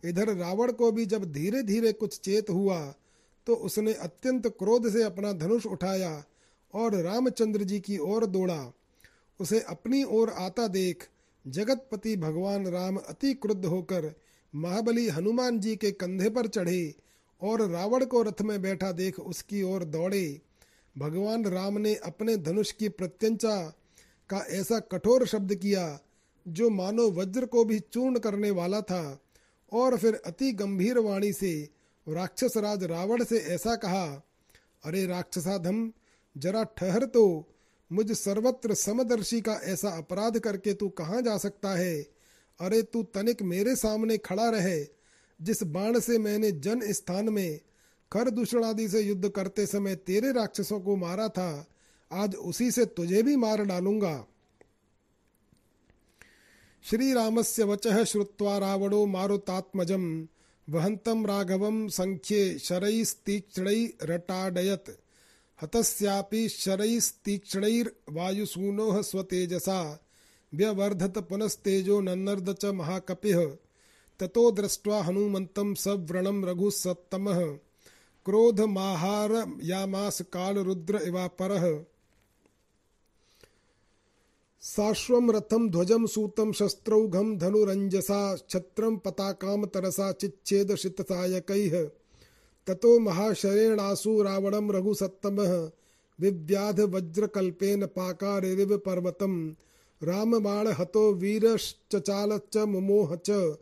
इधर 0.03 0.33
रावण 0.35 0.71
को 0.71 0.91
भी 0.91 1.05
जब 1.05 1.31
धीरे 1.31 1.63
धीरे 1.63 1.93
कुछ 1.93 2.19
चेत 2.19 2.49
हुआ 2.49 2.79
तो 3.47 3.55
उसने 3.55 3.93
अत्यंत 3.93 4.47
क्रोध 4.47 4.89
से 4.89 5.03
अपना 5.03 5.31
धनुष 5.33 5.65
उठाया 5.65 6.11
और 6.73 6.95
रामचंद्र 6.95 7.63
जी 7.63 7.79
की 7.79 7.97
ओर 7.97 8.25
दौड़ा। 8.25 8.73
उसे 9.39 9.59
अपनी 9.59 10.03
ओर 10.03 10.29
आता 10.29 10.67
देख 10.67 11.07
जगतपति 11.45 12.15
भगवान 12.17 12.67
राम 12.67 12.97
अति 12.97 13.33
क्रुद्ध 13.33 13.65
होकर 13.65 14.13
महाबली 14.53 15.07
हनुमान 15.07 15.59
जी 15.59 15.75
के 15.75 15.91
कंधे 15.91 16.29
पर 16.29 16.47
चढ़े 16.47 16.95
और 17.41 17.61
रावण 17.69 18.05
को 18.05 18.21
रथ 18.21 18.41
में 18.41 18.61
बैठा 18.61 18.91
देख 18.91 19.19
उसकी 19.19 19.61
ओर 19.63 19.83
दौड़े। 19.83 20.41
भगवान 20.97 21.45
राम 21.45 21.77
ने 21.77 21.95
अपने 21.95 22.37
धनुष 22.37 22.71
की 22.71 22.89
प्रत्यंचा 22.89 23.55
का 24.29 24.37
ऐसा 24.49 24.79
कठोर 24.79 25.25
शब्द 25.27 25.55
किया, 25.55 25.99
जो 26.47 26.69
मानो 26.69 27.09
वज्र 27.11 27.45
को 27.45 27.63
भी 27.65 27.79
चूर्ण 27.79 28.19
करने 28.19 28.51
वाला 28.51 28.81
था, 28.81 29.19
और 29.71 29.97
फिर 29.97 30.21
अति 30.25 30.51
गंभीर 30.51 30.99
वाणी 30.99 31.31
से 31.33 31.69
राक्षस 32.07 32.57
राज 32.57 32.83
रावण 32.83 33.23
से 33.23 33.39
ऐसा 33.39 33.75
कहा, 33.75 34.05
अरे 34.85 35.05
राक्षसाधम 35.05 35.91
जरा 36.39 36.67
ठहर 36.77 37.05
तो 37.05 37.47
मुझ 37.91 38.11
सर्वत्र 38.11 38.73
समदर्शी 38.73 39.41
का 39.41 39.61
ऐसा 39.63 39.89
अपराध 39.89 40.39
करके 40.39 40.73
तू 40.73 40.89
कहाँ 40.89 41.21
जा 41.21 41.37
सकता 41.37 41.69
है? 41.69 42.05
अरे 42.59 42.83
तू 42.83 43.03
तनिक 43.03 43.41
मेरे 43.41 43.75
सामने 43.75 44.17
खड़ा 44.17 44.49
रहे, 44.49 44.87
जिस 45.39 45.63
बाण 45.63 45.99
से 45.99 46.17
मैंने 46.17 46.51
जन 46.51 46.91
स्थान 46.91 47.29
में 47.29 47.59
खर 48.11 48.29
दूषण 48.29 48.63
आदि 48.63 48.89
से 48.89 49.01
युद्ध 49.01 49.29
करते 49.29 49.65
समय 49.65 49.95
तेरे 49.95 50.31
राक्षसों 50.31 50.79
को 50.79 50.95
मारा 50.95 51.27
था, 51.27 51.67
आज 52.11 52.35
उसी 52.35 52.71
से 52.71 52.85
तुझे 52.85 53.23
भी 53.23 53.35
मार 53.35 53.63
डालूँगा। 53.63 54.25
श्री 56.83 57.13
रामस्य 57.13 57.63
वचः 57.63 58.03
श्रुत्वा 58.03 58.57
रावणो 58.57 59.05
मारुतात्मजम 59.05 60.27
वहंतम 60.67 61.25
राघवम 61.25 61.87
संख्ये 61.87 62.59
शरैस्तीक्ष्णैरटाडयत् 62.59 64.89
हतस्यापि 65.61 66.49
शरैस्तीक्ष्णैर्वायुसूनोः 66.49 69.01
स्वतेजसा। 69.01 70.07
व्यवर्धत 70.53 71.17
पुनस्तेजो 71.17 72.01
नन्नर्द 72.01 72.53
च 72.53 72.65
महाकपिः। 72.65 73.57
ततो 74.19 74.51
दृष्ट्वा 74.51 75.03
हनुमन्तं 75.03 75.73
सव्रणं 75.73 76.43
रघुसत्तमः। 76.43 77.57
क्रोधमाहारयामास 78.25 80.21
कालरुद्र 80.21 80.99
इवापरः। 81.03 81.83
साश्वम 84.61 85.31
रथम 85.31 85.69
ध्वजम 85.69 86.05
सूतम 86.05 86.51
शस्त्रौघम 86.51 87.37
धनुरंजसा 87.37 88.37
छत्रम 88.49 88.97
पताकाम 88.97 89.65
तरसा 89.65 90.11
चिच्छेद 90.11 90.75
शितसायकैः 90.75 91.89
ततो 92.67 92.99
महाशरेणासु 92.99 94.23
रावणम 94.23 94.71
रघुसत्तमः। 94.71 95.69
विव्याध 96.19 96.79
वज्रकल्पेन 96.79 97.85
पाकारिव 97.85 98.77
पर्वतम। 98.77 99.55
रामबाण 100.03 100.67
हतो 100.67 101.13
वीरश्चचालच्च 101.13 102.57
मुमोह 102.57 103.15
च 103.15 103.57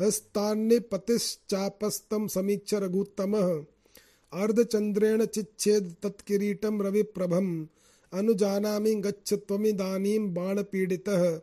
हस्तान्निपतिश्चापस्तं 0.00 2.28
समीक्ष 2.28 2.74
रघुत्तमः। 2.74 3.64
अर्धचन्द्रेण 4.32 5.24
चिच्छेद 5.24 5.94
तत्किरीटं 6.02 6.82
रविप्रभम्। 6.82 7.66
अनुजानामि 8.12 8.94
गच्छ 8.94 9.34
त्वमिदानीं 9.34 10.34
बाणपीडितः। 10.34 11.40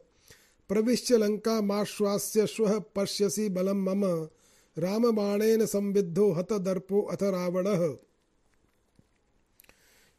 प्रविश्य 0.69 1.17
लङ्कामाश्वास्य 1.17 2.47
श्वः 2.47 2.81
पश्यसि 2.95 3.49
बलं 3.49 3.73
मम। 3.73 4.27
रामबाणेन 4.77 5.65
संविद्धो 5.65 6.31
हत 6.31 6.53
दर्पो 6.53 7.01
अथ 7.01 7.23
रावण। 7.23 7.67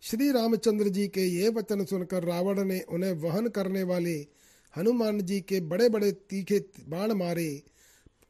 श्री 0.03 0.31
रामचंद्र 0.33 0.89
जी 0.89 1.07
के 1.09 1.21
ये 1.21 1.49
वचन 1.49 1.85
सुनकर 1.85 2.25
रावण 2.25 2.63
ने 2.65 2.81
उन्हें 2.89 3.13
वहन 3.13 3.49
करने 3.49 3.83
वाले 3.83 4.15
हनुमान 4.75 5.21
जी 5.21 5.41
के 5.41 5.61
बड़े 5.61 5.89
बड़े 5.89 6.11
तीखे 6.13 6.59
बाण 6.89 7.13
मारे। 7.13 7.63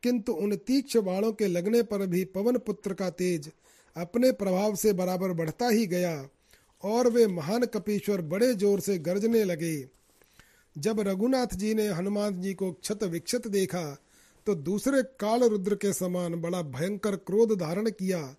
किंतु 0.03 0.33
उन 0.33 0.55
तीक्ष 0.57 0.97
बाणों 0.97 1.33
के 1.33 1.47
लगने 1.47 1.83
पर 1.83 2.07
भी 2.07 2.25
पवन 2.25 2.59
पुत्र 2.59 2.95
का 2.95 3.11
तेज 3.11 3.51
अपने 3.97 4.31
प्रभाव 4.33 4.75
से 4.75 4.93
बराबर 4.93 5.33
बढ़ता 5.33 5.69
ही 5.69 5.87
गया 5.87 6.29
और 6.83 7.09
वे 7.09 7.27
महान 7.27 7.65
कपीश्वर 7.65 8.21
बड़े 8.23 8.53
ज़ोर 8.55 8.81
से 8.81 8.99
गरजने 8.99 9.45
लगे। 9.45 9.77
जब 10.77 11.01
रघुनाथ 11.01 11.55
जी 11.57 11.75
ने 11.75 11.87
हनुमान 11.89 12.41
जी 12.41 12.55
को 12.55 12.73
क्षत 12.73 13.05
विक्षत 13.05 13.47
देखा 13.49 13.85
तो 14.47 14.55
दूसरे 14.55 15.03
काल 15.21 15.43
रुद्र 15.43 15.75
के 15.75 15.93
समान 15.93 16.35
बड़ा 16.35 16.63
भयंकर 16.63 17.17
क्रोध 17.17 17.59
धारण 17.59 17.91
किया 17.91 18.37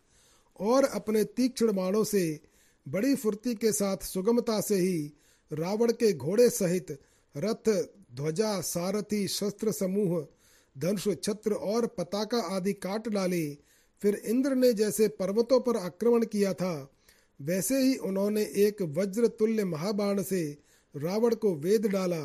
और 0.60 0.84
अपने 0.86 1.24
तीक्ष्ण 1.24 1.74
बाणों 1.74 2.04
से, 2.04 2.40
बड़ी 2.86 3.16
फुर्ती 3.16 3.56
के 3.56 3.72
साथ 3.72 3.98
सुगमता 3.98 4.60
से 4.62 4.76
ही 4.76 5.14
रावण 5.52 5.92
के 5.92 6.14
घोड़े 6.14 6.50
सहित 6.50 7.00
रथ, 7.36 7.70
ध्वजा, 8.16 8.62
सारथी, 8.62 9.28
शस्त्र 9.28 9.72
समूह, 9.72 10.26
धनुष, 10.76 11.08
छत्र 11.24 11.54
और 11.54 11.88
पताका 11.88 12.42
आदि 12.56 12.74
काट 12.74 13.08
डाले। 13.10 13.58
फिर 14.02 14.16
इंद्र 14.16 14.56
ने 14.56 14.74
जैसे 14.74 15.08
पर्वतों 15.08 15.60
पर 15.60 15.78
आक्रमण 15.78 16.26
किया 16.26 16.54
था, 16.54 16.92
वैसे 17.40 17.82
ही 17.82 17.96
उन्होंने 17.96 18.42
एक 18.42 18.82
वज्र 18.98 19.28
तुल्य 19.28 19.66
महाबाण 19.66 20.22
से 20.24 20.58
रावण 20.96 21.36
को 21.36 21.54
वेद 21.56 21.88
डाला। 21.88 22.22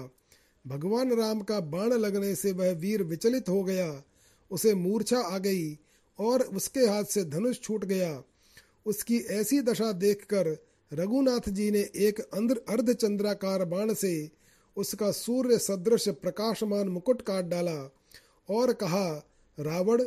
भगवान 0.66 1.12
राम 1.12 1.40
का 1.40 1.60
बाण 1.60 1.92
लगने 1.92 2.34
से 2.34 2.52
वह 2.52 2.72
वीर 2.72 3.02
विचलित 3.02 3.48
हो 3.48 3.62
गया। 3.62 4.02
उसे 4.50 4.74
मूर्छा 4.74 5.18
आ 5.18 5.38
गई 5.38 5.78
और 6.18 6.42
उसके 6.42 6.80
हाथ 6.80 7.04
से 7.04 7.24
धनुष 7.24 7.60
छूट 7.60 7.84
गया। 7.84 8.22
उसकी 8.86 9.18
ऐसी 9.18 9.60
दशा 9.60 9.92
देखकर 9.92 10.56
रघुनाथ 10.92 11.48
जी 11.48 11.70
ने 11.70 11.80
एक 11.80 12.20
अर्धचंद्राकार 12.68 13.64
बाण 13.64 13.94
से 13.94 14.30
उसका 14.76 15.10
सूर्य 15.10 15.58
सदृश 15.58 16.08
प्रकाशमान 16.08 16.88
मुकुट 16.88 17.22
काट 17.22 17.44
डाला 17.44 17.92
और 18.50 18.72
कहा, 18.72 19.26
रावण, 19.60 20.02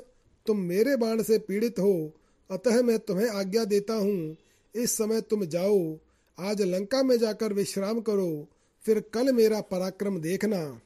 तुम 0.45 0.59
मेरे 0.59 0.95
बाण 0.95 1.23
से 1.23 1.37
पीड़ित 1.37 1.79
हो। 1.79 2.11
अतः 2.51 2.81
मैं 2.81 2.99
तुम्हें 2.99 3.29
आज्ञा 3.29 3.65
देता 3.65 3.93
हूँ। 3.93 4.37
इस 4.75 4.97
समय 4.97 5.21
तुम 5.21 5.45
जाओ। 5.45 5.97
आज 6.39 6.61
लंका 6.61 7.03
में 7.03 7.17
जाकर 7.17 7.53
विश्राम 7.53 8.01
करो। 8.01 8.47
फिर 8.85 8.99
कल 8.99 9.33
मेरा 9.33 9.61
पराक्रम 9.61 10.21
देखना। 10.21 10.81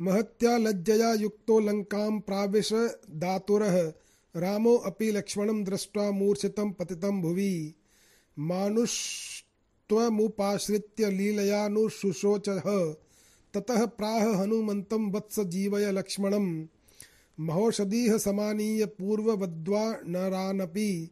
महत्या 0.00 0.56
लज्जया 0.56 1.14
युक्तो 1.14 1.60
लंकां 1.60 2.20
प्राविश 2.20 2.98
दातुरः, 3.10 3.92
रामो 4.36 4.76
अपि 4.76 5.12
लक्ष्मणं 5.12 5.64
दृष्ट्वा 5.64 6.10
मूर्छितं 6.10 6.72
पतितं 6.72 7.22
भुवि। 7.22 7.74
मानुष्त्वमुपाश्रित्य 8.38 11.10
लीलयानुशुशोचः, 11.10 12.94
ततः 13.54 13.86
प्राह 13.86 14.14
हनुमन्तं 14.14 15.12
वत्स 15.12 15.40
जीवय 15.40 15.92
लक्ष्मणम्। 15.92 16.66
महौषधीः 17.40 18.18
समानीय 18.18 18.86
पूर्ववद्वा 18.86 19.98
नरानपि 20.06 21.10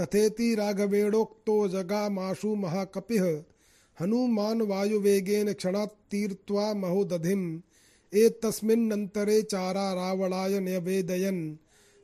तथेति 0.00 0.54
राघवेणोक्तो 0.54 1.68
जगामाशु 1.68 2.54
महाकपिः। 2.54 3.42
हनुमान 4.00 4.62
वायुवेगेन 4.62 5.52
क्षणात्तीर्त्वा 5.52 6.74
महोदधिम्। 6.74 7.60
एतस्मिन्नन्तरे 8.14 9.42
चारा 9.42 9.92
रावणाय 9.92 10.60
न्यवेदयन्। 10.60 11.56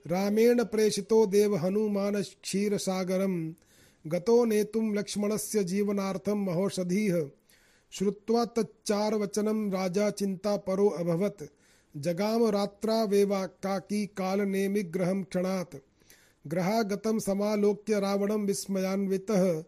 रामेण 0.06 0.64
प्रेषितो 0.64 1.26
देव 1.26 1.56
हनुमान 1.56 2.22
क्षीरसागरम्। 2.22 3.52
गतो 4.06 4.44
नेतुं 4.44 4.96
लक्ष्मणस्य 4.96 5.64
जीवनार्थं 5.64 6.44
महोषधीः। 6.44 7.30
श्रुत्वा 7.90 8.44
तच्चारवचनं 8.44 9.70
राजा 9.70 10.10
चिन्तापरो 10.10 10.88
अभवत्। 10.88 11.42
जगाम 11.96 12.44
रात्रावेवा 12.44 13.46
काकी 13.46 14.06
कालनेमिग्रहं 14.06 15.22
क्षणात्। 15.22 15.76
ग्रहागतं 16.48 17.18
समालोक्य 17.18 18.00
रावणं 18.00 18.46
विस्मयान्वितः 18.46 19.64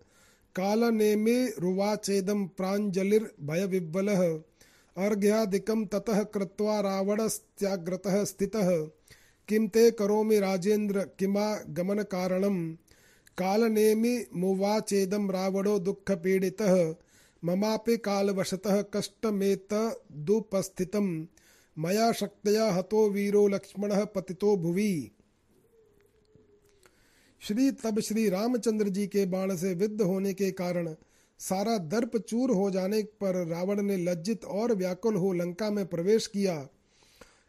कालनेमिरुवाचेदं 0.56 2.46
प्राञ्जलिर्भयविह्वलः 2.46 4.38
अर्घ्यादिकं 4.96 5.86
ततः 5.86 6.22
कृत्वा 6.22 6.80
रावणस्त्याग्रतः 6.80 8.24
स्थितः। 8.24 8.88
किं 9.48 9.68
ते 9.68 9.90
करोमि 9.90 10.38
राजेन्द्र, 10.38 11.06
किमा 11.18 11.58
गमनकारणं? 11.68 12.74
कालनेमिमुवाचेदं 13.38 15.30
रावणो 15.30 15.78
दुःखपीडितः, 15.78 16.94
ममापि 17.44 17.96
कालवशतः 17.96 18.82
कष्टमेतदुपस्थितम् 18.82 21.26
मया 21.78 22.12
शक्तया 22.12 22.72
हतो 22.72 23.08
वीरो 23.08 23.48
लक्ष्मणः 23.48 24.04
पतितो 24.04 24.56
भुवि। 24.56 25.10
श्री 27.42 27.70
तब 27.70 28.00
श्री 28.00 28.28
रामचंद्र 28.28 28.88
जी 28.88 29.06
के 29.06 29.24
बाण 29.26 29.54
से 29.56 29.72
विद्ध 29.74 30.02
होने 30.02 30.32
के 30.34 30.50
कारण 30.50 30.94
सारा 31.40 31.76
दर्प 31.78 32.16
चूर 32.16 32.50
हो 32.50 32.70
जाने 32.70 33.02
पर 33.02 33.46
रावण 33.46 33.82
ने 33.82 33.96
लज्जित 33.96 34.44
और 34.44 34.74
व्याकुल 34.74 35.14
हो 35.14 35.32
लंका 35.32 35.70
में 35.70 35.86
प्रवेश 35.86 36.26
किया। 36.26 36.68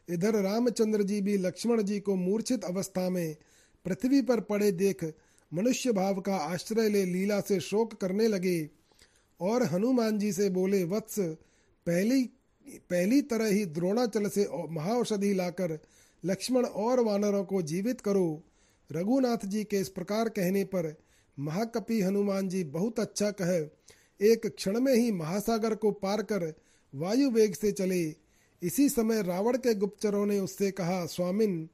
इधर 0.07 0.35
रामचंद्र 0.35 1.03
जी 1.03 1.19
भी 1.21 1.37
लक्ष्मण 1.37 1.81
जी 1.81 1.99
को 1.99 2.15
मूर्छित 2.15 2.63
अवस्था 2.63 3.09
में 3.09 3.35
पृथ्वी 3.85 4.21
पर 4.21 4.39
पड़े 4.39 4.71
देख 4.71 5.03
मनुष्य 5.53 5.91
भाव 5.91 6.21
का 6.21 6.35
आश्रय 6.35 6.89
ले 6.89 7.03
लीला 7.05 7.39
से 7.41 7.59
शोक 7.59 7.93
करने 7.93 8.27
लगे 8.27 8.69
और 9.39 9.63
हनुमान 9.63 10.19
जी 10.19 10.31
से 10.31 10.49
बोले, 10.49 10.83
वत्स, 10.83 11.19
पहली 11.19 12.23
पहली 12.89 13.21
तरह 13.21 13.45
ही 13.45 13.65
द्रोणाचल 13.65 14.27
से 14.29 14.47
महाऔषधि 14.69 15.33
लाकर 15.33 15.77
लक्ष्मण 16.23 16.65
और 16.65 16.99
वानरों 16.99 17.43
को 17.43 17.61
जीवित 17.61 18.01
करो। 18.01 18.43
रघुनाथ 18.91 19.45
जी 19.45 19.63
के 19.63 19.77
इस 19.77 19.89
प्रकार 19.89 20.29
कहने 20.29 20.63
पर 20.63 20.95
महाकपि 21.39 22.01
हनुमान 22.01 22.49
जी 22.49 22.63
बहुत 22.63 22.99
अच्छा 22.99 23.31
कह। 23.31 23.51
एक 24.25 24.47
क्षण 24.47 24.79
में 24.79 24.95
ही 24.95 25.11
महासागर 25.11 25.75
को 25.75 25.91
पार 25.91 26.21
कर 26.21 26.53
वायु 26.95 27.29
वेग 27.29 27.53
से 27.53 27.71
चले। 27.71 28.15
इसी 28.61 28.89
समय 28.89 29.21
रावण 29.21 29.57
के 29.57 29.75
गुप्तचरों 29.75 30.25
ने 30.25 30.39
उससे 30.39 30.71
कहा, 30.71 31.05
स्वामिन, 31.05 31.69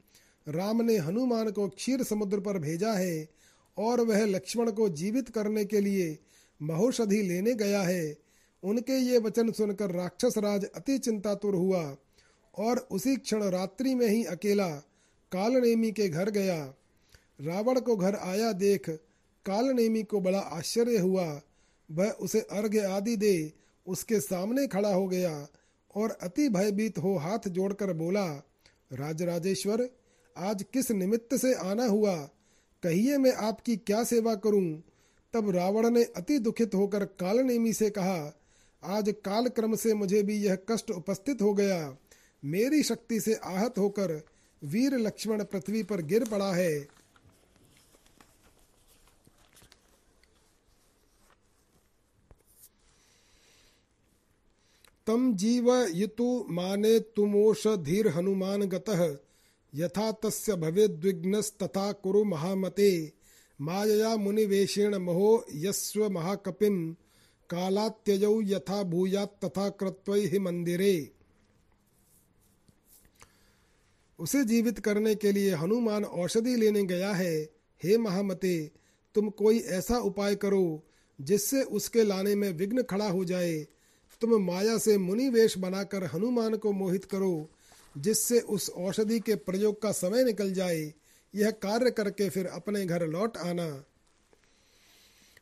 राम 0.47 0.82
ने 0.82 0.97
हनुमान 0.97 1.51
को 1.51 1.68
क्षीर 1.68 2.03
समुद्र 2.03 2.39
पर 2.39 2.59
भेजा 2.59 2.93
है 2.93 3.30
और 3.78 4.01
वह 4.01 4.26
लक्ष्मण 4.26 4.72
को 4.72 4.89
जीवित 4.89 5.30
करने 5.30 5.65
के 5.65 5.82
लिए 5.82 6.20
महौषधि 6.61 7.22
लेने 7.22 7.53
गया 7.53 7.82
है। 7.82 8.18
उनके 8.63 8.97
ये 8.97 9.18
वचन 9.18 9.51
सुनकर 9.51 9.91
राक्षस 9.91 10.38
राज 10.38 10.65
अति 10.65 10.97
चिंतातुर 10.97 11.55
हुआ 11.55 11.97
और 12.57 12.78
उसी 12.91 13.15
क्षण 13.15 13.43
रात्रि 13.43 13.95
में 13.95 14.07
ही 14.07 14.24
अकेला 14.24 14.70
कालनेमी 15.32 15.91
के 15.91 16.09
घर 16.09 16.30
गया। 16.30 16.74
रावण 17.41 17.79
को 17.79 17.95
घर 17.95 18.15
आया 18.15 18.51
देख, 18.51 18.89
कालनेमी 19.45 20.03
को 20.03 20.19
बड़ा 20.19 20.39
आश्चर्य 20.39 20.97
हुआ। 20.97 21.41
वह 21.91 22.09
उसे 22.09 22.39
अर्घ्य 22.39 22.79
आदि 22.79 23.15
दे, 23.15 23.53
उसके 23.88 24.19
सामने 24.19 24.67
खड़ा 24.67 24.93
हो 24.93 25.07
गया 25.07 25.47
और 25.95 26.17
अति 26.21 26.49
भयभीत 26.49 26.97
हो 26.97 27.17
हाथ 27.17 27.47
जोड़कर 27.47 27.93
बोला, 27.93 28.25
राजराजेश्वर, 28.93 29.89
आज 30.38 30.65
किस 30.73 30.91
निमित्त 30.91 31.35
से 31.35 31.53
आना 31.53 31.85
हुआ? 31.85 32.15
कहिए 32.83 33.17
मैं 33.17 33.33
आपकी 33.33 33.77
क्या 33.77 34.03
सेवा 34.03 34.35
करूँ? 34.35 34.83
तब 35.33 35.49
रावण 35.49 35.89
ने 35.89 36.03
अति 36.03 36.39
दुखित 36.39 36.75
होकर 36.75 37.05
कालनेमी 37.05 37.73
से 37.73 37.89
कहा, 37.89 38.39
आज 38.83 39.13
काल 39.25 39.47
क्रम 39.47 39.75
से 39.75 39.93
मुझे 39.93 40.23
भी 40.23 40.35
यह 40.35 40.57
कष्ट 40.69 40.91
उपस्थित 40.91 41.41
हो 41.41 41.53
गया। 41.53 41.97
मेरी 42.45 42.83
शक्ति 42.83 43.19
से 43.19 43.33
आहत 43.33 43.77
होकर 43.77 44.21
वीर 44.63 44.93
लक्ष्मण 44.93 45.43
पृथ्वी 45.43 45.83
पर 45.83 46.01
गिर 46.01 46.25
पड़ा 46.25 46.53
है। 46.53 46.96
तम 55.07 55.33
जीव 55.33 55.71
युतु 55.95 56.45
माने 56.49 56.99
तुमोष 57.15 57.67
धीर 57.67 58.07
हनुमान 58.07 58.63
गतः 58.63 59.01
यथा 59.73 60.11
तस्य 60.11 60.55
भवेद्विघ्नस्तथा 60.55 61.91
कुरु 61.91 62.23
महामते। 62.23 62.91
मायया 63.59 64.15
मुनिवेशेण 64.17 64.95
महो 64.95 65.29
यस्व 65.55 66.09
महाकपिम 66.09 66.91
कालात्यजौ 67.49 68.41
यथा 68.41 68.81
भूयात 68.83 69.39
तथा 69.45 69.69
कृत्वै 69.69 70.39
मंदिरे 70.39 70.95
उसे 74.19 74.43
जीवित 74.43 74.79
करने 74.79 75.15
के 75.15 75.31
लिए 75.31 75.53
हनुमान 75.53 76.03
औषधि 76.03 76.55
लेने 76.55 76.83
गया 76.83 77.13
है। 77.13 77.33
हे 77.81 77.97
महामते, 77.97 78.71
तुम 79.15 79.29
कोई 79.29 79.59
ऐसा 79.59 79.97
उपाय 79.99 80.35
करो 80.35 80.83
जिससे 81.19 81.63
उसके 81.63 82.03
लाने 82.03 82.35
में 82.35 82.51
विघ्न 82.51 82.83
खड़ा 82.83 83.09
हो 83.09 83.25
जाए। 83.25 83.67
तुम 84.22 84.41
माया 84.43 84.78
से 84.78 84.97
मुनि 84.97 85.30
वेश 85.30 85.57
बनाकर 85.57 86.03
हनुमान 86.03 86.55
को 86.55 86.72
मोहित 86.72 87.05
करो, 87.05 87.49
जिससे 87.97 88.39
उस 88.39 88.70
औषधि 88.70 89.20
के 89.20 89.36
प्रयोग 89.36 89.82
का 89.82 89.91
समय 89.91 90.24
निकल 90.24 90.53
जाए। 90.53 90.93
यह 91.36 91.51
कार्य 91.51 91.91
करके 91.91 92.30
फिर 92.30 92.45
अपने 92.45 92.86
घर 92.86 93.07
लौट 93.07 93.38
आना। 93.38 93.68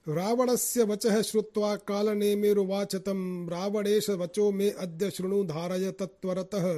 रावण 0.07 0.55
से 0.55 0.83
वच 0.83 1.07
श्रुवा 1.07 1.75
काल 1.75 2.09
नेमेरुवाच 2.09 2.95
तम 2.95 3.47
रावणेश 3.49 4.09
वचो 4.09 4.51
मे 4.51 4.69
अद्य 4.69 5.09
शृणु 5.11 5.43
धारय 5.43 5.91
तत्वरतः 5.91 6.73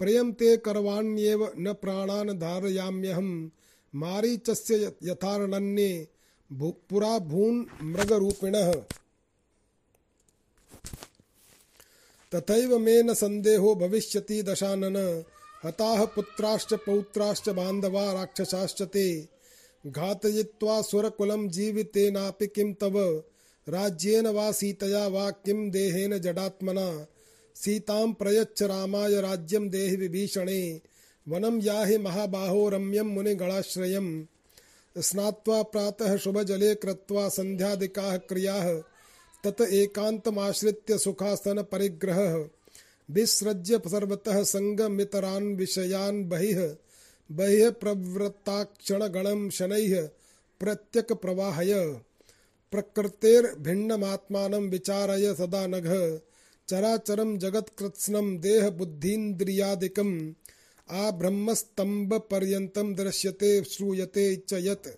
प्रियम 0.00 0.32
ते 0.32 0.56
करवाण्येव 0.56 1.52
न 1.58 1.72
प्राणान 1.72 2.38
धारयाम्यहम, 2.38 3.50
मारीचस्य 3.94 4.92
यथारण्ये 5.02 6.08
पुरा 6.52 7.18
भून 7.18 7.66
मृगरूपिणः। 7.82 8.72
तथैव 12.34 12.78
मे 12.78 13.02
न 13.02 13.14
संदेहो 13.14 13.74
भविष्यति 13.74 14.42
दशानन। 14.42 15.24
हताः 15.64 16.04
पुत्राश्च 16.04 16.74
पौत्राश्च 16.74 17.48
बान्धवा 17.48 18.12
राक्षसाश्च 18.12 18.82
ते। 18.82 19.28
घातयित्वा 19.86 20.82
सुरकुलं 20.82 21.48
जीवितेनापि 21.48 22.46
किं 22.46 22.74
तव? 22.74 23.22
राज्येन 23.68 24.26
वा 24.26 24.52
सीतया 24.52 25.08
वा 25.08 25.30
किं 25.30 25.70
देहेन 25.70 26.18
जडात्मना? 26.18 27.06
सीतां 27.54 28.12
प्रयच्छ 28.12 28.62
रामाय 28.62 29.20
राज्यं 29.20 29.68
देहि 29.68 29.96
विभीषणे। 29.96 30.80
वनं 31.28 31.60
याहि 31.62 31.98
महाबाहो 31.98 32.68
रम्यं 32.68 33.04
मुनिगणाश्रयं 33.04 34.24
स्नात्वा 34.98 35.62
प्रातः 35.62 36.16
शुभजले 36.16 36.74
कृत्वा 36.74 37.28
सन्ध्यादिकाः 37.28 38.16
क्रियाः। 38.16 38.82
तत 39.46 39.60
एकांतमाश्रित्य 39.60 40.98
सुखासन 40.98 41.62
परिग्रह। 41.62 42.48
विसृज्य 43.10 43.80
सर्वतः 43.86 44.42
संगमितरान 44.42 45.56
विषयान 45.56 46.24
बहिः। 46.24 46.76
बहिः 47.32 47.70
प्रवृत्ताक्षण 47.70 49.06
गणम 49.06 49.50
शनैः 49.50 50.08
प्रत्यक 50.60 51.12
प्रवाहय 51.12 52.00
प्रकृतेर्भिन्नमात्मानं 52.70 54.62
विचारय 54.62 55.34
सदा 55.34 55.66
नघ। 55.66 56.18
चराचरं 56.68 57.38
जगत्कृत्स्नं 57.38 58.38
देह 58.38 58.70
बुद्धीन्द्रियादिकम् 58.70 60.32
आब्रह्मस्तम्भपर्यन्तं 60.90 62.94
दृश्यते, 62.94 63.64
श्रूयते 63.64 64.36
च 64.36 64.52
यत्। 64.52 64.88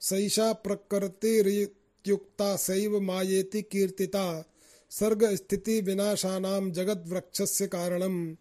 सैषा 0.00 0.52
प्रकृतिर् 0.52 1.81
युक्ता 2.06 2.56
सैव 2.56 3.00
मायेति 3.00 3.62
कीर्तिता। 3.62 4.44
सर्ग 4.90 5.34
स्थिति 5.34 5.80
विनाशानां 5.80 6.72
जगद 6.72 7.04
वृक्षस्य 7.08 7.66
कारणं 7.66 8.36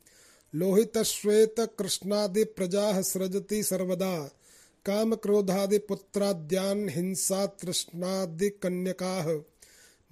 लोहितश्वेत 0.56 1.56
कृष्णादि 1.60 2.44
प्रजाः 2.44 3.02
सृजति 3.02 3.64
सर्वदा। 3.64 4.32
काम 4.86 5.16
क्रोधादि 5.16 5.78
पुत्राद्यान् 5.78 6.90
हिंसा 6.90 7.46
तृष्णादि 7.46 8.50
कन्यकाः 8.50 9.40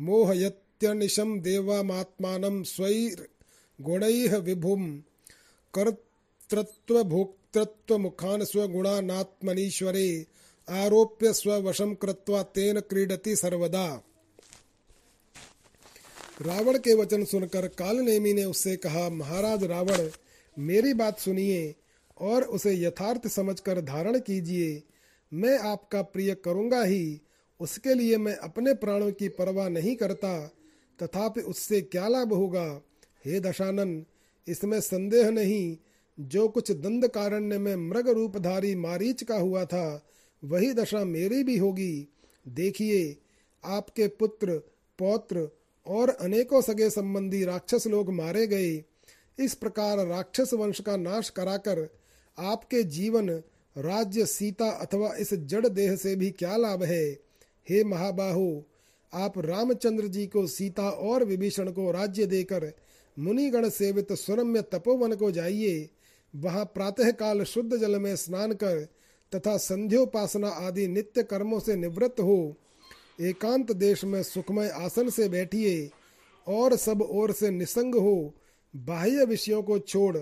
मोहयत्यनिशं 0.01 1.39
देवामात्मानं 1.39 2.63
स्वैर्गुणैः 2.63 4.37
विभुं 4.37 5.01
कर्तृत्वभोक्तृत्वमुखान् 5.73 8.43
स्वगुणानात्मनीश्वरे। 8.43 10.25
आरोप्य 10.69 11.33
स्ववशम 11.33 11.93
कृत्वा 11.93 12.43
तेन 12.43 12.79
क्रीडति 12.79 13.35
सर्वदा। 13.35 14.03
रावण 16.41 16.77
के 16.77 16.93
वचन 16.93 17.25
सुनकर 17.25 17.67
कालनेमी 17.67 18.33
ने 18.33 18.43
उससे 18.43 18.75
कहा, 18.77 19.09
महाराज 19.09 19.63
रावण, 19.63 20.09
मेरी 20.59 20.93
बात 20.93 21.19
सुनिए 21.19 21.75
और 22.21 22.43
उसे 22.43 22.75
यथार्थ 22.75 23.27
समझकर 23.27 23.81
धारण 23.81 24.19
कीजिए। 24.19 24.83
मैं 25.33 25.59
आपका 25.59 26.01
प्रिय 26.01 26.35
करूँगा 26.35 26.83
ही। 26.83 27.21
उसके 27.59 27.93
लिए 27.93 28.17
मैं 28.17 28.35
अपने 28.35 28.73
प्राणों 28.73 29.11
की 29.11 29.27
परवाह 29.27 29.69
नहीं 29.69 29.95
करता। 29.95 30.51
तथापि 31.03 31.41
उससे 31.41 31.81
क्या 31.81 32.07
लाभ 32.07 32.33
होगा? 32.33 32.81
हे 33.25 33.39
दशानन, 33.39 34.05
इसमें 34.47 34.81
संदेह 34.81 35.29
नहीं। 35.29 35.77
जो 36.19 36.47
कुछ 36.47 36.71
दंड 36.71 37.07
कारण्य 37.07 37.57
में 37.57 37.75
मृग 37.75 38.09
रूपधारी 38.09 38.75
मारीच 38.75 39.23
का 39.23 39.35
हुआ 39.35 39.65
था 39.65 40.05
वही 40.43 40.73
दशा 40.73 41.05
मेरी 41.05 41.43
भी 41.43 41.57
होगी। 41.57 42.07
देखिए, 42.47 43.17
आपके 43.65 44.07
पुत्र, 44.07 44.57
पौत्र 44.99 45.49
और 45.87 46.09
अनेकों 46.09 46.61
सगे 46.61 46.89
संबंधी 46.89 47.43
राक्षस 47.43 47.87
लोग 47.87 48.13
मारे 48.13 48.47
गए। 48.47 48.83
इस 49.39 49.53
प्रकार 49.53 50.07
राक्षस 50.07 50.53
वंश 50.53 50.79
का 50.79 50.97
नाश 50.97 51.29
कराकर 51.29 51.89
आपके 52.39 52.83
जीवन, 52.83 53.29
राज्य 53.77 54.25
सीता 54.25 54.69
अथवा 54.69 55.15
इस 55.15 55.33
जड़ 55.33 55.67
देह 55.67 55.95
से 55.95 56.15
भी 56.15 56.31
क्या 56.31 56.57
लाभ 56.57 56.83
है? 56.83 57.09
हे 57.69 57.83
महाबाहो, 57.83 58.65
आप 59.13 59.39
रामचंद्र 59.39 60.07
जी 60.07 60.27
को 60.27 60.47
सीता 60.47 60.89
और 60.89 61.23
विभीषण 61.23 61.71
को 61.71 61.91
राज्य 61.91 62.25
देकर 62.25 62.73
मुनिगण 63.19 63.69
सेवित 63.69 64.13
सुरम्य 64.13 64.61
तपोवन 64.61 65.15
को 65.15 65.31
जाइए। 65.31 65.89
वहाँ 66.35 66.65
प्रातः 66.65 67.11
काल 67.11 67.43
शुद्ध 67.43 67.77
जल 67.77 67.99
में 67.99 68.15
स्नान 68.15 68.51
कर 68.51 68.87
तथा 69.35 69.57
संध्योपासना 69.57 70.47
आदि 70.47 70.87
नित्य 70.87 71.23
कर्मों 71.23 71.59
से 71.59 71.75
निवृत्त 71.75 72.19
हो, 72.19 72.55
एकांत 73.21 73.71
देश 73.71 74.03
में 74.03 74.21
सुखमय 74.23 74.69
आसन 74.69 75.09
से 75.09 75.27
बैठिए 75.29 75.89
और 76.47 76.75
सब 76.75 77.01
ओर 77.01 77.31
से 77.31 77.49
निसंग 77.49 77.95
हो, 77.95 78.33
बाह्य 78.73 79.25
विषयों 79.25 79.61
को 79.63 79.79
छोड़ 79.79 80.17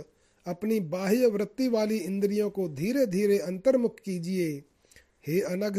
अपनी 0.46 0.80
बाह्य 0.80 1.28
वृत्ति 1.28 1.68
वाली 1.68 1.98
इंद्रियों 1.98 2.50
को 2.50 2.68
धीरे 2.70 3.06
धीरे 3.06 3.38
अंतर्मुख 3.38 3.96
कीजिए। 4.00 4.64
हे 5.28 5.40
अनघ, 5.42 5.78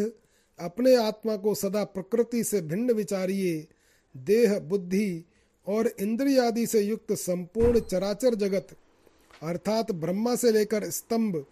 अपने 0.59 0.95
आत्मा 0.97 1.37
को 1.37 1.55
सदा 1.55 1.85
प्रकृति 1.85 2.43
से 2.45 2.61
भिन्न 2.61 2.93
विचारिए। 2.93 3.67
देह, 4.17 4.59
बुद्धि 4.59 5.25
और 5.67 5.87
इंद्रियादि 6.01 6.67
से 6.67 6.81
युक्त 6.81 7.13
संपूर्ण 7.13 7.81
चराचर 7.81 8.35
जगत, 8.35 8.69
अर्थात 9.43 9.93
ब्रह्मा 9.93 10.35
से 10.37 10.53
लेकर 10.53 10.91
स्तंभ 10.91 11.45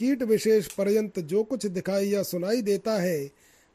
कीट 0.00 0.22
विशेष 0.22 0.66
पर्यंत 0.66 1.18
जो 1.18 1.42
कुछ 1.44 1.66
दिखाई 1.66 2.08
या 2.08 2.22
सुनाई 2.22 2.62
देता 2.62 2.92
है, 2.92 3.30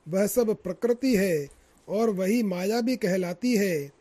वह 0.07 0.27
सब 0.27 0.55
प्रकृति 0.63 1.15
है 1.15 1.47
और 1.87 2.09
वही 2.09 2.43
माया 2.43 2.81
भी 2.81 2.95
कहलाती 2.95 3.55
है। 3.55 3.91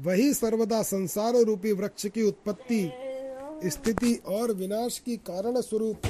वही 0.00 0.32
सर्वदा 0.34 0.82
संसार 0.82 1.36
रूपी 1.36 1.72
वृक्ष 1.72 2.06
की 2.06 2.22
उत्पत्ति, 2.22 2.90
स्थिति 3.64 4.14
और 4.26 4.52
विनाश 4.52 4.98
की 4.98 5.16
कारण 5.16 5.60
स्वरूप, 5.60 6.06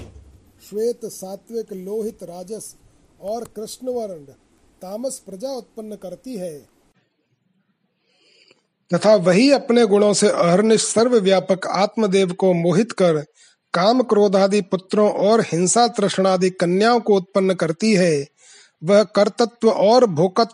श्वेत, 0.71 1.05
सात्विक, 1.05 1.73
लोहित, 1.73 2.23
राजस 2.23 2.75
और 3.21 3.45
कृष्णवर्ण 3.57 4.25
तामस 4.83 5.19
प्रजा 5.19 5.51
उत्पन्न 5.51 5.97
करती 5.97 6.37
है। 6.37 6.59
तथा 8.91 9.15
वही 9.15 9.51
अपने 9.53 9.87
गुणों 9.87 10.13
से 10.13 10.29
अहरनिश 10.29 10.85
सर्वव्यापक 10.85 11.67
आत्मदेव 11.67 12.33
को 12.33 12.53
मोहित 12.55 12.93
कर 12.93 13.25
काम 13.77 14.03
क्रोध 14.03 14.37
आदि 14.37 14.61
पुत्रों 14.61 15.11
और 15.13 15.41
हिंसा 15.41 15.87
तृष्णादि 15.89 16.51
कन्याओं 16.51 17.01
को 17.01 17.17
उत्पन्न 17.17 17.55
करती 17.55 17.93
है। 17.95 18.27
वह 18.85 19.03
कर्तत्व 19.03 19.71
और 19.71 20.07
भोकत, 20.07 20.49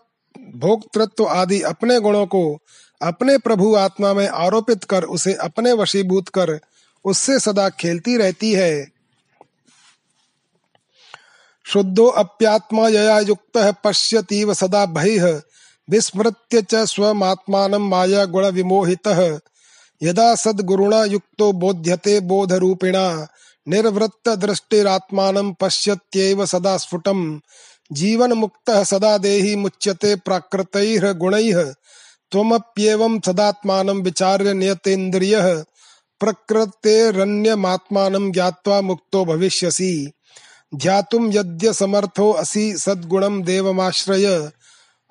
भोक्तृत्व 0.55 1.27
आदि 1.27 1.61
अपने 1.63 2.01
गुणों 2.01 2.27
को 2.27 2.59
अपने 3.03 3.39
प्रभु 3.39 3.75
आत्मा 3.75 4.15
में 4.15 4.29
आरोपित 4.29 4.85
कर 4.85 5.05
उसे 5.05 5.35
अपने 5.35 5.73
वशीभूत 5.73 6.29
कर 6.29 6.61
उससे 7.05 7.39
सदा 7.39 7.69
खेलती 7.69 8.17
रहती 8.17 8.53
है। 8.53 8.87
शुद्धो 11.67 12.07
अप्यात्मा 12.07 12.89
यया 12.89 13.19
युक्त 13.21 13.75
पश्यतीव 13.85 14.55
सदा 14.55 14.87
बहिः 14.87 15.41
विस्मृत्य 15.91 16.63
च 16.63 16.75
स्वमात्मानं 16.75 17.89
माया 17.89 18.25
गुण 18.25 18.47
विमोहितः। 18.47 19.39
यदा 20.03 20.35
सद्गुरुणा 20.35 21.05
युक्तो 21.05 21.53
बोध्यते 21.53 22.21
बोधरूपिणा 22.21 23.27
निर्वृत्त 23.69 24.29
दृष्टिरात्मानं 24.29 25.53
पश्यत्येव 25.53 26.47
सदा 26.47 26.77
स्फुटम् 26.77 27.39
जीवन 27.93 28.33
मुक्त 28.33 28.71
सदा 28.71 29.19
देहि 29.19 29.57
मुच्यते 29.57 30.15
प्राकृतैर्गुणैः 30.15 31.73
त्वमप्येवं 32.31 33.19
सदात्मानं 33.27 34.03
विचार्य 34.03 34.55
नियतेन्द्रियः। 34.55 35.65
प्रकृतेरन्यमात्मानं 36.21 38.33
ज्ञात्वा 38.33 38.81
मुक्तो 38.81 39.25
भविष्यसि। 39.25 40.13
ध्यातुं 40.75 41.33
यद्य 41.33 41.73
समर्थो 41.73 42.33
असि 42.33 42.79
सद्गुणं 42.79 43.43
देवमाश्रय। 43.43 44.51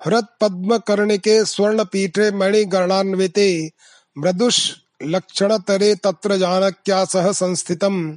हृत्पद्मकर्णिके 0.06 1.44
स्वर्णपीठे 1.44 2.30
मणिगणान्विते। 2.30 3.70
मृदुष 4.18 4.70
लक्षणतरे 5.02 5.94
तत्र 5.94 6.36
जानक्या 6.36 7.04
सह 7.04 7.32
संस्थितम्। 7.32 8.16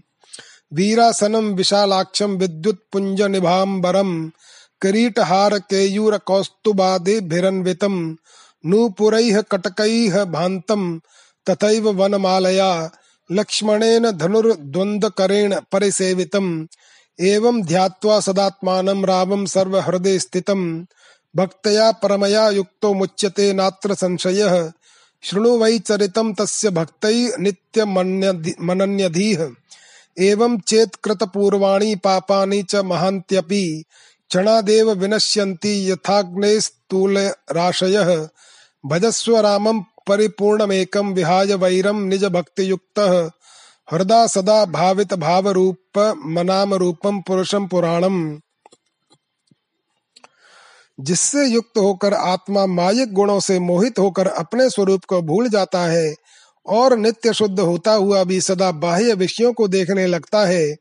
वीरासनं 0.74 1.54
विशालाक्षं 1.54 2.38
विद्युत्पुञ्जनिभाम्बरम् 2.38 4.30
किरीटहार 4.82 5.60
केयूर 5.60 6.18
कौस्तुभादिभिरन्वितम् 6.18 8.16
नूपुरैः 8.66 9.42
कटकैः 9.42 10.24
भान्तम्। 10.24 11.00
तथैव 11.50 11.90
वनमालया। 11.90 12.92
लक्ष्मणेन 13.32 14.12
धनुर्द्वन्द्वकरेण 14.12 15.56
परिसेवितम्। 15.72 16.66
एवं 17.22 17.62
ध्यात्वा 17.62 18.20
सदात्मानं 18.20 19.06
रामं 19.06 19.46
सर्वहृदय 19.46 20.20
स्थितम्। 20.20 20.86
भक्तया 21.36 21.92
परमया 21.92 22.50
युक्तो 22.50 22.94
मुच्यते 22.94 23.54
नात्र 23.54 23.94
संशयः। 23.94 24.72
शृणु 25.24 25.58
वै 25.58 25.80
चरितं 25.80 26.34
तस्य 26.40 26.70
भक्तै 26.70 27.32
नित्यमनन्यधीः 27.40 29.50
एवं 30.18 30.58
चेत् 30.68 30.96
कृतपूर्वाणि 31.04 31.96
पापानि 31.96 32.64
च 32.64 32.76
महान्त्यपि 32.92 33.84
क्षणादेव 34.30 34.92
विनश्यन्ति 34.92 35.92
यथाग्नेस्तूलराशयः 35.92 38.28
भजस्व 38.86 39.40
रामं 39.40 39.82
परिपूर्णमेकं 40.08 41.14
विहाय 41.14 41.56
वैरं 41.56 42.10
निज 42.10 42.26
भक्तियुक्तः 42.26 43.30
हृदा 43.92 44.28
सदा 44.28 44.66
भावित 44.66 45.14
भाव 45.14 45.50
रूप 45.50 46.16
मनाम 46.26 46.74
रूपम 46.74 47.22
पुरुषम 47.22 47.68
पुराणम। 47.68 48.40
जिससे 51.00 51.46
युक्त 51.46 51.78
होकर 51.78 52.14
आत्मा 52.14 52.66
मायिक 52.66 53.14
गुणों 53.14 53.40
से 53.40 53.60
मोहित 53.60 54.00
होकर 54.00 54.28
अपने 54.28 54.70
स्वरूप 54.70 55.06
को 55.06 55.22
भूल 55.22 55.50
जाता 55.50 55.80
है 55.80 56.16
और 56.66 56.98
नित्य 56.98 57.34
शुद्ध 57.34 57.60
होता 57.60 57.92
हुआ 57.92 58.24
भी 58.24 58.42
सदा 58.42 58.72
बाह्य 58.72 59.14
विषयों 59.14 59.54
को 59.54 59.68
देखने 59.68 60.08
लगता 60.08 60.46
है। 60.46 60.76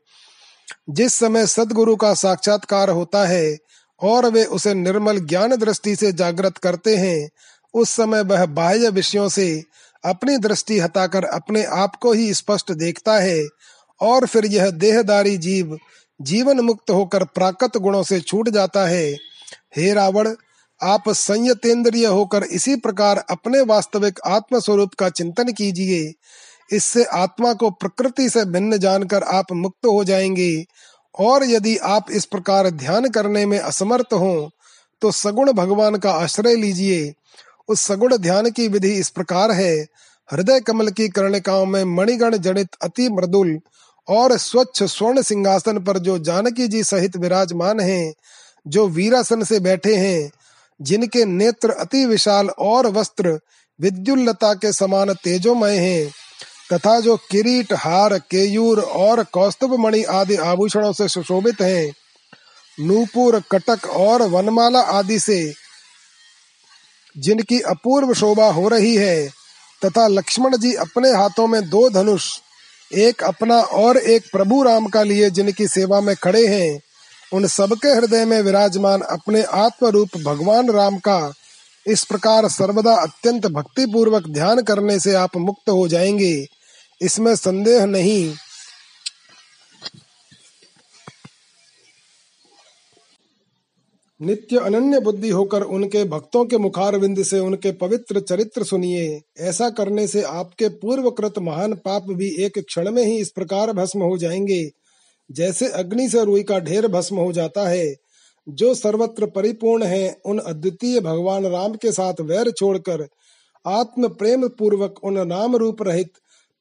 जिस 0.89 1.13
समय 1.13 1.47
सदगुरु 1.47 1.95
का 1.95 2.13
साक्षात्कार 2.13 2.89
होता 2.89 3.25
है 3.25 3.57
और 4.01 4.25
वे 4.25 4.43
उसे 4.45 4.73
निर्मल 4.73 5.19
ज्ञान 5.19 5.55
दृष्टि 5.55 5.95
से 5.95 6.11
जागृत 6.11 6.57
करते 6.57 6.95
हैं, 6.95 7.29
उस 7.73 7.89
समय 7.89 8.21
वह 8.21 8.45
बाह्य 8.45 8.89
विषयों 8.89 9.29
से 9.29 9.63
अपनी 10.05 10.37
दृष्टि 10.37 10.79
हटाकर 10.79 11.23
अपने 11.23 11.63
आप 11.63 11.95
को 11.95 12.13
ही 12.13 12.33
स्पष्ट 12.33 12.71
देखता 12.71 13.19
है 13.19 13.47
और 14.01 14.25
फिर 14.25 14.45
यह 14.45 14.69
देहदारी 14.69 15.37
जीव 15.37 15.77
जीवन 16.21 16.59
मुक्त 16.59 16.91
होकर 16.91 17.23
प्राकृत 17.23 17.77
गुणों 17.77 18.03
से 18.03 18.19
छूट 18.19 18.49
जाता 18.49 18.85
है। 18.85 19.15
हे 19.77 19.93
रावण, 19.93 20.33
आप 20.81 21.09
संयतेंद्रिय 21.09 22.05
होकर 22.05 22.43
इसी 22.43 22.75
प्रकार 22.75 23.17
अपने 23.29 23.61
वास्तविक 23.61 24.19
आत्म 24.25 24.59
स्वरूप 24.59 24.93
का 24.93 25.09
चिंतन 25.09 25.51
कीजिए। 25.51 26.13
इससे 26.75 27.03
आत्मा 27.03 27.53
को 27.53 27.69
प्रकृति 27.69 28.29
से 28.29 28.45
भिन्न 28.45 28.77
जानकर 28.77 29.23
आप 29.23 29.51
मुक्त 29.51 29.85
हो 29.85 30.03
जाएँगे। 30.03 30.65
और 31.19 31.43
यदि 31.43 31.77
आप 31.77 32.05
इस 32.11 32.25
प्रकार 32.25 32.69
ध्यान 32.69 33.09
करने 33.09 33.45
में 33.45 33.59
असमर्थ 33.59 34.13
हो 34.13 34.49
तो 35.01 35.11
सगुण 35.11 35.51
भगवान 35.51 35.95
का 35.95 36.11
आश्रय 36.11 36.55
लीजिए। 36.55 37.13
उस 37.67 37.81
सगुण 37.81 38.17
ध्यान 38.17 38.49
की 38.49 38.67
विधि 38.67 38.93
इस 38.93 39.09
प्रकार 39.09 39.51
है। 39.51 39.75
हृदय 40.29 40.59
कमल 40.59 40.89
की 40.89 41.07
कर्णिकाओं 41.09 41.65
में 41.65 41.83
मणिगण 41.83 42.37
जड़ित 42.37 42.69
अति 42.81 43.09
मृदुल 43.09 43.59
और 44.07 44.37
स्वच्छ 44.37 44.83
स्वर्ण 44.83 45.21
सिंहासन 45.21 45.83
पर 45.83 45.97
जो 45.97 46.17
जानकी 46.19 46.67
जी 46.67 46.83
सहित 46.83 47.17
विराजमान 47.17 47.79
हैं 47.79 48.13
जो 48.67 48.87
वीरासन 48.87 49.43
से 49.43 49.59
बैठे 49.59 49.95
हैं, 49.95 50.31
जिनके 50.81 51.25
नेत्र 51.25 51.69
अति 51.69 52.05
विशाल 52.05 52.49
और 52.49 52.87
वस्त्र 52.87 53.39
विद्युल्लता 53.81 54.53
के 54.53 54.73
समान 54.73 55.13
तेजोमय 55.13 55.77
हैं, 55.77 56.11
तथा 56.73 56.99
जो 56.99 57.17
किरीट, 57.17 57.73
हार, 57.73 58.19
केयूर 58.19 58.79
और 58.81 59.23
कौस्तुभ 59.23 59.79
मणि 59.79 60.03
आदि 60.03 60.35
आभूषणों 60.35 60.93
से 60.93 61.07
सुशोभित 61.07 61.61
हैं, 61.61 61.93
नूपुर, 62.79 63.43
कटक 63.51 63.85
और 63.85 64.21
वनमाला 64.21 64.79
आदि 64.79 65.19
से, 65.19 65.53
जिनकी 67.17 67.59
अपूर्व 67.59 68.13
शोभा 68.13 68.51
हो 68.51 68.67
रही 68.67 68.95
है, 68.95 69.29
तथा 69.85 70.07
लक्ष्मण 70.07 70.57
जी 70.57 70.73
अपने 70.73 71.11
हाथों 71.11 71.47
में 71.47 71.69
दो 71.69 71.89
धनुष, 71.89 72.39
एक 72.93 73.23
अपना 73.23 73.61
और 73.61 73.97
एक 73.97 74.23
प्रभु 74.31 74.63
राम 74.63 74.87
का 74.87 75.03
लिए 75.03 75.29
जिनकी 75.29 75.67
सेवा 75.67 76.01
में 76.01 76.15
खड़े 76.15 76.47
हैं 76.47 76.81
उन 77.33 77.47
सबके 77.47 77.87
हृदय 77.87 78.25
में 78.25 78.41
विराजमान 78.41 79.01
अपने 79.01 79.43
आत्म 79.43 79.87
रूप 79.87 80.09
भगवान 80.17 80.69
राम 80.69 80.97
का 80.97 81.33
इस 81.87 82.03
प्रकार 82.03 82.49
सर्वदा 82.49 82.95
अत्यंत 82.95 83.47
भक्ति 83.47 83.85
पूर्वक 83.85 84.27
ध्यान 84.27 84.61
करने 84.61 84.99
से 84.99 85.13
आप 85.13 85.37
मुक्त 85.37 85.69
हो 85.69 85.87
जाएँगे। 85.87 86.47
इसमें 87.01 87.35
संदेह 87.35 87.85
नहीं। 87.85 88.33
नित्य 94.21 94.57
अनन्य 94.57 94.99
बुद्धि 94.99 95.29
होकर 95.29 95.61
उनके 95.61 96.03
भक्तों 96.03 96.45
के 96.45 96.57
मुखारविंद 96.57 97.23
से 97.23 97.39
उनके 97.39 97.71
पवित्र 97.71 98.19
चरित्र 98.19 98.63
सुनिए। 98.63 99.21
ऐसा 99.39 99.69
करने 99.69 100.07
से 100.07 100.21
आपके 100.21 100.69
पूर्वकृत 100.69 101.33
महान 101.39 101.73
पाप 101.73 102.03
भी 102.03 102.45
एक 102.45 102.59
क्षण 102.59 102.91
में 102.91 103.03
ही 103.03 103.17
इस 103.17 103.29
प्रकार 103.29 103.71
भस्म 103.71 103.99
हो 103.99 104.17
जाएँगे। 104.17 104.84
जैसे 105.29 105.67
अग्नि 105.67 106.09
से 106.09 106.23
रुई 106.25 106.43
का 106.43 106.59
ढेर 106.59 106.87
भस्म 106.87 107.15
हो 107.15 107.31
जाता 107.31 107.67
है, 107.67 107.95
जो 108.47 108.73
सर्वत्र 108.73 109.25
परिपूर्ण 109.25 109.83
है, 109.83 110.17
उन 110.25 110.39
अद्वितीय 110.39 110.99
भगवान 110.99 111.45
राम 111.45 111.73
के 111.73 111.91
साथ 111.91 112.21
वैर 112.21 112.51
छोड़कर 112.51 113.07
आत्म 113.65 114.07
प्रेम 114.07 114.47
पूर्वक 114.47 115.03
उन 115.03 115.27
नाम 115.27 115.55
रूप 115.55 115.81
रहित 115.81 116.11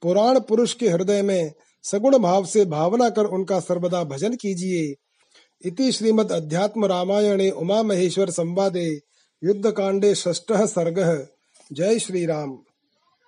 पुराण 0.02 0.40
पुरुष 0.40 0.72
के 0.74 0.88
हृदय 0.88 1.22
में 1.22 1.52
सगुण 1.84 2.18
भाव 2.18 2.44
से 2.44 2.64
भावना 2.64 3.08
कर 3.10 3.24
उनका 3.24 3.60
सर्वदा 3.60 4.04
भजन 4.04 4.34
कीजिए। 4.34 4.94
इति 5.64 5.92
श्रीमद् 5.92 6.32
अध्यात्म 6.32 6.84
रामायणे 6.84 7.50
उमा 7.50 7.82
महेश्वर 7.82 8.30
संवादे 8.30 8.88
युद्ध 9.42 9.70
कांडे 9.70 10.14
षष्ठ 10.14 10.52
सर्ग। 10.52 11.28
जय 11.72 11.98
श्री 11.98 12.24
राम 12.26 12.58